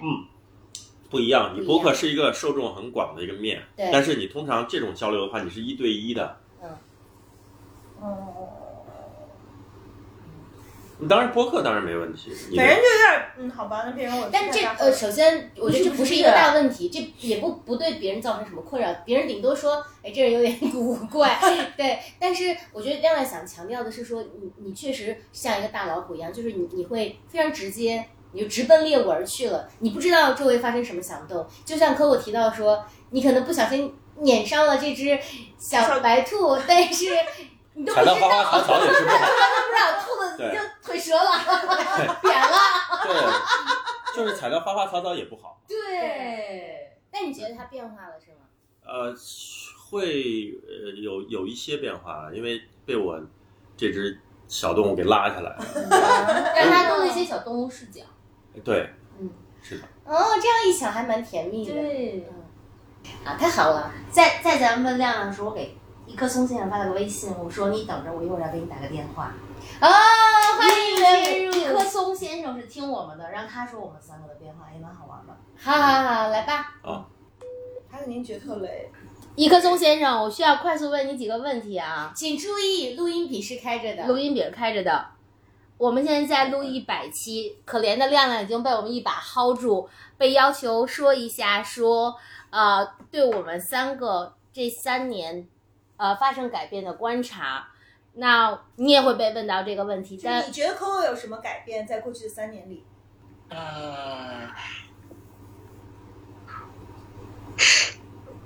[1.13, 6.37] 不一样，你播客是一个受众很广的一个面，对但是你通常这种交流的话，你是一对一的。
[6.63, 6.69] 嗯
[8.01, 8.49] 哦，
[10.97, 14.27] 你当然播客当然没问题，反正就有点嗯，好吧，那变成我。
[14.31, 21.39] 但这呃，首先我觉得这不是一个大问题，这也不不对别人造成什么困扰，别人顶多说，哎，这人有点古怪，
[21.77, 21.99] 对。
[22.19, 28.03] 但是我觉得亮亮想强调的是说，你你确实像一个大老虎一样，就是你你会非常直接，
[28.33, 31.47] 你就直奔猎物而去了，你不知道周围发生什么响动。
[31.63, 35.17] 就像可我提到说，你可能不小心碾伤了这只
[35.57, 37.05] 小白兔，但是
[37.73, 39.17] 你都不知道，踩到花花草草也是不好。
[39.19, 42.57] 都不知道兔子已经腿折了，扁了。
[43.03, 45.61] 对，就是踩到花花草草也不好。
[45.67, 48.37] 对，那你觉得它变化了是吗？
[48.85, 49.15] 呃，
[49.89, 53.19] 会呃有有一些变化，因为被我
[53.77, 55.65] 这只小动物给拉下来了。
[56.55, 58.01] 让它多了一些小动物视角。
[58.61, 58.89] 对，
[59.19, 59.29] 嗯，
[59.61, 59.83] 是的。
[60.05, 61.73] 哦，这样一想还蛮甜蜜的。
[61.73, 62.25] 对，
[63.25, 63.91] 啊，太好了。
[64.11, 69.33] 在在咱们亮亮的时候，我给一棵松先生发了个微信，我说你等着，我一会儿要给你打个电话。
[69.79, 69.89] 啊，
[70.57, 71.53] 欢迎进入。
[71.53, 75.35] 一棵松先生是听我们的，让他说我们三个的变化，也蛮好玩的。
[75.57, 76.75] 好好好，来吧。
[77.89, 78.91] 还是您觉得特雷？
[79.35, 82.11] 一棵松先生，我需要快速问你几个问题啊。
[82.15, 84.05] 请注意，录音笔是开着的。
[84.05, 85.05] 录音笔是开着的，
[85.83, 92.15] 我们现在在录一百期，可怜的亮亮已经被我们一把薅住，被要求说一下说，
[92.51, 95.45] 呃，对我们三个这三年，
[95.97, 97.67] 呃，发生改变的观察。
[98.13, 102.85] 那你也会被问到这个问题，但你觉得 Coco 有什么改变在过去的三年里？
[103.49, 104.47] 呃，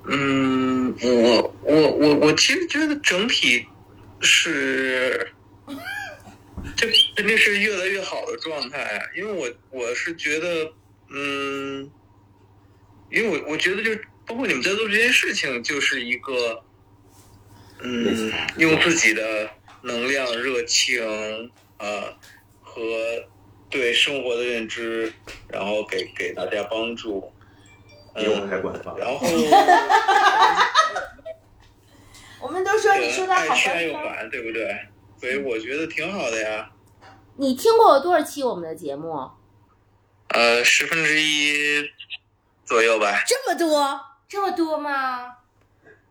[0.08, 3.68] 嗯，我我我我其实觉得整体
[4.22, 5.36] 是，
[6.76, 10.72] 这肯定是越来越好的状态啊，因为我我是觉得，
[11.10, 11.90] 嗯，
[13.10, 16.64] 因为我我觉得就是包括你们在做这件事情，就是一个，
[17.82, 19.50] 嗯，用自己的
[19.84, 21.02] 能量、热情，
[21.78, 22.14] 呃，
[22.62, 22.82] 和
[23.70, 25.12] 对生活的认知，
[25.48, 27.32] 然后给给大家帮助。
[28.16, 29.20] 比我还官方然后
[32.42, 34.16] 我们都说你说的好爱吃爱又官方。
[34.16, 34.76] 烦，对不对？
[35.20, 36.72] 所以我觉得挺好的呀。
[37.36, 39.30] 你听过多少期我们的节目？
[40.30, 41.90] 呃，十分之一
[42.66, 43.24] 左右吧。
[43.28, 45.38] 这么多，这么多吗？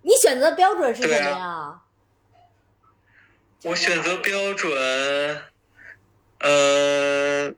[0.02, 1.80] 你选择标准是什么对呀？
[3.64, 4.72] 我选择标准，
[6.38, 7.48] 呃，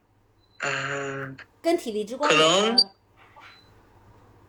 [0.61, 2.77] 嗯、跟体力之光可能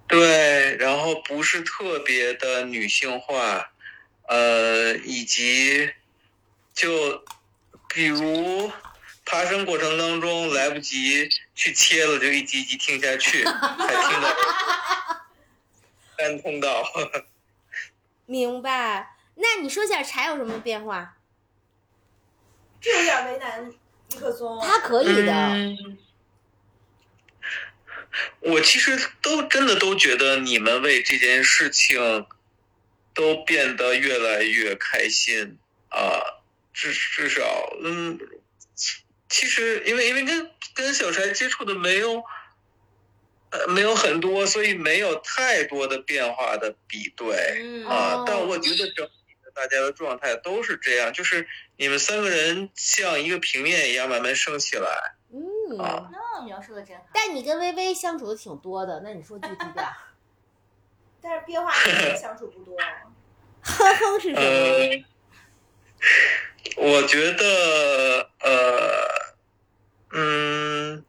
[0.08, 3.72] 对，然后不是特别的女性化，
[4.28, 5.92] 呃，以及
[6.80, 7.26] 就
[7.90, 8.72] 比如
[9.26, 14.38] 爬升过程当中来不及去切了，就一集一集听下去， 才听到
[16.18, 16.86] 单通道。
[18.26, 19.14] 明白。
[19.36, 21.18] 那你说一下柴有什么变化？
[22.80, 23.70] 这有点为难
[24.08, 24.58] 尼克松。
[24.62, 25.98] 他可以的，嗯
[28.40, 32.26] 我其实都真的都觉得你们为这件事情
[33.14, 35.58] 都变得越来越开心
[35.90, 36.39] 啊、
[36.82, 37.44] 至至少，
[37.84, 38.18] 嗯，
[39.28, 42.24] 其实因为因为跟跟小柴接触的没有。
[43.52, 47.84] 呃，没有很多，所以没有太多的变化的比对。
[47.84, 55.16] 啊但我觉得整体的大家的状态都是这样，就是你们三个人像一个平面一样慢慢升起来。
[55.34, 55.80] 嗯。
[55.80, 57.04] 啊那，描述的真好。
[57.12, 59.84] 但你跟微微相处的挺多的，那你说具体点？
[61.20, 62.78] 但是变化跟你相处不多。
[63.64, 64.40] 哼哼是什么？
[64.40, 65.04] 呃，
[66.76, 69.36] 我觉得，呃，
[70.12, 71.06] 嗯，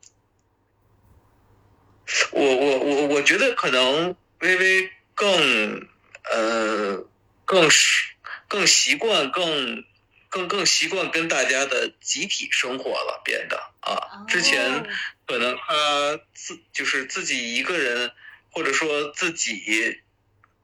[2.32, 5.88] 我我我我觉得可能微微更，
[6.30, 7.06] 呃，
[7.44, 8.14] 更是
[8.48, 9.84] 更习惯更
[10.28, 14.86] 更更习惯跟大家的集体生活了，变得啊，之前
[15.26, 18.12] 可能他自就是自己一个人，
[18.50, 20.00] 或者说自己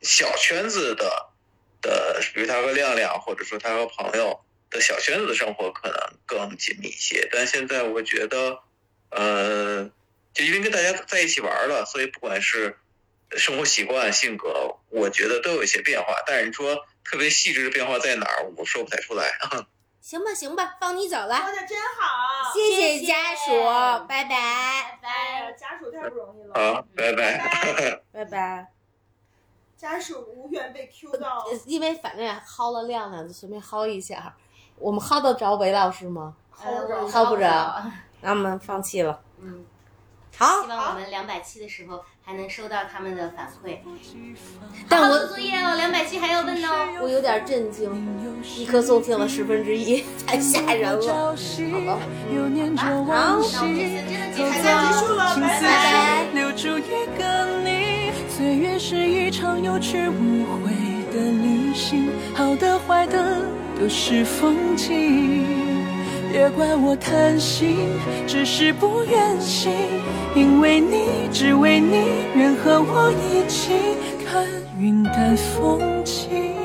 [0.03, 1.31] 小圈子的
[1.81, 7.29] 的，比如他和亮亮，或者说他和朋友的小圈子的生活可能更紧密一些。
[7.33, 8.61] 但现在我觉得，
[9.11, 9.85] 呃，
[10.33, 12.79] 就因为跟大家在一起玩了，所以不管是
[13.37, 16.15] 生活习惯、性格，我觉得都有一些变化。
[16.27, 19.31] 但是你说特别细致的变化在哪儿，我说不太出来。
[20.01, 23.51] 行吧，行吧，放你走了，说的真好，谢谢谢家属，
[24.07, 24.37] 拜拜，
[25.03, 26.55] 哎呀，家属太不容易了。
[26.55, 28.01] 好，拜拜。
[28.13, 28.69] 拜拜。
[29.77, 34.37] 家属无缘被 Q 到，因为反正也薅了亮亮，就随便薅一下。
[34.79, 36.35] 我们薅得着韦老师吗？
[36.65, 37.93] 呃我薅不着着。
[38.21, 39.21] 那我们放弃了。
[39.41, 39.65] 嗯，
[40.37, 43.79] 好希，望我们两百期的时候还能收到他们的反馈。
[44.89, 46.99] 但我做作业哦，两百期还要问哦。
[47.03, 47.91] 我有点震惊，
[48.57, 51.37] 一棵松听了十分之一，太吓人了。
[51.37, 51.37] 好
[51.85, 51.99] 吧，
[52.77, 56.25] 好，那我们这次真的结束了，拜拜。
[56.33, 58.13] 留住一个你。
[58.31, 60.73] 岁月是一场有去无回
[61.11, 63.43] 的旅行，好的坏的
[63.79, 65.45] 都是风景。
[66.33, 67.77] 别怪我贪心，
[68.27, 69.73] 只是不愿醒，
[70.35, 72.05] 因为你，只为你，
[72.35, 73.73] 愿和我一起
[74.27, 74.45] 看
[74.79, 76.56] 云淡风轻。